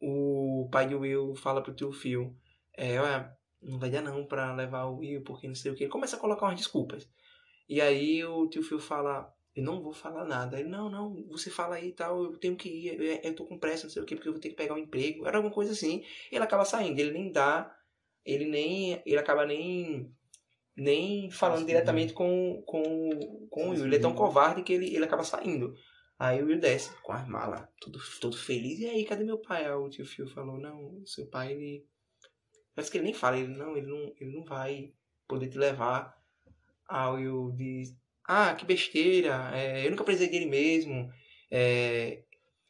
o 0.00 0.68
pai 0.70 0.88
do 0.88 1.00
Will 1.00 1.34
fala 1.34 1.62
pro 1.62 1.74
tio 1.74 1.92
Phil: 1.92 2.36
É, 2.76 3.00
ué, 3.00 3.32
não 3.62 3.78
vai 3.78 3.90
dar 3.90 4.02
não 4.02 4.26
pra 4.26 4.54
levar 4.54 4.84
o 4.84 4.98
Will, 4.98 5.22
porque 5.22 5.48
não 5.48 5.54
sei 5.54 5.72
o 5.72 5.74
que. 5.74 5.84
Ele 5.84 5.90
começa 5.90 6.16
a 6.16 6.20
colocar 6.20 6.46
umas 6.46 6.58
desculpas. 6.58 7.08
E 7.68 7.80
aí 7.80 8.24
o 8.24 8.48
tio 8.48 8.62
Phil 8.62 8.78
fala: 8.78 9.34
Eu 9.58 9.64
não 9.64 9.82
vou 9.82 9.92
falar 9.92 10.24
nada. 10.24 10.58
Ele: 10.58 10.68
Não, 10.68 10.88
não, 10.88 11.26
você 11.28 11.50
fala 11.50 11.76
aí 11.76 11.88
e 11.88 11.92
tal, 11.92 12.22
eu 12.22 12.38
tenho 12.38 12.56
que 12.56 12.68
ir, 12.68 13.00
eu, 13.00 13.20
eu 13.22 13.34
tô 13.34 13.44
com 13.44 13.58
pressa, 13.58 13.84
não 13.84 13.90
sei 13.90 14.02
o 14.02 14.06
que, 14.06 14.14
porque 14.14 14.28
eu 14.28 14.32
vou 14.32 14.40
ter 14.40 14.50
que 14.50 14.54
pegar 14.54 14.74
um 14.74 14.78
emprego. 14.78 15.26
Era 15.26 15.38
alguma 15.38 15.52
coisa 15.52 15.72
assim. 15.72 16.04
E 16.30 16.36
ele 16.36 16.44
acaba 16.44 16.64
saindo, 16.64 16.98
ele 16.98 17.10
nem 17.10 17.32
dá, 17.32 17.74
ele 18.24 18.44
nem. 18.46 19.02
Ele 19.04 19.18
acaba 19.18 19.44
nem. 19.44 20.14
Nem 20.76 21.28
falando 21.32 21.66
diretamente 21.66 22.12
com, 22.12 22.62
com, 22.64 23.48
com 23.50 23.66
o 23.66 23.70
Will. 23.70 23.86
Ele 23.86 23.96
é 23.96 23.98
tão 23.98 24.14
covarde 24.14 24.62
que 24.62 24.72
ele, 24.72 24.94
ele 24.94 25.04
acaba 25.04 25.24
saindo. 25.24 25.74
Aí 26.16 26.40
o 26.40 26.46
Will 26.46 26.60
desce 26.60 26.96
com 27.02 27.12
as 27.12 27.26
malas, 27.26 27.66
todo, 27.80 27.98
todo 28.20 28.36
feliz. 28.36 28.78
E 28.78 28.86
aí, 28.86 29.04
cadê 29.04 29.24
meu 29.24 29.38
pai? 29.38 29.64
Aí 29.64 29.72
o 29.72 29.88
tio 29.88 30.06
Phil 30.06 30.28
falou, 30.28 30.56
não, 30.56 31.04
seu 31.04 31.26
pai, 31.26 31.52
ele... 31.52 31.84
Parece 32.74 32.92
que 32.92 32.98
ele 32.98 33.06
nem 33.06 33.14
fala, 33.14 33.38
ele 33.38 33.56
não, 33.56 33.76
ele 33.76 33.86
não, 33.88 34.14
ele 34.20 34.32
não 34.36 34.44
vai 34.44 34.92
poder 35.26 35.48
te 35.48 35.58
levar. 35.58 36.16
Aí 36.88 37.28
o 37.28 37.46
Will 37.46 37.52
diz, 37.56 37.96
ah, 38.28 38.54
que 38.54 38.66
besteira, 38.66 39.50
é, 39.54 39.86
eu 39.86 39.90
nunca 39.90 40.04
precisei 40.04 40.28
dele 40.28 40.44
mesmo. 40.44 41.10
É, 41.50 42.22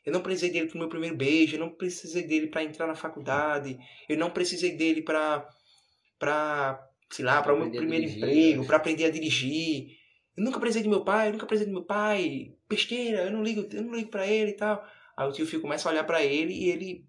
eu 0.07 0.13
não 0.13 0.23
precisei 0.23 0.51
dele 0.51 0.69
pro 0.69 0.79
meu 0.79 0.89
primeiro 0.89 1.17
beijo, 1.17 1.57
eu 1.57 1.61
não 1.61 1.71
precisei 1.71 2.23
dele 2.23 2.47
para 2.47 2.63
entrar 2.63 2.87
na 2.87 2.95
faculdade, 2.95 3.77
eu 4.09 4.17
não 4.17 4.31
precisei 4.31 4.77
dele 4.77 5.03
para 5.03 5.47
pra, 6.19 6.81
sei 7.11 7.25
lá, 7.25 7.43
para 7.43 7.55
o 7.55 7.59
meu 7.59 7.71
primeiro 7.73 8.07
dirigir, 8.07 8.25
emprego, 8.25 8.63
né? 8.63 8.67
pra 8.67 8.77
aprender 8.77 9.05
a 9.05 9.11
dirigir. 9.11 9.99
Eu 10.37 10.45
nunca 10.45 10.61
precisei 10.61 10.85
do 10.85 10.89
meu 10.89 11.05
pai, 11.05 11.29
eu 11.29 11.33
nunca 11.33 11.47
precisei 11.47 11.73
do 11.73 11.77
meu 11.77 11.85
pai. 11.85 12.55
Besteira, 12.69 13.25
eu 13.25 13.33
não 13.33 13.43
ligo, 13.43 13.69
eu 13.73 13.83
não 13.83 13.97
ligo 13.97 14.11
pra 14.11 14.27
ele 14.27 14.53
e 14.53 14.57
tal. 14.57 14.85
Aí 15.17 15.29
o 15.29 15.33
tio 15.33 15.47
Phil 15.47 15.61
começa 15.61 15.89
a 15.89 15.93
olhar 15.93 16.05
pra 16.05 16.25
ele 16.25 16.55
e 16.55 16.71
ele, 16.71 17.05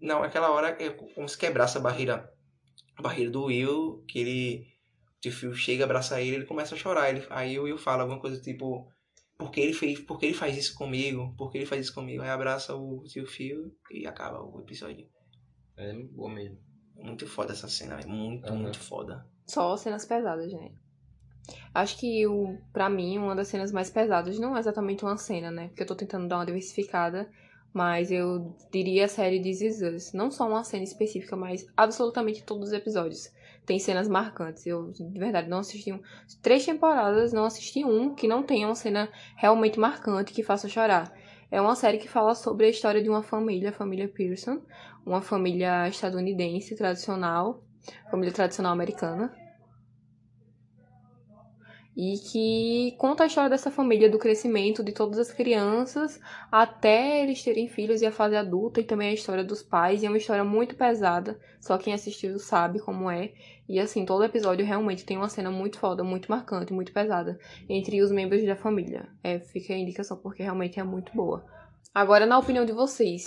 não, 0.00 0.20
naquela 0.20 0.50
hora 0.50 0.76
é 0.80 0.90
como 0.90 1.28
se 1.28 1.38
quebrasse 1.38 1.78
a 1.78 1.80
barreira, 1.80 2.28
a 2.96 3.02
barreira 3.02 3.30
do 3.30 3.44
Will, 3.44 4.04
que 4.08 4.18
ele, 4.18 4.66
o 4.73 4.73
Phil 5.30 5.54
chega, 5.54 5.84
abraça 5.84 6.20
ele, 6.20 6.36
ele 6.36 6.46
começa 6.46 6.74
a 6.74 6.78
chorar. 6.78 7.10
Ele, 7.10 7.26
aí 7.30 7.58
o 7.58 7.64
Will 7.64 7.78
fala 7.78 8.02
alguma 8.02 8.20
coisa 8.20 8.40
tipo, 8.40 8.88
por 9.36 9.50
que 9.50 9.60
ele 9.60 9.72
fez, 9.72 10.00
por 10.00 10.18
que 10.18 10.26
ele 10.26 10.34
faz 10.34 10.56
isso 10.56 10.74
comigo? 10.74 11.34
Por 11.36 11.50
que 11.50 11.58
ele 11.58 11.66
faz 11.66 11.86
isso 11.86 11.94
comigo? 11.94 12.22
Aí 12.22 12.30
abraça 12.30 12.74
o 12.74 13.02
tio 13.04 13.26
Phil 13.26 13.74
e 13.90 14.06
acaba 14.06 14.42
o 14.42 14.60
episódio. 14.60 15.08
É 15.76 15.92
muito 15.92 16.12
boa 16.14 16.32
mesmo. 16.32 16.58
Muito 16.96 17.26
foda 17.26 17.52
essa 17.52 17.68
cena, 17.68 17.96
velho. 17.96 18.08
Muito, 18.08 18.46
Aham. 18.46 18.62
muito 18.62 18.78
foda. 18.78 19.26
Só 19.46 19.76
cenas 19.76 20.04
pesadas, 20.04 20.50
gente. 20.50 20.74
Acho 21.74 21.98
que, 21.98 22.26
o, 22.26 22.56
pra 22.72 22.88
mim, 22.88 23.18
uma 23.18 23.34
das 23.34 23.48
cenas 23.48 23.72
mais 23.72 23.90
pesadas 23.90 24.38
não 24.38 24.56
é 24.56 24.60
exatamente 24.60 25.04
uma 25.04 25.16
cena, 25.16 25.50
né? 25.50 25.68
Porque 25.68 25.82
eu 25.82 25.86
tô 25.86 25.94
tentando 25.94 26.28
dar 26.28 26.36
uma 26.36 26.46
diversificada. 26.46 27.28
Mas 27.72 28.12
eu 28.12 28.56
diria 28.70 29.06
a 29.06 29.08
série 29.08 29.40
Is 29.40 29.82
Us. 29.82 30.12
Não 30.12 30.30
só 30.30 30.46
uma 30.46 30.62
cena 30.62 30.84
específica, 30.84 31.34
mas 31.34 31.66
absolutamente 31.76 32.44
todos 32.44 32.68
os 32.68 32.72
episódios. 32.72 33.28
Tem 33.66 33.78
cenas 33.78 34.08
marcantes. 34.08 34.66
Eu, 34.66 34.90
de 34.90 35.18
verdade, 35.18 35.48
não 35.48 35.58
assisti 35.58 35.92
um... 35.92 36.00
Três 36.42 36.64
temporadas, 36.64 37.32
não 37.32 37.44
assisti 37.44 37.84
um 37.84 38.14
que 38.14 38.28
não 38.28 38.42
tenha 38.42 38.66
uma 38.66 38.74
cena 38.74 39.08
realmente 39.36 39.78
marcante 39.78 40.32
que 40.32 40.42
faça 40.42 40.68
chorar. 40.68 41.12
É 41.50 41.60
uma 41.60 41.74
série 41.74 41.98
que 41.98 42.08
fala 42.08 42.34
sobre 42.34 42.66
a 42.66 42.70
história 42.70 43.02
de 43.02 43.08
uma 43.08 43.22
família, 43.22 43.70
a 43.70 43.72
família 43.72 44.08
Pearson. 44.08 44.60
Uma 45.06 45.22
família 45.22 45.88
estadunidense, 45.88 46.76
tradicional. 46.76 47.62
Família 48.10 48.32
tradicional 48.32 48.72
americana 48.72 49.43
e 51.96 52.18
que 52.18 52.96
conta 52.98 53.22
a 53.22 53.26
história 53.26 53.48
dessa 53.48 53.70
família, 53.70 54.10
do 54.10 54.18
crescimento 54.18 54.82
de 54.82 54.92
todas 54.92 55.18
as 55.18 55.30
crianças 55.30 56.20
até 56.50 57.22
eles 57.22 57.42
terem 57.42 57.68
filhos 57.68 58.02
e 58.02 58.06
a 58.06 58.12
fase 58.12 58.34
adulta, 58.34 58.80
e 58.80 58.84
também 58.84 59.10
a 59.10 59.14
história 59.14 59.44
dos 59.44 59.62
pais, 59.62 60.02
e 60.02 60.06
é 60.06 60.08
uma 60.08 60.18
história 60.18 60.42
muito 60.42 60.74
pesada, 60.74 61.38
só 61.60 61.78
quem 61.78 61.94
assistiu 61.94 62.38
sabe 62.38 62.80
como 62.80 63.08
é, 63.08 63.32
e 63.68 63.78
assim, 63.78 64.04
todo 64.04 64.24
episódio 64.24 64.66
realmente 64.66 65.04
tem 65.04 65.16
uma 65.16 65.28
cena 65.28 65.50
muito 65.50 65.78
foda, 65.78 66.04
muito 66.04 66.30
marcante, 66.30 66.72
muito 66.72 66.92
pesada, 66.92 67.38
entre 67.68 68.02
os 68.02 68.10
membros 68.10 68.44
da 68.44 68.56
família. 68.56 69.08
É, 69.22 69.38
fica 69.38 69.72
a 69.72 69.78
indicação 69.78 70.16
porque 70.16 70.42
realmente 70.42 70.78
é 70.78 70.84
muito 70.84 71.12
boa. 71.14 71.44
Agora, 71.94 72.26
na 72.26 72.38
opinião 72.38 72.66
de 72.66 72.72
vocês, 72.72 73.24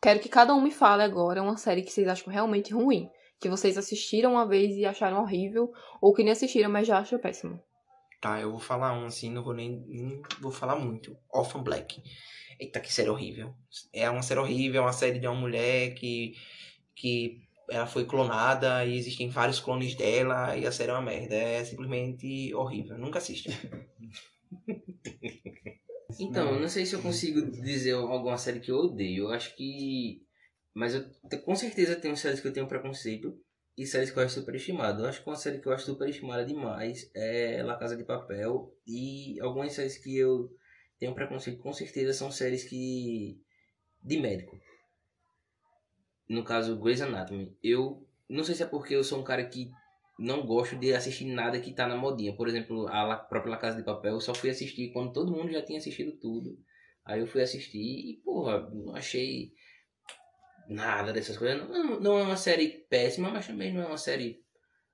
quero 0.00 0.20
que 0.20 0.28
cada 0.28 0.54
um 0.54 0.60
me 0.60 0.70
fale 0.70 1.02
agora 1.02 1.42
uma 1.42 1.56
série 1.56 1.82
que 1.82 1.92
vocês 1.92 2.08
acham 2.08 2.32
realmente 2.32 2.72
ruim, 2.72 3.10
que 3.40 3.48
vocês 3.48 3.76
assistiram 3.76 4.32
uma 4.32 4.46
vez 4.46 4.76
e 4.76 4.86
acharam 4.86 5.20
horrível, 5.20 5.70
ou 6.00 6.14
que 6.14 6.22
nem 6.22 6.32
assistiram, 6.32 6.70
mas 6.70 6.86
já 6.86 6.98
acham 6.98 7.18
péssimo. 7.18 7.60
Tá, 8.20 8.40
eu 8.40 8.50
vou 8.50 8.58
falar 8.58 8.92
um 8.98 9.06
assim, 9.06 9.30
não 9.30 9.44
vou 9.44 9.54
nem, 9.54 9.84
nem 9.86 10.20
vou 10.40 10.50
falar 10.50 10.76
muito. 10.76 11.16
Orphan 11.30 11.62
Black. 11.62 12.02
Eita, 12.58 12.80
que 12.80 12.92
série 12.92 13.08
horrível. 13.08 13.54
É 13.92 14.10
uma 14.10 14.22
série 14.22 14.40
horrível, 14.40 14.82
é 14.82 14.84
uma 14.84 14.92
série 14.92 15.20
de 15.20 15.26
uma 15.26 15.36
mulher 15.36 15.94
que, 15.94 16.34
que 16.96 17.40
ela 17.70 17.86
foi 17.86 18.04
clonada 18.04 18.84
e 18.84 18.96
existem 18.96 19.28
vários 19.28 19.60
clones 19.60 19.94
dela 19.94 20.56
e 20.56 20.66
a 20.66 20.72
série 20.72 20.90
é 20.90 20.94
uma 20.94 21.02
merda. 21.02 21.34
É 21.36 21.64
simplesmente 21.64 22.52
horrível. 22.54 22.98
Nunca 22.98 23.18
assista. 23.18 23.52
Então, 26.18 26.58
não 26.58 26.68
sei 26.68 26.86
se 26.86 26.94
eu 26.94 27.02
consigo 27.02 27.42
dizer 27.50 27.92
alguma 27.92 28.38
série 28.38 28.60
que 28.60 28.70
eu 28.70 28.76
odeio. 28.76 29.24
Eu 29.24 29.30
acho 29.30 29.54
que. 29.54 30.22
Mas 30.74 30.94
eu 30.94 31.04
com 31.44 31.54
certeza 31.54 31.96
tenho 31.96 32.16
séries 32.16 32.40
que 32.40 32.48
eu 32.48 32.52
tenho 32.52 32.66
preconceito 32.66 33.38
e 33.78 33.86
séries 33.86 34.10
que 34.10 34.18
eu 34.18 34.24
acho 34.24 34.34
superestimado. 34.34 35.02
Eu 35.02 35.08
acho 35.08 35.22
que 35.22 35.30
uma 35.30 35.36
série 35.36 35.60
que 35.60 35.68
eu 35.68 35.72
acho 35.72 35.86
superestimada 35.86 36.44
demais 36.44 37.08
é 37.14 37.62
La 37.62 37.76
Casa 37.76 37.96
de 37.96 38.02
Papel. 38.02 38.74
E 38.84 39.38
algumas 39.40 39.72
séries 39.72 39.96
que 39.96 40.18
eu 40.18 40.50
tenho 40.98 41.14
preconceito 41.14 41.62
com 41.62 41.72
certeza 41.72 42.12
são 42.12 42.28
séries 42.28 42.64
que. 42.64 43.40
de 44.02 44.18
médico. 44.18 44.58
No 46.28 46.42
caso, 46.42 46.76
Grey's 46.76 47.00
Anatomy. 47.00 47.56
Eu 47.62 48.04
não 48.28 48.42
sei 48.42 48.56
se 48.56 48.64
é 48.64 48.66
porque 48.66 48.96
eu 48.96 49.04
sou 49.04 49.20
um 49.20 49.24
cara 49.24 49.46
que 49.46 49.70
não 50.18 50.44
gosto 50.44 50.76
de 50.76 50.92
assistir 50.92 51.26
nada 51.26 51.60
que 51.60 51.72
tá 51.72 51.86
na 51.86 51.96
modinha. 51.96 52.34
Por 52.34 52.48
exemplo, 52.48 52.88
a 52.88 53.16
própria 53.16 53.52
La 53.52 53.58
Casa 53.58 53.76
de 53.76 53.84
Papel, 53.84 54.14
eu 54.14 54.20
só 54.20 54.34
fui 54.34 54.50
assistir 54.50 54.92
quando 54.92 55.12
todo 55.12 55.30
mundo 55.30 55.52
já 55.52 55.62
tinha 55.62 55.78
assistido 55.78 56.18
tudo. 56.18 56.58
Aí 57.04 57.20
eu 57.20 57.28
fui 57.28 57.40
assistir 57.40 57.78
e, 57.78 58.20
porra, 58.24 58.68
não 58.70 58.96
achei 58.96 59.52
nada 60.68 61.12
dessas 61.12 61.36
coisas. 61.36 61.68
Não, 61.68 61.98
não 61.98 62.18
é 62.18 62.22
uma 62.22 62.36
série 62.36 62.68
péssima, 62.88 63.30
mas 63.30 63.46
também 63.46 63.72
não 63.72 63.82
é 63.82 63.86
uma 63.86 63.96
série 63.96 64.42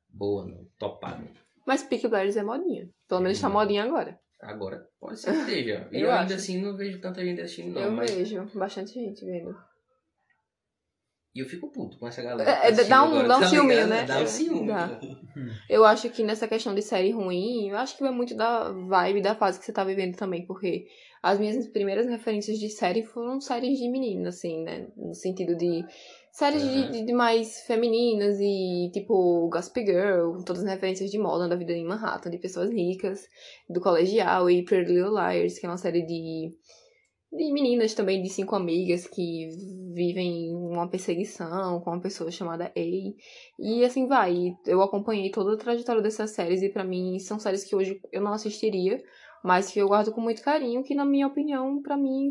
boa, 0.09 0.47
não, 0.47 0.67
topada. 0.79 1.25
Mas 1.67 1.83
Peaky 1.83 2.09
Blinders 2.09 2.37
é 2.37 2.43
modinha. 2.43 2.89
Pelo 3.09 3.21
menos 3.21 3.41
tá 3.41 3.49
modinha 3.49 3.83
agora. 3.83 4.19
Agora, 4.41 4.87
pode 5.01 5.19
ser 5.19 5.33
que 5.33 5.39
esteja. 5.39 5.89
Eu 5.93 6.01
eu 6.01 6.13
ainda 6.13 6.35
acho. 6.35 6.35
assim 6.35 6.61
não 6.61 6.77
vejo 6.77 7.01
tanta 7.01 7.25
gente 7.25 7.41
assistindo, 7.41 7.75
não. 7.75 7.83
eu 7.83 7.91
mas... 7.93 8.11
vejo 8.11 8.45
bastante 8.55 8.93
gente 8.93 9.25
vendo. 9.25 9.57
E 11.35 11.41
eu 11.41 11.47
fico 11.47 11.67
puto 11.69 11.99
com 11.99 12.07
essa 12.07 12.23
galera. 12.23 12.49
É, 12.49 12.69
assistindo 12.69 12.89
dá 12.89 13.03
um- 13.03 13.07
agora, 13.19 13.29
dá 13.29 13.37
um 13.37 13.41
tá 13.41 13.49
ligado? 13.51 13.89
né? 13.89 14.05
Dá 14.05 14.19
um 14.19 14.23
É, 14.23 14.27
ciúme. 14.27 14.67
dá. 14.69 15.01
Eu 15.69 15.85
acho 15.85 16.09
que 16.11 16.23
nessa 16.23 16.47
questão 16.47 16.75
de 16.75 16.81
série 16.83 17.11
ruim, 17.11 17.71
eu 17.71 17.77
acho 17.77 17.97
que 17.97 18.03
vai 18.05 18.13
muito 18.13 18.37
da 18.37 18.71
vibe 18.71 19.21
da 19.21 19.35
fase 19.35 19.59
que 19.59 19.65
você 19.65 19.73
tá 19.73 19.83
vivendo 19.83 20.15
também, 20.17 20.47
porque 20.47 20.87
as 21.23 21.41
minhas 21.41 21.67
primeiras 21.69 22.07
referências 22.07 22.59
de 22.59 22.69
série 22.69 23.03
foram 23.05 23.41
séries 23.41 23.79
de 23.79 23.89
menina, 23.89 24.29
assim, 24.29 24.63
né? 24.63 24.87
No 24.97 25.13
sentido 25.15 25.57
de 25.57 25.85
séries 26.31 26.63
de- 26.63 26.69
Uhum. 26.69 26.91
de, 26.93 27.05
de 27.07 27.13
mais 27.13 27.63
femininas 27.63 28.39
e 28.41 28.91
tipo 28.93 29.49
Gossip 29.49 29.85
Girl, 29.85 30.41
todas 30.45 30.63
as 30.63 30.71
referências 30.71 31.11
de 31.11 31.19
moda 31.19 31.49
da 31.49 31.57
vida 31.57 31.73
em 31.73 31.85
Manhattan, 31.85 32.31
de 32.31 32.39
pessoas 32.39 32.71
ricas, 32.71 33.27
do 33.69 33.81
colegial 33.81 34.49
e 34.49 34.63
Pretty 34.65 34.93
Little 34.93 35.11
Liars, 35.15 35.59
que 35.59 35.67
é 35.67 35.69
uma 35.69 35.79
série 35.79 36.03
de 36.03 36.51
de 37.37 37.53
meninas 37.53 37.95
também, 37.95 38.23
de 38.23 38.29
cinco 38.29 38.55
amigas 38.55 39.09
que 39.09 39.49
vivem 39.93 40.55
uma 40.55 40.89
perseguição 40.89 41.81
com 41.81 41.91
uma 41.91 42.01
pessoa 42.01 42.31
chamada 42.31 42.67
A. 42.67 42.81
E 43.59 43.85
assim 43.85 44.07
vai. 44.07 44.57
Eu 44.65 44.81
acompanhei 44.81 45.31
toda 45.31 45.55
a 45.55 45.59
trajetória 45.59 46.01
dessas 46.01 46.31
séries 46.31 46.63
e 46.63 46.69
pra 46.69 46.85
mim 46.85 47.19
são 47.19 47.39
séries 47.41 47.65
que 47.65 47.75
hoje 47.75 48.01
eu 48.13 48.23
não 48.23 48.33
assistiria, 48.33 49.03
mas 49.43 49.71
que 49.71 49.81
eu 49.81 49.89
guardo 49.89 50.13
com 50.13 50.21
muito 50.21 50.43
carinho, 50.43 50.85
que 50.85 50.95
na 50.95 51.05
minha 51.05 51.27
opinião, 51.27 51.83
pra 51.83 51.97
mim, 51.97 52.31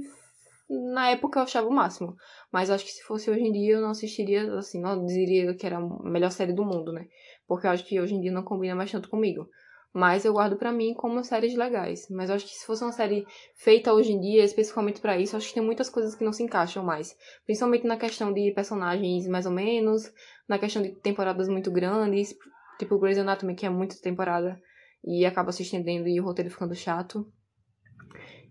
na 0.69 1.09
época 1.09 1.39
eu 1.39 1.43
achava 1.43 1.67
o 1.67 1.73
máximo. 1.73 2.15
Mas 2.51 2.69
acho 2.69 2.85
que 2.85 2.91
se 2.91 3.03
fosse 3.03 3.29
hoje 3.29 3.41
em 3.41 3.51
dia 3.51 3.73
eu 3.73 3.81
não 3.81 3.89
assistiria, 3.89 4.53
assim, 4.53 4.79
não 4.79 5.05
diria 5.05 5.53
que 5.53 5.65
era 5.65 5.79
a 5.79 6.09
melhor 6.09 6.31
série 6.31 6.53
do 6.53 6.63
mundo, 6.63 6.93
né? 6.93 7.07
Porque 7.45 7.67
eu 7.67 7.71
acho 7.71 7.85
que 7.85 7.99
hoje 7.99 8.15
em 8.15 8.21
dia 8.21 8.31
não 8.31 8.43
combina 8.43 8.73
mais 8.73 8.89
tanto 8.89 9.09
comigo. 9.09 9.49
Mas 9.93 10.25
eu 10.25 10.33
guardo 10.33 10.57
pra 10.57 10.71
mim 10.71 10.93
como 10.93 11.23
séries 11.23 11.55
legais. 11.55 12.07
Mas 12.09 12.29
eu 12.29 12.35
acho 12.35 12.45
que 12.45 12.55
se 12.55 12.65
fosse 12.65 12.83
uma 12.83 12.91
série 12.91 13.27
feita 13.55 13.93
hoje 13.93 14.11
em 14.11 14.19
dia, 14.19 14.43
especificamente 14.43 14.99
pra 14.99 15.19
isso, 15.19 15.37
acho 15.37 15.49
que 15.49 15.53
tem 15.53 15.63
muitas 15.63 15.89
coisas 15.89 16.15
que 16.15 16.23
não 16.23 16.33
se 16.33 16.41
encaixam 16.41 16.83
mais. 16.83 17.15
Principalmente 17.45 17.85
na 17.85 17.95
questão 17.95 18.33
de 18.33 18.51
personagens 18.51 19.27
mais 19.27 19.45
ou 19.45 19.51
menos, 19.51 20.11
na 20.49 20.57
questão 20.57 20.81
de 20.81 20.89
temporadas 20.89 21.47
muito 21.47 21.71
grandes, 21.71 22.35
tipo 22.79 22.97
Grey's 22.97 23.19
Anatomy, 23.19 23.55
que 23.55 23.67
é 23.67 23.69
muita 23.69 23.95
temporada 24.01 24.59
e 25.05 25.25
acaba 25.25 25.51
se 25.51 25.61
estendendo 25.61 26.07
e 26.07 26.19
o 26.19 26.23
roteiro 26.23 26.49
ficando 26.49 26.73
chato. 26.73 27.31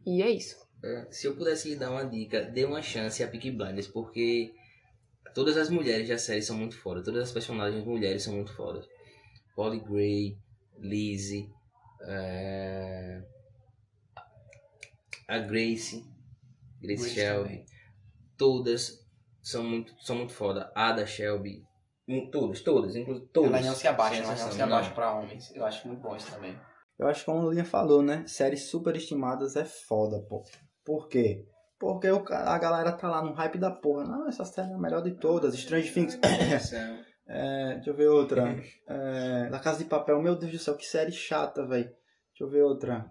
E 0.07 0.23
é 0.23 0.31
isso. 0.31 0.57
É, 0.85 1.07
Se 1.11 1.27
eu 1.27 1.37
pudesse 1.37 1.69
lhe 1.71 1.77
dar 1.77 1.91
uma 1.91 2.05
dica, 2.05 2.43
dê 2.43 2.65
uma 2.65 2.83
chance 2.83 3.23
a 3.23 3.29
Peaky 3.29 3.51
Blinders, 3.53 3.89
porque 3.89 4.53
todas 5.35 5.57
as 5.57 5.71
mulheres 5.71 6.09
da 6.09 6.19
série 6.19 6.43
são 6.43 6.57
muito 6.57 6.77
foda. 6.79 7.03
Todas 7.03 7.25
as 7.25 7.33
personagens 7.33 7.85
mulheres 7.85 8.23
são 8.23 8.35
muito 8.35 8.55
fodas. 8.55 8.87
Polly 9.55 9.81
Gray, 9.81 10.37
Lizzie, 10.79 11.49
é, 12.07 13.23
a 15.29 15.39
Grace, 15.39 16.05
Grace, 16.81 17.03
Grace 17.03 17.11
Shelby. 17.15 17.49
também. 17.49 17.67
Todas 18.37 19.07
são 19.43 19.63
muito, 19.63 19.95
são 20.03 20.17
muito 20.17 20.33
foda. 20.33 20.73
Ada 20.75 21.07
Shelby. 21.07 21.63
Todas, 22.31 22.61
todas, 22.61 22.97
inclusive 22.97 23.27
todas. 23.33 23.53
Ela 23.53 23.61
não 23.63 23.75
se 23.75 23.89
abaixa, 23.89 24.23
ela 24.23 24.35
não 24.35 24.53
se 24.53 24.63
abaixa 24.63 24.91
pra 24.91 25.15
homens. 25.15 25.55
Eu 25.55 25.65
acho 25.65 25.87
muito 25.87 26.01
bom 26.01 26.17
isso 26.17 26.31
também. 26.31 26.59
Eu 26.99 27.07
acho 27.07 27.21
que 27.21 27.27
como 27.27 27.39
a 27.39 27.45
Lulinha 27.45 27.65
falou, 27.65 28.03
né? 28.03 28.25
Séries 28.27 28.69
superestimadas 28.69 29.57
é 29.57 29.65
foda, 29.65 30.21
pô. 30.29 30.43
Por 30.85 31.09
quê? 31.09 31.47
Porque 31.79 32.11
o 32.11 32.23
a 32.29 32.59
galera 32.59 32.93
tá 32.93 33.09
lá 33.09 33.23
no 33.23 33.33
hype 33.33 33.59
da 33.59 33.71
porra. 33.71 34.05
Não, 34.05 34.29
essa 34.29 34.45
série 34.45 34.71
é 34.71 34.75
a 34.75 34.79
melhor 34.79 35.03
de 35.03 35.13
todas. 35.13 35.55
Strange 35.55 35.93
Things. 35.93 36.19
É, 37.27 37.75
deixa 37.75 37.91
eu 37.91 37.95
ver 37.95 38.09
outra. 38.09 38.57
É, 38.89 39.49
La 39.51 39.59
Casa 39.59 39.79
de 39.79 39.85
Papel. 39.89 40.21
Meu 40.21 40.35
Deus 40.37 40.53
do 40.53 40.59
céu, 40.59 40.77
que 40.77 40.85
série 40.87 41.13
chata, 41.13 41.65
velho. 41.67 41.85
Deixa 41.85 42.43
eu 42.43 42.49
ver 42.49 42.63
outra. 42.63 43.07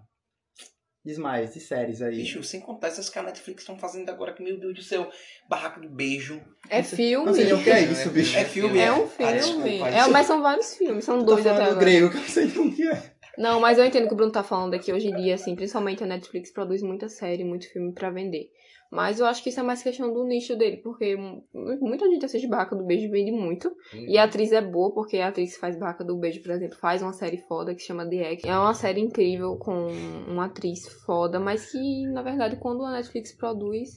Diz 1.04 1.18
mais, 1.18 1.52
de 1.52 1.58
séries 1.58 2.00
aí. 2.00 2.14
Bicho, 2.18 2.44
sem 2.44 2.60
contar 2.60 2.86
essas 2.86 3.10
que 3.10 3.18
a 3.18 3.22
Netflix 3.24 3.62
estão 3.62 3.76
fazendo 3.76 4.08
agora, 4.08 4.32
que 4.32 4.40
meu 4.42 4.56
Deus 4.60 4.74
do 4.74 4.82
céu, 4.82 5.10
Barraco 5.48 5.80
do 5.80 5.88
Beijo. 5.90 6.40
É 6.70 6.78
Não 6.78 6.84
filme. 6.84 7.34
sei 7.34 7.44
nem 7.46 7.54
o 7.54 7.64
que 7.64 7.70
é 7.70 7.80
isso, 7.80 8.10
bicho. 8.10 8.36
É 8.38 8.44
filme, 8.44 8.78
É 8.78 8.84
é. 8.84 8.92
um 8.92 9.02
Ah, 9.04 9.08
filme. 9.08 9.32
desculpa, 9.32 9.88
é, 9.88 10.06
mas 10.08 10.26
são 10.28 10.40
vários 10.40 10.76
filmes, 10.76 11.04
são 11.04 11.18
Tô 11.18 11.24
dois 11.34 11.44
até 11.44 11.60
agora. 11.64 11.80
grego, 11.80 12.08
que 12.10 12.16
eu 12.18 12.20
não 12.20 12.28
sei 12.28 12.46
o 12.46 12.72
que 12.76 12.86
é. 12.88 13.12
Não, 13.36 13.58
mas 13.60 13.78
eu 13.78 13.84
entendo 13.84 14.04
o 14.04 14.08
que 14.08 14.14
o 14.14 14.16
Bruno 14.16 14.30
tá 14.30 14.44
falando 14.44 14.74
aqui 14.74 14.92
hoje 14.92 15.08
em 15.08 15.16
dia, 15.16 15.34
assim, 15.34 15.56
principalmente 15.56 16.04
a 16.04 16.06
Netflix 16.06 16.52
produz 16.52 16.82
muita 16.82 17.08
série, 17.08 17.42
muito 17.42 17.68
filme 17.72 17.92
pra 17.92 18.10
vender. 18.10 18.50
Mas 18.94 19.18
eu 19.18 19.24
acho 19.24 19.42
que 19.42 19.48
isso 19.48 19.58
é 19.58 19.62
mais 19.62 19.82
questão 19.82 20.12
do 20.12 20.22
nicho 20.22 20.54
dele, 20.54 20.76
porque 20.76 21.16
mu- 21.16 21.42
muita 21.80 22.06
gente 22.10 22.26
assiste 22.26 22.46
Barraca 22.46 22.76
do 22.76 22.84
Beijo 22.84 23.06
e 23.06 23.08
vende 23.08 23.32
muito. 23.32 23.74
E 24.06 24.18
a 24.18 24.24
atriz 24.24 24.52
é 24.52 24.60
boa, 24.60 24.92
porque 24.92 25.16
a 25.16 25.28
atriz 25.28 25.54
que 25.54 25.60
faz 25.60 25.78
Barraca 25.78 26.04
do 26.04 26.14
Beijo, 26.18 26.42
por 26.42 26.50
exemplo, 26.52 26.76
faz 26.76 27.00
uma 27.00 27.14
série 27.14 27.38
foda 27.38 27.74
que 27.74 27.80
chama 27.80 28.06
The 28.06 28.32
Egg. 28.32 28.46
É 28.46 28.54
uma 28.54 28.74
série 28.74 29.00
incrível 29.00 29.56
com 29.56 29.88
uma 30.28 30.44
atriz 30.44 30.86
foda, 31.06 31.40
mas 31.40 31.72
que, 31.72 32.06
na 32.08 32.20
verdade, 32.22 32.56
quando 32.56 32.84
a 32.84 32.92
Netflix 32.92 33.32
produz, 33.34 33.88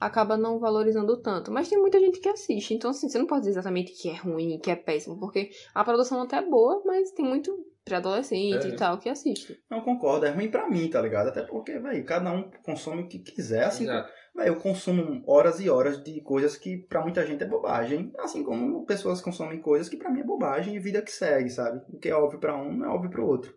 acaba 0.00 0.36
não 0.36 0.58
valorizando 0.58 1.16
tanto. 1.22 1.52
Mas 1.52 1.68
tem 1.68 1.78
muita 1.78 2.00
gente 2.00 2.18
que 2.18 2.28
assiste, 2.28 2.74
então 2.74 2.90
assim, 2.90 3.08
você 3.08 3.18
não 3.20 3.26
pode 3.28 3.42
dizer 3.42 3.52
exatamente 3.52 3.92
que 3.92 4.08
é 4.10 4.16
ruim, 4.16 4.58
que 4.58 4.72
é 4.72 4.74
péssimo, 4.74 5.20
porque 5.20 5.50
a 5.72 5.84
produção 5.84 6.20
até 6.20 6.38
é 6.38 6.42
boa, 6.42 6.82
mas 6.84 7.12
tem 7.12 7.24
muito 7.24 7.56
pré-adolescente 7.84 8.66
É. 8.66 8.70
e 8.70 8.76
tal 8.76 8.98
que 8.98 9.08
assiste. 9.08 9.56
Não 9.70 9.80
concordo, 9.82 10.26
é 10.26 10.30
ruim 10.30 10.50
pra 10.50 10.68
mim, 10.68 10.88
tá 10.88 11.00
ligado? 11.00 11.28
Até 11.28 11.42
porque, 11.42 11.78
velho, 11.78 12.04
cada 12.04 12.32
um 12.32 12.50
consome 12.64 13.02
o 13.02 13.08
que 13.08 13.18
quiser, 13.20 13.64
assim. 13.64 13.84
Exato. 13.84 14.10
Eu 14.36 14.56
consumo 14.56 15.22
horas 15.26 15.60
e 15.60 15.68
horas 15.70 16.02
de 16.02 16.20
coisas 16.22 16.56
que 16.56 16.78
pra 16.78 17.02
muita 17.02 17.24
gente 17.26 17.42
é 17.44 17.46
bobagem, 17.46 18.12
assim 18.18 18.42
como 18.42 18.84
pessoas 18.86 19.20
consomem 19.20 19.60
coisas 19.60 19.88
que 19.88 19.96
pra 19.96 20.10
mim 20.10 20.20
é 20.20 20.24
bobagem 20.24 20.74
e 20.74 20.78
vida 20.80 21.02
que 21.02 21.12
segue, 21.12 21.50
sabe? 21.50 21.80
O 21.90 21.98
que 21.98 22.08
é 22.08 22.14
óbvio 22.14 22.40
pra 22.40 22.56
um 22.56 22.72
não 22.72 22.86
é 22.86 22.88
óbvio 22.88 23.10
pro 23.10 23.26
outro. 23.26 23.54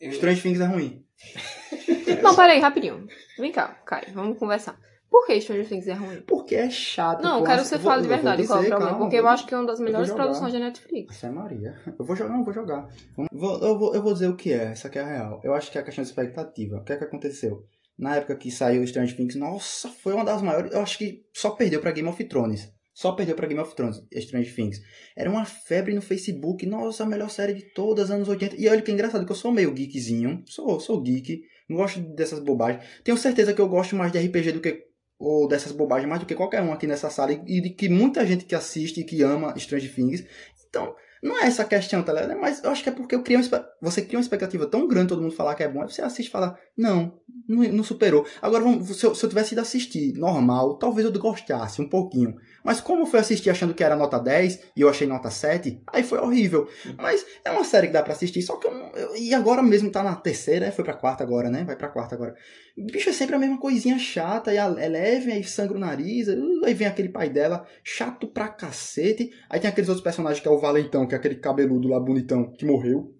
Eu- 0.00 0.10
Strange 0.10 0.42
Things 0.42 0.60
é 0.60 0.64
ruim. 0.66 1.04
Não, 2.22 2.34
peraí, 2.34 2.58
rapidinho. 2.60 3.06
Vem 3.38 3.52
cá, 3.52 3.68
Kai, 3.86 4.06
vamos 4.12 4.38
conversar. 4.38 4.78
Por 5.10 5.26
que 5.26 5.40
Stranger 5.40 5.68
Things 5.68 5.86
é 5.86 5.92
ruim? 5.92 6.22
Porque 6.26 6.56
é 6.56 6.68
chato. 6.68 7.22
Não, 7.22 7.44
quero 7.44 7.62
que 7.62 7.68
você 7.68 7.76
Eu 7.76 7.78
vou- 7.78 7.90
fale 7.92 8.02
de 8.02 8.08
eu 8.08 8.14
vou 8.14 8.22
verdade 8.24 8.46
qual 8.48 8.58
é 8.58 8.60
o 8.60 8.62
dizer, 8.64 8.70
problema. 8.70 8.90
calma, 8.90 9.04
porque 9.06 9.16
eu 9.20 9.28
acho 9.28 9.46
que 9.46 9.54
é 9.54 9.56
uma 9.58 9.66
das 9.66 9.78
melhores 9.80 10.10
produções 10.12 10.52
da 10.52 10.58
Netflix. 10.58 11.14
Isso 11.14 11.26
é 11.26 11.30
Maria. 11.30 11.74
Eu 11.98 12.04
vou 12.04 12.16
jogar, 12.16 12.30
não, 12.36 12.42
vou 12.44 12.52
jogar. 12.52 12.88
Vou- 13.30 13.58
eu, 13.62 13.78
vou, 13.78 13.94
eu 13.94 14.02
vou 14.02 14.12
dizer 14.12 14.26
o 14.28 14.34
que 14.36 14.52
é, 14.52 14.72
essa 14.72 14.88
aqui 14.88 14.98
é 14.98 15.02
a 15.02 15.06
real. 15.06 15.40
Eu 15.44 15.54
acho 15.54 15.70
que 15.70 15.78
é 15.78 15.80
a 15.80 15.84
questão 15.84 16.02
de 16.02 16.10
expectativa. 16.10 16.78
O 16.78 16.82
que 16.84 16.92
é 16.92 16.96
que 16.96 17.04
aconteceu? 17.04 17.64
Na 17.98 18.16
época 18.16 18.36
que 18.36 18.50
saiu 18.50 18.82
Strange 18.84 19.14
Things, 19.14 19.36
nossa, 19.36 19.88
foi 19.88 20.14
uma 20.14 20.24
das 20.24 20.42
maiores. 20.42 20.72
Eu 20.72 20.80
acho 20.80 20.98
que 20.98 21.24
só 21.32 21.50
perdeu 21.50 21.80
pra 21.80 21.92
Game 21.92 22.08
of 22.08 22.22
Thrones. 22.24 22.72
Só 22.92 23.12
perdeu 23.12 23.34
pra 23.34 23.48
Game 23.48 23.60
of 23.60 23.74
Thrones, 23.74 24.02
Strange 24.12 24.54
Things. 24.54 24.80
Era 25.16 25.28
uma 25.28 25.44
febre 25.44 25.92
no 25.92 26.00
Facebook. 26.00 26.64
Nossa, 26.64 27.02
a 27.02 27.06
melhor 27.06 27.28
série 27.28 27.52
de 27.52 27.62
todas, 27.74 28.10
anos 28.10 28.28
80. 28.28 28.54
E 28.56 28.68
olha 28.68 28.82
que 28.82 28.92
engraçado, 28.92 29.26
que 29.26 29.32
eu 29.32 29.36
sou 29.36 29.50
meio 29.50 29.74
geekzinho. 29.74 30.44
Sou, 30.46 30.78
sou 30.78 31.00
geek. 31.02 31.42
Não 31.68 31.76
gosto 31.76 32.00
dessas 32.14 32.38
bobagens. 32.38 32.84
Tenho 33.02 33.18
certeza 33.18 33.52
que 33.52 33.60
eu 33.60 33.68
gosto 33.68 33.96
mais 33.96 34.12
de 34.12 34.18
RPG 34.18 34.52
do 34.52 34.60
que. 34.60 34.84
Ou 35.18 35.48
dessas 35.48 35.72
bobagens 35.72 36.08
mais 36.08 36.20
do 36.20 36.26
que 36.26 36.34
qualquer 36.34 36.62
um 36.62 36.72
aqui 36.72 36.86
nessa 36.86 37.10
sala. 37.10 37.32
E 37.32 37.60
de 37.60 37.70
que 37.70 37.88
muita 37.88 38.24
gente 38.24 38.44
que 38.44 38.54
assiste 38.54 39.00
e 39.00 39.04
que 39.04 39.22
ama 39.22 39.54
Strange 39.56 39.88
Things. 39.88 40.24
Então, 40.68 40.94
não 41.24 41.40
é 41.42 41.46
essa 41.46 41.64
questão, 41.64 42.02
tá 42.02 42.12
ligado? 42.12 42.38
Mas 42.38 42.62
eu 42.62 42.70
acho 42.70 42.82
que 42.82 42.90
é 42.90 42.92
porque 42.92 43.14
eu 43.14 43.22
criei 43.22 43.40
uma, 43.40 43.66
você 43.80 44.02
cria 44.02 44.18
uma 44.18 44.22
expectativa 44.22 44.66
tão 44.66 44.86
grande 44.86 45.08
todo 45.08 45.22
mundo 45.22 45.34
falar 45.34 45.54
que 45.54 45.62
é 45.62 45.68
bom, 45.68 45.80
aí 45.80 45.88
você 45.88 46.02
assiste 46.02 46.28
e 46.28 46.30
fala, 46.30 46.58
não, 46.76 47.18
não, 47.48 47.62
não 47.64 47.82
superou. 47.82 48.26
Agora, 48.42 48.62
vamos, 48.62 48.96
se, 48.98 49.06
eu, 49.06 49.14
se 49.14 49.24
eu 49.24 49.28
tivesse 49.30 49.54
ido 49.54 49.62
assistir 49.62 50.12
normal, 50.18 50.76
talvez 50.76 51.06
eu 51.06 51.12
gostasse 51.18 51.80
um 51.80 51.88
pouquinho. 51.88 52.34
Mas 52.62 52.80
como 52.80 53.02
eu 53.02 53.06
fui 53.06 53.18
assistir 53.18 53.50
achando 53.50 53.74
que 53.74 53.82
era 53.84 53.96
nota 53.96 54.18
10 54.18 54.60
e 54.76 54.80
eu 54.82 54.88
achei 54.88 55.06
nota 55.06 55.30
7, 55.30 55.82
aí 55.92 56.02
foi 56.02 56.18
horrível. 56.18 56.68
Mas 56.98 57.24
é 57.44 57.50
uma 57.50 57.64
série 57.64 57.86
que 57.86 57.92
dá 57.92 58.02
pra 58.02 58.12
assistir, 58.12 58.42
só 58.42 58.56
que 58.56 58.66
eu 58.66 58.74
não. 58.74 58.90
eu- 58.92 59.16
e 59.16 59.34
agora 59.34 59.62
mesmo 59.62 59.90
tá 59.90 60.02
na 60.02 60.14
terceira, 60.16 60.70
foi 60.72 60.84
pra 60.84 60.94
quarta 60.94 61.22
agora, 61.24 61.48
né? 61.50 61.64
Vai 61.64 61.76
pra 61.76 61.88
quarta 61.88 62.14
agora. 62.14 62.34
Bicho, 62.76 63.10
é 63.10 63.12
sempre 63.12 63.36
a 63.36 63.38
mesma 63.38 63.58
coisinha 63.58 63.98
chata, 63.98 64.52
e 64.52 64.56
é 64.56 64.66
leve, 64.88 65.30
aí 65.30 65.44
sangra 65.44 65.76
o 65.76 65.80
nariz, 65.80 66.26
uh, 66.26 66.64
aí 66.64 66.74
vem 66.74 66.88
aquele 66.88 67.08
pai 67.08 67.28
dela, 67.28 67.66
chato 67.84 68.26
pra 68.26 68.48
cacete. 68.48 69.30
Aí 69.48 69.60
tem 69.60 69.70
aqueles 69.70 69.88
outros 69.88 70.02
personagens 70.02 70.40
que 70.40 70.48
é 70.48 70.50
o 70.50 70.58
Valentão, 70.58 71.06
que 71.06 71.13
é 71.14 71.18
aquele 71.18 71.36
cabeludo 71.36 71.88
lá 71.88 71.98
bonitão 72.00 72.52
que 72.52 72.64
morreu. 72.64 73.14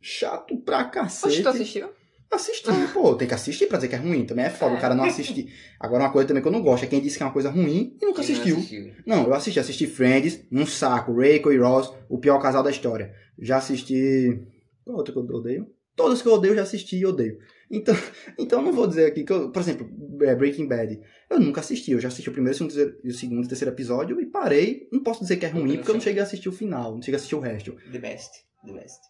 Chato 0.00 0.56
pra 0.58 0.84
cacete. 0.84 1.26
Oxe, 1.34 1.42
tu 1.42 1.48
assistiu? 1.48 1.88
Assisti, 2.30 2.70
pô, 2.94 3.14
tem 3.14 3.28
que 3.28 3.34
assistir 3.34 3.66
pra 3.66 3.76
dizer 3.76 3.88
que 3.88 3.94
é 3.94 3.98
ruim. 3.98 4.24
Também 4.24 4.46
é 4.46 4.50
foda 4.50 4.74
É. 4.74 4.78
o 4.78 4.80
cara 4.80 4.94
não 4.94 5.04
assistir. 5.04 5.52
Agora, 5.78 6.04
uma 6.04 6.10
coisa 6.10 6.26
também 6.28 6.42
que 6.42 6.48
eu 6.48 6.52
não 6.52 6.62
gosto 6.62 6.82
é 6.84 6.86
quem 6.86 7.00
disse 7.00 7.18
que 7.18 7.22
é 7.22 7.26
uma 7.26 7.32
coisa 7.32 7.50
ruim 7.50 7.94
e 8.00 8.06
nunca 8.06 8.22
Quem 8.22 8.34
não 8.34 8.40
assistiu. 8.42 8.56
assistiu? 8.56 8.92
Não, 9.06 9.24
eu 9.26 9.34
assisti, 9.34 9.60
assisti 9.60 9.86
Friends, 9.86 10.42
um 10.50 10.64
saco, 10.64 11.12
Rachel 11.14 11.52
e 11.52 11.58
Ross, 11.58 11.92
o 12.08 12.18
pior 12.18 12.38
casal 12.40 12.62
da 12.62 12.70
história. 12.70 13.12
Já 13.38 13.58
assisti. 13.58 14.40
Qual 14.84 14.96
outro 14.96 15.12
que 15.12 15.18
eu 15.20 15.36
odeio? 15.36 15.66
Todos 15.94 16.22
que 16.22 16.28
eu 16.28 16.32
odeio, 16.32 16.54
já 16.54 16.62
assisti 16.62 16.96
e 16.96 17.04
odeio. 17.06 17.36
Então, 17.72 17.94
então 18.38 18.58
eu 18.60 18.64
não 18.66 18.72
vou 18.72 18.86
dizer 18.86 19.06
aqui 19.06 19.24
que 19.24 19.32
eu, 19.32 19.50
por 19.50 19.60
exemplo, 19.60 19.88
é, 20.22 20.34
Breaking 20.36 20.68
Bad. 20.68 21.00
Eu 21.30 21.40
nunca 21.40 21.60
assisti, 21.60 21.90
eu 21.92 22.00
já 22.00 22.08
assisti 22.08 22.28
o 22.28 22.32
primeiro, 22.32 22.54
o 22.54 22.58
segundo, 22.70 22.98
o 23.04 23.10
segundo 23.12 23.44
e 23.44 23.48
terceiro 23.48 23.74
episódio 23.74 24.20
e 24.20 24.26
parei. 24.26 24.88
Não 24.92 25.02
posso 25.02 25.20
dizer 25.22 25.38
que 25.38 25.46
é 25.46 25.48
ruim, 25.48 25.76
porque 25.78 25.90
eu 25.90 25.94
não 25.94 26.00
cheguei 26.00 26.20
a 26.20 26.24
assistir 26.24 26.48
o 26.48 26.52
final, 26.52 26.92
não 26.94 27.00
cheguei 27.02 27.14
a 27.14 27.16
assistir 27.16 27.34
o 27.34 27.40
resto. 27.40 27.72
The 27.90 27.98
best. 27.98 28.30
The 28.66 28.72
best. 28.72 29.00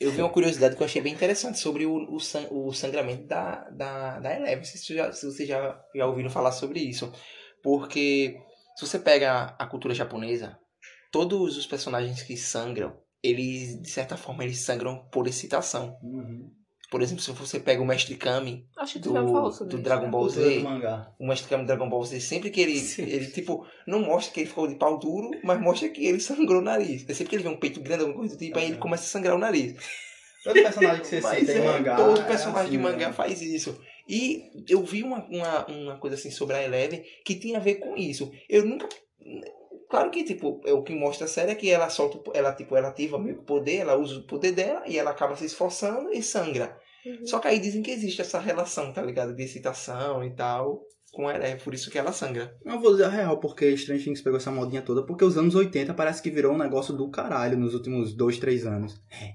Eu 0.00 0.10
vi 0.10 0.20
uma 0.22 0.30
curiosidade 0.30 0.74
que 0.76 0.82
eu 0.82 0.86
achei 0.86 1.00
bem 1.02 1.12
interessante 1.14 1.58
sobre 1.58 1.86
o, 1.86 2.14
o, 2.14 2.18
san- 2.20 2.48
o 2.50 2.72
sangramento 2.72 3.26
da, 3.26 3.68
da, 3.70 4.18
da 4.20 4.34
Eleven. 4.36 4.64
Se, 4.64 4.94
já, 4.94 5.12
se 5.12 5.24
vocês 5.26 5.48
já, 5.48 5.80
já 5.94 6.06
ouviram 6.06 6.30
falar 6.30 6.52
sobre 6.52 6.80
isso. 6.80 7.12
Porque 7.62 8.36
se 8.76 8.86
você 8.86 8.98
pega 8.98 9.54
a 9.58 9.66
cultura 9.66 9.94
japonesa, 9.94 10.58
todos 11.12 11.56
os 11.56 11.66
personagens 11.66 12.22
que 12.22 12.36
sangram, 12.36 12.96
eles, 13.22 13.80
de 13.80 13.88
certa 13.88 14.16
forma, 14.16 14.44
eles 14.44 14.58
sangram 14.60 15.08
por 15.12 15.26
excitação. 15.26 15.96
Por 16.90 17.02
exemplo, 17.02 17.22
se 17.22 17.32
você 17.32 17.58
pega 17.58 17.82
o 17.82 17.86
Mestre 17.86 18.14
Kami 18.14 18.66
Acho 18.76 18.98
do, 18.98 19.52
sobre 19.52 19.76
do. 19.76 19.82
Dragon 19.82 20.10
Ball 20.10 20.26
Cultura 20.26 20.44
do 20.44 20.50
Z, 20.50 20.64
o 21.18 21.26
Mestre 21.26 21.48
Kami 21.48 21.64
do 21.64 21.66
Dragon 21.66 21.88
Ball 21.88 22.04
Z, 22.04 22.20
sempre 22.20 22.50
que 22.50 22.60
ele, 22.60 22.78
ele, 22.98 23.26
tipo, 23.26 23.66
não 23.86 24.00
mostra 24.00 24.32
que 24.32 24.40
ele 24.40 24.48
ficou 24.48 24.68
de 24.68 24.74
pau 24.74 24.98
duro, 24.98 25.30
mas 25.42 25.60
mostra 25.60 25.88
que 25.88 26.04
ele 26.04 26.20
sangrou 26.20 26.60
o 26.60 26.64
nariz. 26.64 27.04
É 27.08 27.14
sempre 27.14 27.30
que 27.30 27.36
ele 27.36 27.42
vê 27.42 27.48
um 27.48 27.58
peito 27.58 27.80
grande, 27.80 28.02
alguma 28.02 28.18
coisa 28.18 28.36
do 28.36 28.38
tipo, 28.38 28.58
aí 28.58 28.66
ele 28.66 28.76
começa 28.76 29.04
a 29.04 29.06
sangrar 29.06 29.34
o 29.34 29.38
nariz. 29.38 29.74
Todo 30.44 30.54
personagem 30.54 31.00
que 31.00 31.06
você 31.06 31.22
cita 31.22 31.52
em 31.52 31.56
é, 31.56 31.64
mangá. 31.64 31.96
todo 31.96 32.20
é 32.20 32.24
personagem 32.24 32.70
de 32.70 32.76
assim, 32.76 32.84
mangá 32.84 33.08
né? 33.08 33.12
faz 33.14 33.40
isso. 33.40 33.80
E 34.06 34.42
eu 34.68 34.84
vi 34.84 35.02
uma, 35.02 35.24
uma, 35.24 35.66
uma 35.66 35.98
coisa 35.98 36.16
assim 36.16 36.30
sobre 36.30 36.54
a 36.54 36.62
Eleven 36.62 37.02
que 37.24 37.34
tinha 37.34 37.56
a 37.56 37.62
ver 37.62 37.76
com 37.76 37.96
isso. 37.96 38.30
Eu 38.48 38.66
nunca. 38.66 38.86
Claro 39.94 40.10
que, 40.10 40.24
tipo, 40.24 40.60
é 40.66 40.72
o 40.72 40.82
que 40.82 40.94
mostra 40.94 41.24
a 41.26 41.28
série 41.28 41.52
é 41.52 41.54
que 41.54 41.70
ela 41.70 41.88
solta, 41.88 42.18
o- 42.18 42.32
ela, 42.34 42.52
tipo, 42.52 42.76
ela 42.76 42.88
ativa 42.88 43.18
meio 43.18 43.36
que 43.36 43.42
o 43.42 43.46
poder, 43.46 43.76
ela 43.76 43.96
usa 43.96 44.18
o 44.18 44.26
poder 44.26 44.52
dela 44.52 44.82
e 44.86 44.98
ela 44.98 45.10
acaba 45.12 45.36
se 45.36 45.44
esforçando 45.44 46.12
e 46.12 46.22
sangra. 46.22 46.76
Uhum. 47.06 47.26
Só 47.26 47.38
que 47.38 47.46
aí 47.48 47.58
dizem 47.60 47.82
que 47.82 47.90
existe 47.90 48.20
essa 48.20 48.38
relação, 48.40 48.92
tá 48.92 49.02
ligado? 49.02 49.34
De 49.36 49.42
excitação 49.42 50.24
e 50.24 50.34
tal 50.34 50.82
com 51.12 51.30
ela, 51.30 51.44
é 51.44 51.54
por 51.54 51.72
isso 51.72 51.92
que 51.92 51.96
ela 51.98 52.10
sangra. 52.10 52.52
Não 52.64 52.80
vou 52.80 52.90
dizer 52.90 53.04
a 53.04 53.08
real 53.08 53.38
porque 53.38 53.66
Strange 53.70 54.02
Things 54.02 54.20
pegou 54.20 54.36
essa 54.36 54.50
modinha 54.50 54.82
toda, 54.82 55.06
porque 55.06 55.24
os 55.24 55.38
anos 55.38 55.54
80 55.54 55.94
parece 55.94 56.20
que 56.20 56.28
virou 56.28 56.52
um 56.52 56.58
negócio 56.58 56.92
do 56.92 57.08
caralho 57.08 57.56
nos 57.56 57.72
últimos 57.72 58.16
dois, 58.16 58.36
três 58.36 58.66
anos. 58.66 59.00
É, 59.12 59.30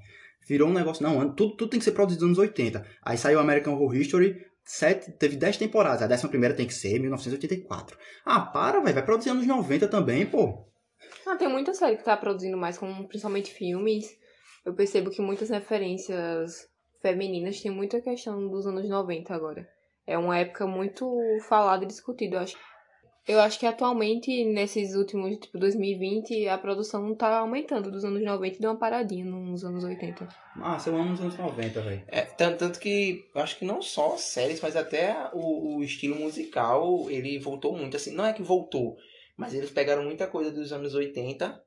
virou 0.46 0.68
um 0.68 0.74
negócio, 0.74 1.02
não, 1.04 1.34
tudo, 1.34 1.56
tudo 1.56 1.70
tem 1.70 1.80
que 1.80 1.86
ser 1.86 1.94
produzido 1.94 2.28
nos 2.28 2.38
anos 2.38 2.50
80. 2.50 2.86
Aí 3.02 3.18
saiu 3.18 3.40
American 3.40 3.76
Horror 3.76 3.96
History, 3.96 4.36
sete, 4.70 5.12
teve 5.14 5.36
10 5.36 5.58
temporadas, 5.58 6.04
a 6.04 6.08
décima 6.08 6.30
primeira 6.30 6.56
tem 6.56 6.68
que 6.68 6.74
ser 6.74 7.00
1984. 7.00 7.98
Ah, 8.24 8.40
para, 8.40 8.80
velho, 8.80 8.94
vai 8.94 9.04
produzir 9.04 9.32
anos 9.32 9.48
90 9.48 9.88
também, 9.88 10.28
pô. 10.28 10.64
Ah, 11.26 11.36
tem 11.36 11.50
muita 11.50 11.74
série 11.74 11.98
que 11.98 12.04
tá 12.04 12.16
produzindo 12.16 12.56
mais, 12.56 12.78
como 12.78 13.08
principalmente 13.08 13.52
filmes. 13.52 14.16
Eu 14.64 14.76
percebo 14.76 15.10
que 15.10 15.22
muitas 15.22 15.50
referências 15.50 16.70
femininas 17.02 17.60
têm 17.60 17.72
muita 17.72 18.00
questão 18.00 18.48
dos 18.48 18.68
anos 18.68 18.88
90 18.88 19.34
agora. 19.34 19.68
É 20.06 20.16
uma 20.18 20.38
época 20.38 20.68
muito 20.68 21.18
falada 21.48 21.84
e 21.84 21.88
discutida, 21.88 22.36
eu 22.36 22.42
acho. 22.42 22.58
Eu 23.28 23.40
acho 23.40 23.60
que 23.60 23.66
atualmente, 23.66 24.44
nesses 24.44 24.96
últimos, 24.96 25.38
tipo, 25.38 25.60
2020, 25.60 26.48
a 26.48 26.58
produção 26.58 27.14
tá 27.14 27.40
aumentando 27.40 27.92
dos 27.92 28.04
anos 28.04 28.24
90 28.24 28.56
e 28.56 28.60
deu 28.60 28.72
uma 28.72 28.80
paradinha 28.80 29.24
nos 29.24 29.64
anos 29.64 29.84
80. 29.84 30.28
Ah, 30.56 30.78
eu 30.86 30.96
amo 30.96 31.14
os 31.14 31.22
anos 31.22 31.38
90, 31.38 31.82
velho. 31.82 32.04
É, 32.08 32.22
tanto, 32.22 32.58
tanto 32.58 32.80
que 32.80 33.30
eu 33.34 33.42
acho 33.42 33.58
que 33.58 33.66
não 33.66 33.82
só 33.82 34.18
séries, 34.18 34.62
mas 34.62 34.76
até 34.76 35.16
o, 35.34 35.78
o 35.78 35.84
estilo 35.84 36.16
musical, 36.16 37.10
ele 37.10 37.38
voltou 37.38 37.78
muito. 37.78 37.96
Assim, 37.96 38.16
não 38.16 38.26
é 38.26 38.34
que 38.34 38.42
voltou, 38.42 38.98
mas 39.38 39.54
eles 39.54 39.70
pegaram 39.70 40.04
muita 40.04 40.26
coisa 40.26 40.52
dos 40.52 40.74
anos 40.74 40.96
80 40.96 41.62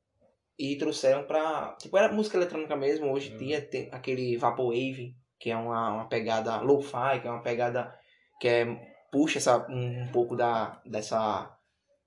e 0.59 0.76
trouxeram 0.76 1.24
pra. 1.24 1.76
Tipo, 1.80 1.96
era 1.96 2.12
música 2.12 2.36
eletrônica 2.36 2.74
mesmo. 2.76 3.12
Hoje 3.12 3.32
em 3.32 3.36
dia 3.36 3.61
tem 3.61 3.88
aquele 3.92 4.36
Vaporwave, 4.36 5.14
que 5.38 5.50
é 5.50 5.57
uma, 5.57 5.94
uma 5.94 6.09
pegada 6.09 6.61
lo-fi, 6.61 7.20
que 7.20 7.28
é 7.28 7.30
uma 7.30 7.42
pegada 7.42 7.94
que 8.40 8.48
é, 8.48 8.91
puxa 9.13 9.39
essa, 9.39 9.65
um, 9.71 10.03
um 10.05 10.09
pouco 10.09 10.35
da, 10.35 10.81
dessa, 10.87 11.55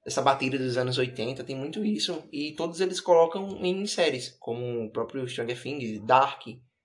dessa 0.04 0.22
batida 0.22 0.58
dos 0.58 0.76
anos 0.76 0.98
80. 0.98 1.44
Tem 1.44 1.56
muito 1.56 1.86
isso. 1.86 2.24
E 2.34 2.54
todos 2.54 2.82
eles 2.82 3.00
colocam 3.00 3.58
em 3.64 3.86
séries, 3.86 4.36
como 4.40 4.86
o 4.86 4.92
próprio 4.92 5.26
Stranger 5.28 5.62
Things, 5.62 6.02
Dark. 6.04 6.42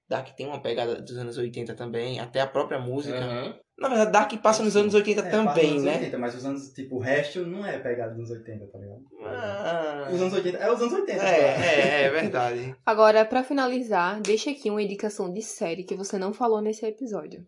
Dark 0.08 0.28
tem 0.36 0.46
uma 0.46 0.60
pegada 0.60 1.00
dos 1.00 1.16
anos 1.16 1.38
80 1.38 1.74
também, 1.74 2.20
até 2.20 2.40
a 2.40 2.46
própria 2.46 2.78
música. 2.78 3.16
Aham. 3.16 3.54
Na 3.78 3.88
verdade, 3.88 4.12
Dark 4.12 4.32
passa 4.42 4.62
nos 4.62 4.76
anos 4.76 4.92
80 4.92 5.20
É, 5.20 5.22
passa 5.24 5.54
também, 5.54 5.74
nos 5.74 5.84
né? 5.84 5.94
80, 5.94 6.18
mas 6.18 6.34
os 6.34 6.44
anos, 6.44 6.68
tipo, 6.74 6.96
o 6.96 6.98
resto 6.98 7.46
não 7.46 7.64
é 7.64 7.78
pegado 7.78 8.14
dos 8.14 8.30
anos 8.30 8.44
80, 8.46 8.66
tá 8.66 8.78
ligado? 8.78 9.00
Ah, 9.24 10.08
Os 10.12 10.20
anos 10.20 10.34
80, 10.34 10.58
é 10.58 10.70
os 10.70 10.80
anos 10.82 10.92
80. 10.92 11.12
é, 11.12 11.16
claro. 11.16 11.62
é, 11.64 12.02
é 12.02 12.10
verdade. 12.10 12.76
Agora, 12.84 13.24
pra 13.24 13.42
finalizar, 13.42 14.20
deixa 14.20 14.50
aqui 14.50 14.68
uma 14.68 14.82
indicação 14.82 15.32
de 15.32 15.40
série 15.40 15.84
que 15.84 15.96
você 15.96 16.18
não 16.18 16.34
falou 16.34 16.60
nesse 16.60 16.84
episódio. 16.84 17.42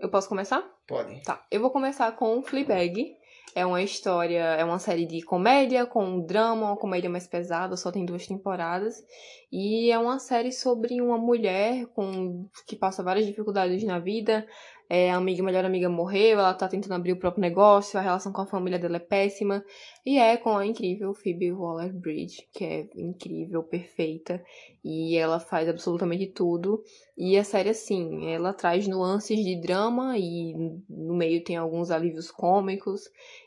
Eu 0.00 0.08
posso 0.08 0.28
começar? 0.28 0.64
Pode. 0.88 1.22
Tá, 1.22 1.44
eu 1.50 1.60
vou 1.60 1.70
começar 1.70 2.10
com 2.12 2.42
Fleabag. 2.42 3.14
É 3.54 3.66
uma 3.66 3.82
história, 3.82 4.40
é 4.40 4.64
uma 4.64 4.78
série 4.78 5.04
de 5.04 5.22
comédia 5.22 5.84
com 5.84 6.20
drama, 6.24 6.68
uma 6.68 6.76
comédia 6.76 7.10
mais 7.10 7.26
pesada, 7.26 7.76
só 7.76 7.90
tem 7.92 8.06
duas 8.06 8.26
temporadas. 8.26 9.04
E 9.52 9.90
é 9.90 9.98
uma 9.98 10.18
série 10.18 10.52
sobre 10.52 11.02
uma 11.02 11.18
mulher 11.18 11.84
com 11.88 12.48
que 12.66 12.76
passa 12.76 13.02
várias 13.02 13.26
dificuldades 13.26 13.84
na 13.84 13.98
vida. 13.98 14.46
É, 14.92 15.08
a 15.08 15.16
amiga, 15.16 15.40
melhor 15.40 15.64
amiga 15.64 15.88
morreu, 15.88 16.40
ela 16.40 16.52
tá 16.52 16.66
tentando 16.66 16.94
abrir 16.94 17.12
o 17.12 17.16
próprio 17.16 17.40
negócio, 17.40 17.96
a 17.96 18.02
relação 18.02 18.32
com 18.32 18.40
a 18.40 18.46
família 18.46 18.76
dela 18.76 18.96
é 18.96 18.98
péssima. 18.98 19.64
E 20.04 20.18
é 20.18 20.36
com 20.36 20.56
a 20.56 20.66
incrível 20.66 21.14
Phoebe 21.14 21.52
Waller-Bridge, 21.52 22.48
que 22.52 22.64
é 22.64 22.88
incrível, 22.96 23.62
perfeita. 23.62 24.42
E 24.84 25.16
ela 25.16 25.38
faz 25.38 25.68
absolutamente 25.68 26.26
tudo. 26.26 26.82
E 27.16 27.38
a 27.38 27.44
série, 27.44 27.68
assim, 27.68 28.32
ela 28.32 28.52
traz 28.52 28.88
nuances 28.88 29.38
de 29.38 29.60
drama 29.60 30.18
e 30.18 30.54
no 30.88 31.14
meio 31.14 31.44
tem 31.44 31.56
alguns 31.56 31.92
alívios 31.92 32.28
cômicos. 32.28 33.02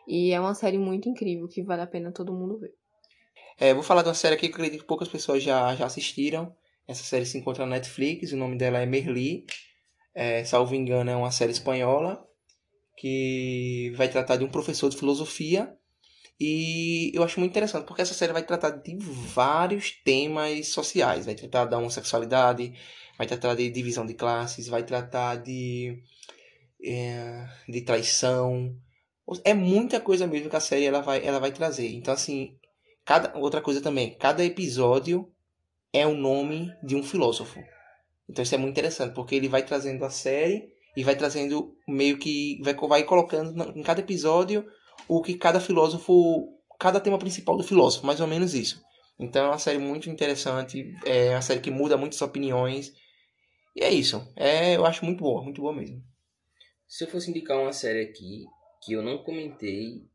E 0.07 0.31
é 0.31 0.39
uma 0.39 0.53
série 0.53 0.77
muito 0.77 1.09
incrível 1.09 1.49
que 1.49 1.61
vale 1.61 1.81
a 1.81 1.87
pena 1.87 2.13
todo 2.13 2.31
mundo 2.31 2.57
ver. 2.57 2.73
É, 3.59 3.73
vou 3.73 3.83
falar 3.83 4.01
de 4.01 4.07
uma 4.07 4.13
série 4.13 4.35
aqui 4.35 4.47
que 4.47 4.53
eu 4.53 4.55
acredito 4.55 4.79
que 4.79 4.87
poucas 4.87 5.09
pessoas 5.09 5.43
já, 5.43 5.75
já 5.75 5.85
assistiram. 5.85 6.55
Essa 6.87 7.03
série 7.03 7.25
se 7.25 7.37
encontra 7.37 7.65
na 7.65 7.75
Netflix, 7.75 8.31
o 8.31 8.37
nome 8.37 8.57
dela 8.57 8.79
é 8.79 8.85
Merli. 8.85 9.45
É, 10.13 10.43
salvo 10.45 10.75
engano, 10.75 11.09
é 11.09 11.15
uma 11.15 11.31
série 11.31 11.51
espanhola 11.51 12.23
que 12.97 13.91
vai 13.97 14.07
tratar 14.07 14.37
de 14.37 14.43
um 14.43 14.49
professor 14.49 14.89
de 14.89 14.97
filosofia. 14.97 15.75
E 16.39 17.11
eu 17.13 17.23
acho 17.23 17.39
muito 17.39 17.51
interessante, 17.51 17.85
porque 17.85 18.01
essa 18.01 18.13
série 18.13 18.33
vai 18.33 18.43
tratar 18.43 18.71
de 18.71 18.95
vários 18.97 19.91
temas 20.03 20.67
sociais. 20.67 21.25
Vai 21.25 21.35
tratar 21.35 21.65
da 21.65 21.77
homossexualidade, 21.77 22.73
vai 23.17 23.27
tratar 23.27 23.55
de 23.55 23.69
divisão 23.69 24.05
de 24.05 24.13
classes, 24.13 24.67
vai 24.67 24.83
tratar 24.83 25.37
de, 25.37 26.01
é, 26.83 27.47
de 27.67 27.81
traição. 27.81 28.75
É 29.43 29.53
muita 29.53 29.99
coisa 29.99 30.27
mesmo 30.27 30.49
que 30.49 30.55
a 30.55 30.59
série 30.59 30.85
ela 30.85 31.01
vai, 31.01 31.25
ela 31.25 31.39
vai 31.39 31.51
trazer. 31.51 31.89
Então, 31.93 32.13
assim, 32.13 32.57
cada 33.05 33.37
outra 33.37 33.61
coisa 33.61 33.81
também, 33.81 34.17
cada 34.17 34.43
episódio 34.43 35.31
é 35.93 36.05
o 36.05 36.15
nome 36.15 36.73
de 36.83 36.95
um 36.95 37.03
filósofo. 37.03 37.63
Então 38.33 38.41
isso 38.41 38.55
é 38.55 38.57
muito 38.57 38.71
interessante, 38.71 39.13
porque 39.13 39.35
ele 39.35 39.47
vai 39.47 39.61
trazendo 39.61 40.03
a 40.03 40.09
série 40.09 40.73
e 40.97 41.03
vai 41.03 41.15
trazendo 41.15 41.77
meio 41.87 42.17
que 42.17 42.59
vai, 42.63 42.73
vai 42.73 43.03
colocando 43.03 43.77
em 43.77 43.83
cada 43.83 43.99
episódio 43.99 44.65
o 45.07 45.21
que 45.21 45.35
cada 45.35 45.59
filósofo, 45.59 46.49
cada 46.79 46.99
tema 46.99 47.19
principal 47.19 47.55
do 47.55 47.63
filósofo, 47.63 48.07
mais 48.07 48.19
ou 48.19 48.25
menos 48.25 48.55
isso. 48.55 48.83
Então 49.19 49.45
é 49.45 49.47
uma 49.49 49.59
série 49.59 49.77
muito 49.77 50.09
interessante, 50.09 50.83
é 51.05 51.29
uma 51.29 51.43
série 51.43 51.59
que 51.59 51.69
muda 51.69 51.95
muitas 51.95 52.19
opiniões. 52.23 52.91
E 53.75 53.83
é 53.83 53.91
isso. 53.91 54.27
É, 54.35 54.75
eu 54.75 54.83
acho 54.83 55.05
muito 55.05 55.19
boa, 55.19 55.43
muito 55.43 55.61
boa 55.61 55.73
mesmo. 55.75 56.03
Se 56.87 57.03
eu 57.03 57.07
fosse 57.07 57.29
indicar 57.29 57.59
uma 57.59 57.71
série 57.71 58.01
aqui 58.01 58.45
que 58.83 58.93
eu 58.93 59.03
não 59.03 59.19
comentei, 59.19 60.07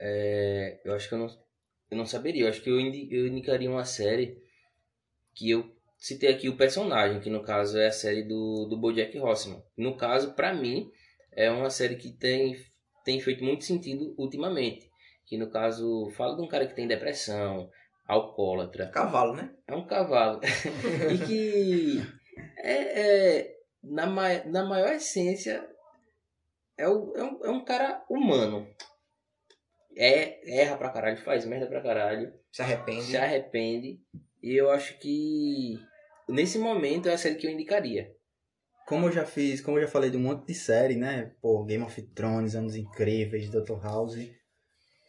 é, 0.00 0.80
eu 0.84 0.94
acho 0.94 1.08
que 1.08 1.14
eu 1.14 1.18
não, 1.18 1.28
eu 1.92 1.96
não 1.96 2.06
saberia. 2.06 2.42
Eu 2.42 2.48
acho 2.48 2.60
que 2.60 2.70
eu, 2.70 2.80
indi, 2.80 3.06
eu 3.08 3.28
indicaria 3.28 3.70
uma 3.70 3.84
série 3.84 4.42
que 5.32 5.48
eu 5.48 5.80
citei 6.02 6.30
aqui 6.30 6.48
o 6.48 6.56
personagem, 6.56 7.20
que 7.20 7.30
no 7.30 7.44
caso 7.44 7.78
é 7.78 7.86
a 7.86 7.92
série 7.92 8.24
do, 8.24 8.66
do 8.66 8.76
Bojack 8.76 9.16
Horseman. 9.16 9.62
No 9.76 9.96
caso, 9.96 10.34
para 10.34 10.52
mim, 10.52 10.90
é 11.30 11.48
uma 11.48 11.70
série 11.70 11.94
que 11.94 12.10
tem, 12.10 12.56
tem 13.04 13.20
feito 13.20 13.44
muito 13.44 13.64
sentido 13.64 14.12
ultimamente. 14.18 14.90
Que 15.24 15.38
no 15.38 15.48
caso, 15.48 16.10
fala 16.16 16.34
de 16.34 16.42
um 16.42 16.48
cara 16.48 16.66
que 16.66 16.74
tem 16.74 16.88
depressão, 16.88 17.70
alcoólatra. 18.04 18.88
Cavalo, 18.88 19.36
né? 19.36 19.54
É 19.68 19.76
um 19.76 19.86
cavalo. 19.86 20.40
e 21.14 21.24
que 21.24 22.02
é, 22.58 23.00
é, 23.00 23.56
na, 23.80 24.06
na 24.46 24.64
maior 24.64 24.92
essência 24.92 25.64
é, 26.76 26.88
o, 26.88 27.16
é, 27.16 27.22
um, 27.22 27.44
é 27.44 27.50
um 27.50 27.64
cara 27.64 28.04
humano. 28.10 28.66
É, 29.96 30.62
erra 30.62 30.76
pra 30.76 30.90
caralho, 30.90 31.18
faz 31.18 31.44
merda 31.44 31.68
pra 31.68 31.80
caralho. 31.80 32.34
Se 32.50 32.60
arrepende. 32.60 33.02
Se 33.04 33.16
arrepende. 33.16 34.00
E 34.42 34.56
eu 34.56 34.68
acho 34.68 34.98
que 34.98 35.78
nesse 36.28 36.58
momento 36.58 37.08
é 37.08 37.14
a 37.14 37.18
série 37.18 37.36
que 37.36 37.46
eu 37.46 37.50
indicaria. 37.50 38.10
Como 38.86 39.06
eu 39.06 39.12
já 39.12 39.24
fiz, 39.24 39.60
como 39.60 39.78
eu 39.78 39.82
já 39.82 39.88
falei 39.88 40.10
de 40.10 40.16
um 40.16 40.20
monte 40.20 40.46
de 40.46 40.54
série, 40.54 40.96
né? 40.96 41.32
Pô, 41.40 41.64
Game 41.64 41.84
of 41.84 42.02
Thrones, 42.14 42.54
Anos 42.54 42.76
Incríveis, 42.76 43.48
Dr. 43.48 43.80
House. 43.82 44.18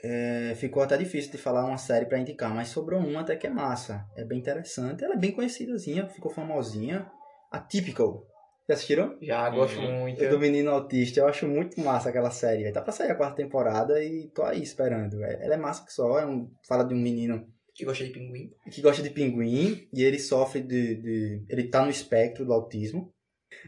É, 0.03 0.53
ficou 0.55 0.83
até 0.83 0.97
difícil 0.97 1.31
de 1.31 1.37
falar 1.37 1.65
uma 1.65 1.77
série 1.77 2.05
para 2.05 2.19
indicar, 2.19 2.53
mas 2.53 2.67
sobrou 2.67 2.99
uma 2.99 3.21
até 3.21 3.35
que 3.35 3.47
é 3.47 3.49
massa. 3.49 4.05
É 4.15 4.23
bem 4.23 4.39
interessante. 4.39 5.03
Ela 5.03 5.15
é 5.15 5.17
bem 5.17 5.31
conhecidazinha, 5.31 6.07
ficou 6.07 6.31
famosinha. 6.31 7.09
A 7.51 7.59
Typical. 7.59 8.25
Já 8.67 8.75
assistiram? 8.75 9.17
Já, 9.21 9.49
gosto 9.49 9.77
uhum. 9.77 9.99
muito. 10.01 10.29
Do 10.29 10.39
menino 10.39 10.71
autista. 10.71 11.19
Eu 11.19 11.27
acho 11.27 11.47
muito 11.47 11.79
massa 11.81 12.09
aquela 12.09 12.31
série. 12.31 12.71
Tá 12.71 12.81
pra 12.81 12.93
sair 12.93 13.11
a 13.11 13.15
quarta 13.15 13.35
temporada 13.35 14.01
e 14.03 14.29
tô 14.29 14.43
aí 14.43 14.61
esperando. 14.61 15.21
Ela 15.23 15.55
é 15.55 15.57
massa 15.57 15.85
que 15.85 15.91
só. 15.91 16.19
É 16.19 16.25
um, 16.25 16.49
fala 16.67 16.83
de 16.83 16.93
um 16.93 16.97
menino 16.97 17.45
que 17.73 17.85
gosta 17.85 18.03
de 18.03 18.11
pinguim. 18.11 18.51
Que 18.71 18.81
gosta 18.81 19.01
de 19.01 19.09
pinguim 19.09 19.87
e 19.91 20.03
ele 20.03 20.19
sofre 20.19 20.61
de, 20.61 20.95
de. 20.95 21.45
Ele 21.49 21.67
tá 21.69 21.83
no 21.83 21.89
espectro 21.89 22.45
do 22.45 22.53
autismo. 22.53 23.11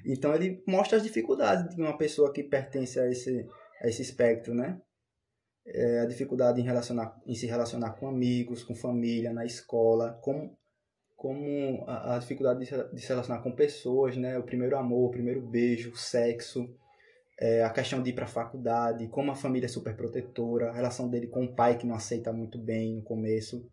Então 0.06 0.34
ele 0.34 0.64
mostra 0.68 0.98
as 0.98 1.04
dificuldades 1.04 1.76
de 1.76 1.82
uma 1.82 1.98
pessoa 1.98 2.32
que 2.32 2.44
pertence 2.44 3.00
a 3.00 3.10
esse, 3.10 3.48
a 3.82 3.88
esse 3.88 4.02
espectro, 4.02 4.54
né? 4.54 4.80
É, 5.68 6.02
a 6.02 6.06
dificuldade 6.06 6.62
em, 6.62 6.64
relacionar, 6.64 7.20
em 7.26 7.34
se 7.34 7.48
relacionar 7.48 7.92
com 7.94 8.08
amigos, 8.08 8.64
com 8.64 8.76
família, 8.76 9.34
na 9.34 9.46
escola, 9.46 10.20
como, 10.22 10.56
como 11.16 11.84
a, 11.88 12.16
a 12.16 12.20
dificuldade 12.20 12.60
de 12.60 12.66
se, 12.68 12.94
de 12.94 13.02
se 13.02 13.08
relacionar 13.08 13.42
com 13.42 13.52
pessoas, 13.52 14.16
né? 14.16 14.38
O 14.38 14.44
primeiro 14.44 14.78
amor, 14.78 15.10
o 15.10 15.12
primeiro 15.12 15.42
beijo, 15.42 15.92
o 15.92 15.98
sexo, 15.98 16.68
é, 17.40 17.64
a 17.64 17.70
questão 17.72 18.02
de 18.02 18.12
ir 18.12 18.14
para 18.14 18.26
a 18.26 18.28
faculdade, 18.28 19.08
como 19.08 19.32
a 19.32 19.36
família 19.36 19.66
é 19.66 19.70
super 19.70 19.96
protetora, 19.96 20.70
a 20.70 20.74
relação 20.74 21.10
dele 21.10 21.28
com 21.28 21.46
o 21.46 21.56
pai 21.56 21.78
que 21.78 21.88
não 21.88 21.96
aceita 21.96 22.32
muito 22.32 22.60
bem 22.60 22.96
no 22.96 23.04
começo. 23.04 23.68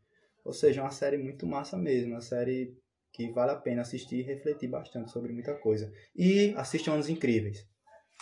Ou 0.44 0.52
seja, 0.52 0.80
é 0.80 0.84
uma 0.84 0.90
série 0.90 1.18
muito 1.18 1.46
massa 1.46 1.76
mesmo, 1.76 2.12
uma 2.12 2.20
série 2.20 2.74
que 3.12 3.30
vale 3.30 3.52
a 3.52 3.56
pena 3.56 3.82
assistir 3.82 4.20
e 4.20 4.22
refletir 4.22 4.68
bastante 4.68 5.10
sobre 5.10 5.32
muita 5.32 5.54
coisa. 5.54 5.92
E 6.16 6.54
assistam 6.56 6.94
Anos 6.94 7.08
Incríveis. 7.08 7.66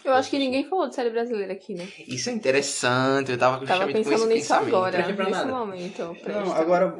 Eu 0.04 0.14
acho 0.14 0.30
que 0.30 0.38
ninguém 0.38 0.66
falou 0.68 0.88
de 0.88 0.94
série 0.94 1.10
brasileira 1.10 1.52
aqui, 1.52 1.74
né? 1.74 1.86
Isso 2.08 2.30
é 2.30 2.32
interessante, 2.32 3.32
eu 3.32 3.38
tava, 3.38 3.64
tava 3.66 3.86
pensando 3.86 4.26
nisso 4.26 4.52
agora, 4.54 5.06
nesse 5.06 5.30
nada. 5.30 5.52
momento. 5.52 6.16
Não, 6.26 6.52
agora 6.52 6.96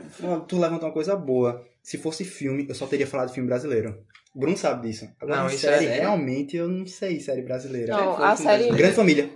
tu 0.47 0.59
levantou 0.59 0.89
uma 0.89 0.93
coisa 0.93 1.17
boa. 1.17 1.65
Se 1.83 1.97
fosse 1.97 2.25
filme, 2.25 2.67
eu 2.69 2.75
só 2.75 2.87
teria 2.87 3.07
falado 3.07 3.29
de 3.29 3.35
filme 3.35 3.49
brasileiro. 3.49 4.05
Bruno 4.35 4.57
sabe 4.57 4.89
disso. 4.89 5.09
Agora, 5.19 5.45
não, 5.45 5.49
série, 5.49 5.87
é 5.87 6.01
realmente, 6.01 6.57
eu 6.57 6.69
não 6.69 6.87
sei 6.87 7.19
série 7.21 7.43
brasileira. 7.43 7.97
Não, 7.97 8.23
a 8.23 8.37
série... 8.37 8.69
Grande 8.69 8.95
Família. 8.95 9.31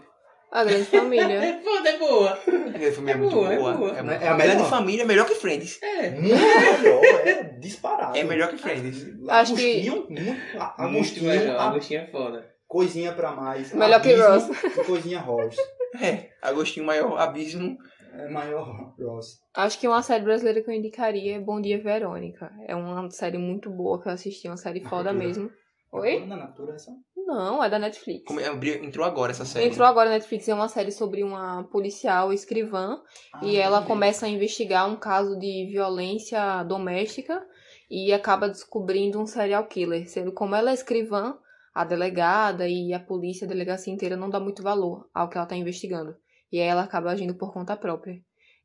A 0.54 0.62
Grande 0.64 0.84
Família. 0.84 1.34
é 1.44 1.60
foda, 1.62 1.88
é 1.88 1.98
boa. 1.98 2.30
A 2.30 2.78
Grande 2.78 2.92
Família 2.92 3.12
é, 3.14 3.16
muito 3.16 3.34
boa. 3.34 3.48
boa. 3.56 3.72
É, 3.72 3.76
boa. 3.76 4.14
é, 4.14 4.24
é 4.24 4.28
a 4.28 4.34
melhor 4.34 4.56
de 4.56 4.70
família, 4.70 5.02
é 5.02 5.04
melhor 5.04 5.26
que 5.26 5.34
Friends. 5.34 5.82
É. 5.82 6.10
Muito 6.10 6.32
melhor, 6.82 7.04
é 7.26 7.42
disparado. 7.58 8.16
É 8.16 8.22
melhor 8.22 8.48
que 8.50 8.56
Friends. 8.58 9.04
Acho 9.28 9.54
que- 9.56 9.88
Agostinho, 9.88 9.92
muito, 10.06 10.22
Muito 10.22 10.50
Agostinho, 10.78 11.26
melhor. 11.28 11.56
a- 11.56 11.68
Agostinho 11.70 12.00
é 12.00 12.06
foda. 12.06 12.54
coisinha 12.68 13.12
pra 13.12 13.32
mais. 13.32 13.72
Melhor 13.72 14.00
que 14.00 14.10
e 14.10 14.84
Coisinha 14.84 15.18
Ross. 15.20 15.56
É, 16.00 16.30
Agostinho 16.40 16.86
Maior, 16.86 17.18
Abismo. 17.18 17.76
É 18.16 18.28
maior 18.28 18.94
Ross. 18.96 19.40
Acho 19.56 19.76
que 19.80 19.88
uma 19.88 20.00
série 20.00 20.22
brasileira 20.22 20.62
que 20.62 20.70
eu 20.70 20.74
indicaria 20.74 21.34
é 21.36 21.40
Bom 21.40 21.60
Dia 21.60 21.82
Verônica. 21.82 22.48
É 22.68 22.76
uma 22.76 23.10
série 23.10 23.38
muito 23.38 23.68
boa 23.70 24.00
que 24.00 24.08
eu 24.08 24.12
assisti, 24.12 24.46
uma 24.46 24.56
série 24.56 24.80
foda 24.84 25.12
Natura. 25.12 25.26
mesmo. 25.26 25.50
Oi? 25.92 26.24
Na 26.24 26.36
natura 26.36 26.74
essa? 26.76 26.92
Não, 27.26 27.64
é 27.64 27.70
da 27.70 27.78
Netflix. 27.78 28.24
Como 28.26 28.38
é, 28.38 28.48
entrou 28.82 29.04
agora 29.04 29.32
essa 29.32 29.44
série. 29.44 29.66
Entrou 29.66 29.86
agora 29.86 30.10
na 30.10 30.16
Netflix, 30.16 30.46
é 30.48 30.54
uma 30.54 30.68
série 30.68 30.92
sobre 30.92 31.22
uma 31.22 31.64
policial 31.64 32.32
escrivã 32.32 33.00
e 33.42 33.56
ela 33.56 33.82
começa 33.82 34.26
a 34.26 34.28
investigar 34.28 34.88
um 34.88 34.96
caso 34.96 35.38
de 35.38 35.66
violência 35.70 36.62
doméstica 36.64 37.44
e 37.90 38.12
acaba 38.12 38.48
descobrindo 38.48 39.20
um 39.20 39.26
serial 39.26 39.66
killer, 39.66 40.08
sendo 40.08 40.32
como 40.32 40.54
ela 40.54 40.70
é 40.70 40.74
escrivã, 40.74 41.36
a 41.74 41.84
delegada 41.84 42.68
e 42.68 42.92
a 42.92 43.00
polícia, 43.00 43.46
a 43.46 43.48
delegacia 43.48 43.92
inteira 43.92 44.16
não 44.16 44.30
dá 44.30 44.38
muito 44.38 44.62
valor 44.62 45.08
ao 45.12 45.28
que 45.28 45.36
ela 45.36 45.46
tá 45.46 45.56
investigando. 45.56 46.14
E 46.52 46.60
aí 46.60 46.66
ela 46.66 46.82
acaba 46.82 47.10
agindo 47.10 47.34
por 47.34 47.52
conta 47.52 47.76
própria. 47.76 48.20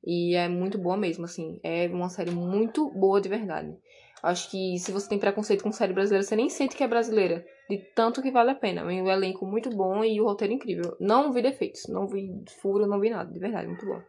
E 0.06 0.36
é 0.36 0.48
muito 0.48 0.78
boa 0.78 0.96
mesmo, 0.96 1.26
assim. 1.26 1.60
É 1.64 1.88
uma 1.88 2.10
série 2.10 2.32
muito 2.32 2.90
boa 2.92 3.20
de 3.20 3.28
verdade. 3.28 3.76
Acho 4.22 4.50
que 4.52 4.78
se 4.80 4.92
você 4.92 5.08
tem 5.08 5.18
preconceito 5.20 5.64
com 5.64 5.72
série 5.72 5.94
brasileira, 5.94 6.24
você 6.24 6.36
nem 6.36 6.50
sente 6.50 6.76
que 6.76 6.84
é 6.84 6.88
brasileira. 6.88 7.46
De 7.70 7.78
tanto 7.96 8.22
que 8.22 8.32
vale 8.32 8.52
a 8.52 8.56
pena. 8.56 8.84
Um 8.84 9.10
elenco 9.10 9.46
muito 9.46 9.70
bom 9.70 10.04
e 10.04 10.20
o 10.20 10.26
roteiro 10.26 10.54
incrível. 10.54 10.96
Não 11.00 11.32
vi 11.32 11.42
defeitos, 11.42 11.84
não 11.88 12.08
vi 12.08 12.30
furo, 12.62 12.86
não 12.88 13.00
vi 13.00 13.10
nada. 13.10 13.32
De 13.32 13.40
verdade, 13.40 13.68
muito 13.68 13.86
bom. 13.86 14.00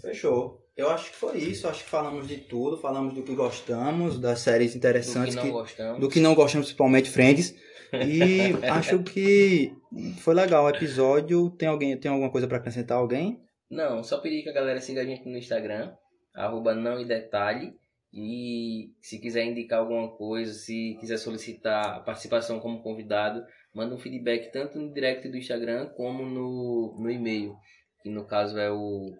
Fechou. 0.00 0.60
Eu 0.76 0.88
acho 0.90 1.10
que 1.10 1.16
foi 1.16 1.36
isso. 1.38 1.68
Acho 1.68 1.84
que 1.84 1.90
falamos 1.90 2.26
de 2.26 2.38
tudo. 2.38 2.78
Falamos 2.78 3.12
do 3.14 3.22
que 3.22 3.34
gostamos, 3.34 4.18
das 4.18 4.40
séries 4.40 4.70
Do 4.70 4.72
que 4.72 4.78
interessantes. 4.78 5.34
não 5.34 5.42
que- 5.42 5.50
gostamos. 5.50 6.00
do 6.00 6.08
que 6.08 6.20
não 6.20 6.34
gostamos, 6.34 6.66
principalmente 6.66 7.10
Friends. 7.10 7.54
E 7.92 8.54
acho 8.70 9.02
que 9.02 9.72
foi 10.20 10.34
legal 10.34 10.64
o 10.64 10.70
episódio. 10.70 11.50
Tem 11.50 11.68
alguém, 11.68 11.96
tem 11.98 12.10
alguma 12.10 12.30
coisa 12.30 12.48
pra 12.48 12.56
acrescentar 12.56 12.96
alguém? 12.96 13.38
Não, 13.70 14.02
só 14.02 14.18
pedir 14.18 14.42
que 14.42 14.48
a 14.48 14.52
galera 14.54 14.80
siga 14.80 15.02
a 15.02 15.04
gente 15.04 15.28
no 15.28 15.36
Instagram, 15.36 15.92
arroba 16.34 16.74
não 16.74 16.98
e 16.98 17.04
detalhe. 17.04 17.74
E 18.12 18.92
se 19.00 19.18
quiser 19.18 19.44
indicar 19.44 19.78
alguma 19.78 20.14
coisa, 20.16 20.52
se 20.52 20.96
quiser 21.00 21.16
solicitar 21.16 21.96
a 21.96 22.00
participação 22.00 22.60
como 22.60 22.82
convidado, 22.82 23.42
manda 23.74 23.94
um 23.94 23.98
feedback 23.98 24.52
tanto 24.52 24.78
no 24.78 24.92
direct 24.92 25.26
do 25.28 25.36
Instagram 25.38 25.88
como 25.96 26.24
no, 26.24 26.96
no 27.00 27.10
e-mail. 27.10 27.56
que 28.02 28.10
no 28.10 28.26
caso 28.26 28.58
é 28.58 28.70
o 28.70 29.10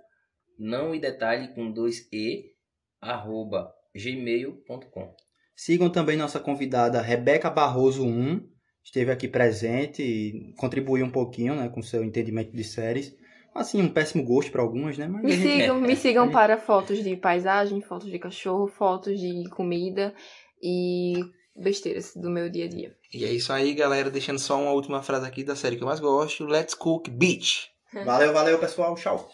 não 0.58 0.94
e 0.94 1.00
detalhe 1.00 1.54
com 1.54 1.72
dois 1.72 2.06
e 2.12 2.52
arroba 3.00 3.72
gmail.com. 3.94 5.14
Sigam 5.56 5.90
também 5.90 6.16
nossa 6.16 6.38
convidada 6.38 7.00
Rebeca 7.00 7.50
Barroso 7.50 8.04
1, 8.06 8.46
esteve 8.84 9.10
aqui 9.10 9.28
presente 9.28 10.02
e 10.02 10.54
contribuiu 10.56 11.04
um 11.04 11.10
pouquinho 11.10 11.54
né, 11.54 11.68
com 11.68 11.82
seu 11.82 12.04
entendimento 12.04 12.52
de 12.52 12.64
séries. 12.64 13.14
Assim, 13.54 13.82
um 13.82 13.88
péssimo 13.88 14.24
gosto 14.24 14.50
para 14.50 14.62
algumas, 14.62 14.96
né? 14.96 15.06
Mas 15.06 15.22
Me 15.22 15.36
sigam, 15.36 15.80
me 15.80 15.96
sigam 15.96 16.30
para 16.30 16.56
fotos 16.56 17.02
de 17.02 17.16
paisagem, 17.16 17.80
fotos 17.82 18.10
de 18.10 18.18
cachorro, 18.18 18.66
fotos 18.66 19.20
de 19.20 19.48
comida 19.50 20.14
e 20.62 21.14
besteiras 21.54 22.14
do 22.16 22.30
meu 22.30 22.48
dia 22.48 22.64
a 22.64 22.68
dia. 22.68 22.96
E 23.12 23.24
é 23.24 23.30
isso 23.30 23.52
aí, 23.52 23.74
galera. 23.74 24.10
Deixando 24.10 24.38
só 24.38 24.58
uma 24.60 24.72
última 24.72 25.02
frase 25.02 25.26
aqui 25.26 25.44
da 25.44 25.54
série 25.54 25.76
que 25.76 25.82
eu 25.82 25.88
mais 25.88 26.00
gosto. 26.00 26.46
Let's 26.46 26.74
cook, 26.74 27.10
bitch! 27.10 27.66
Valeu, 28.06 28.32
valeu, 28.32 28.58
pessoal. 28.58 28.94
Tchau. 28.94 29.28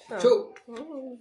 Hum. 0.69 1.19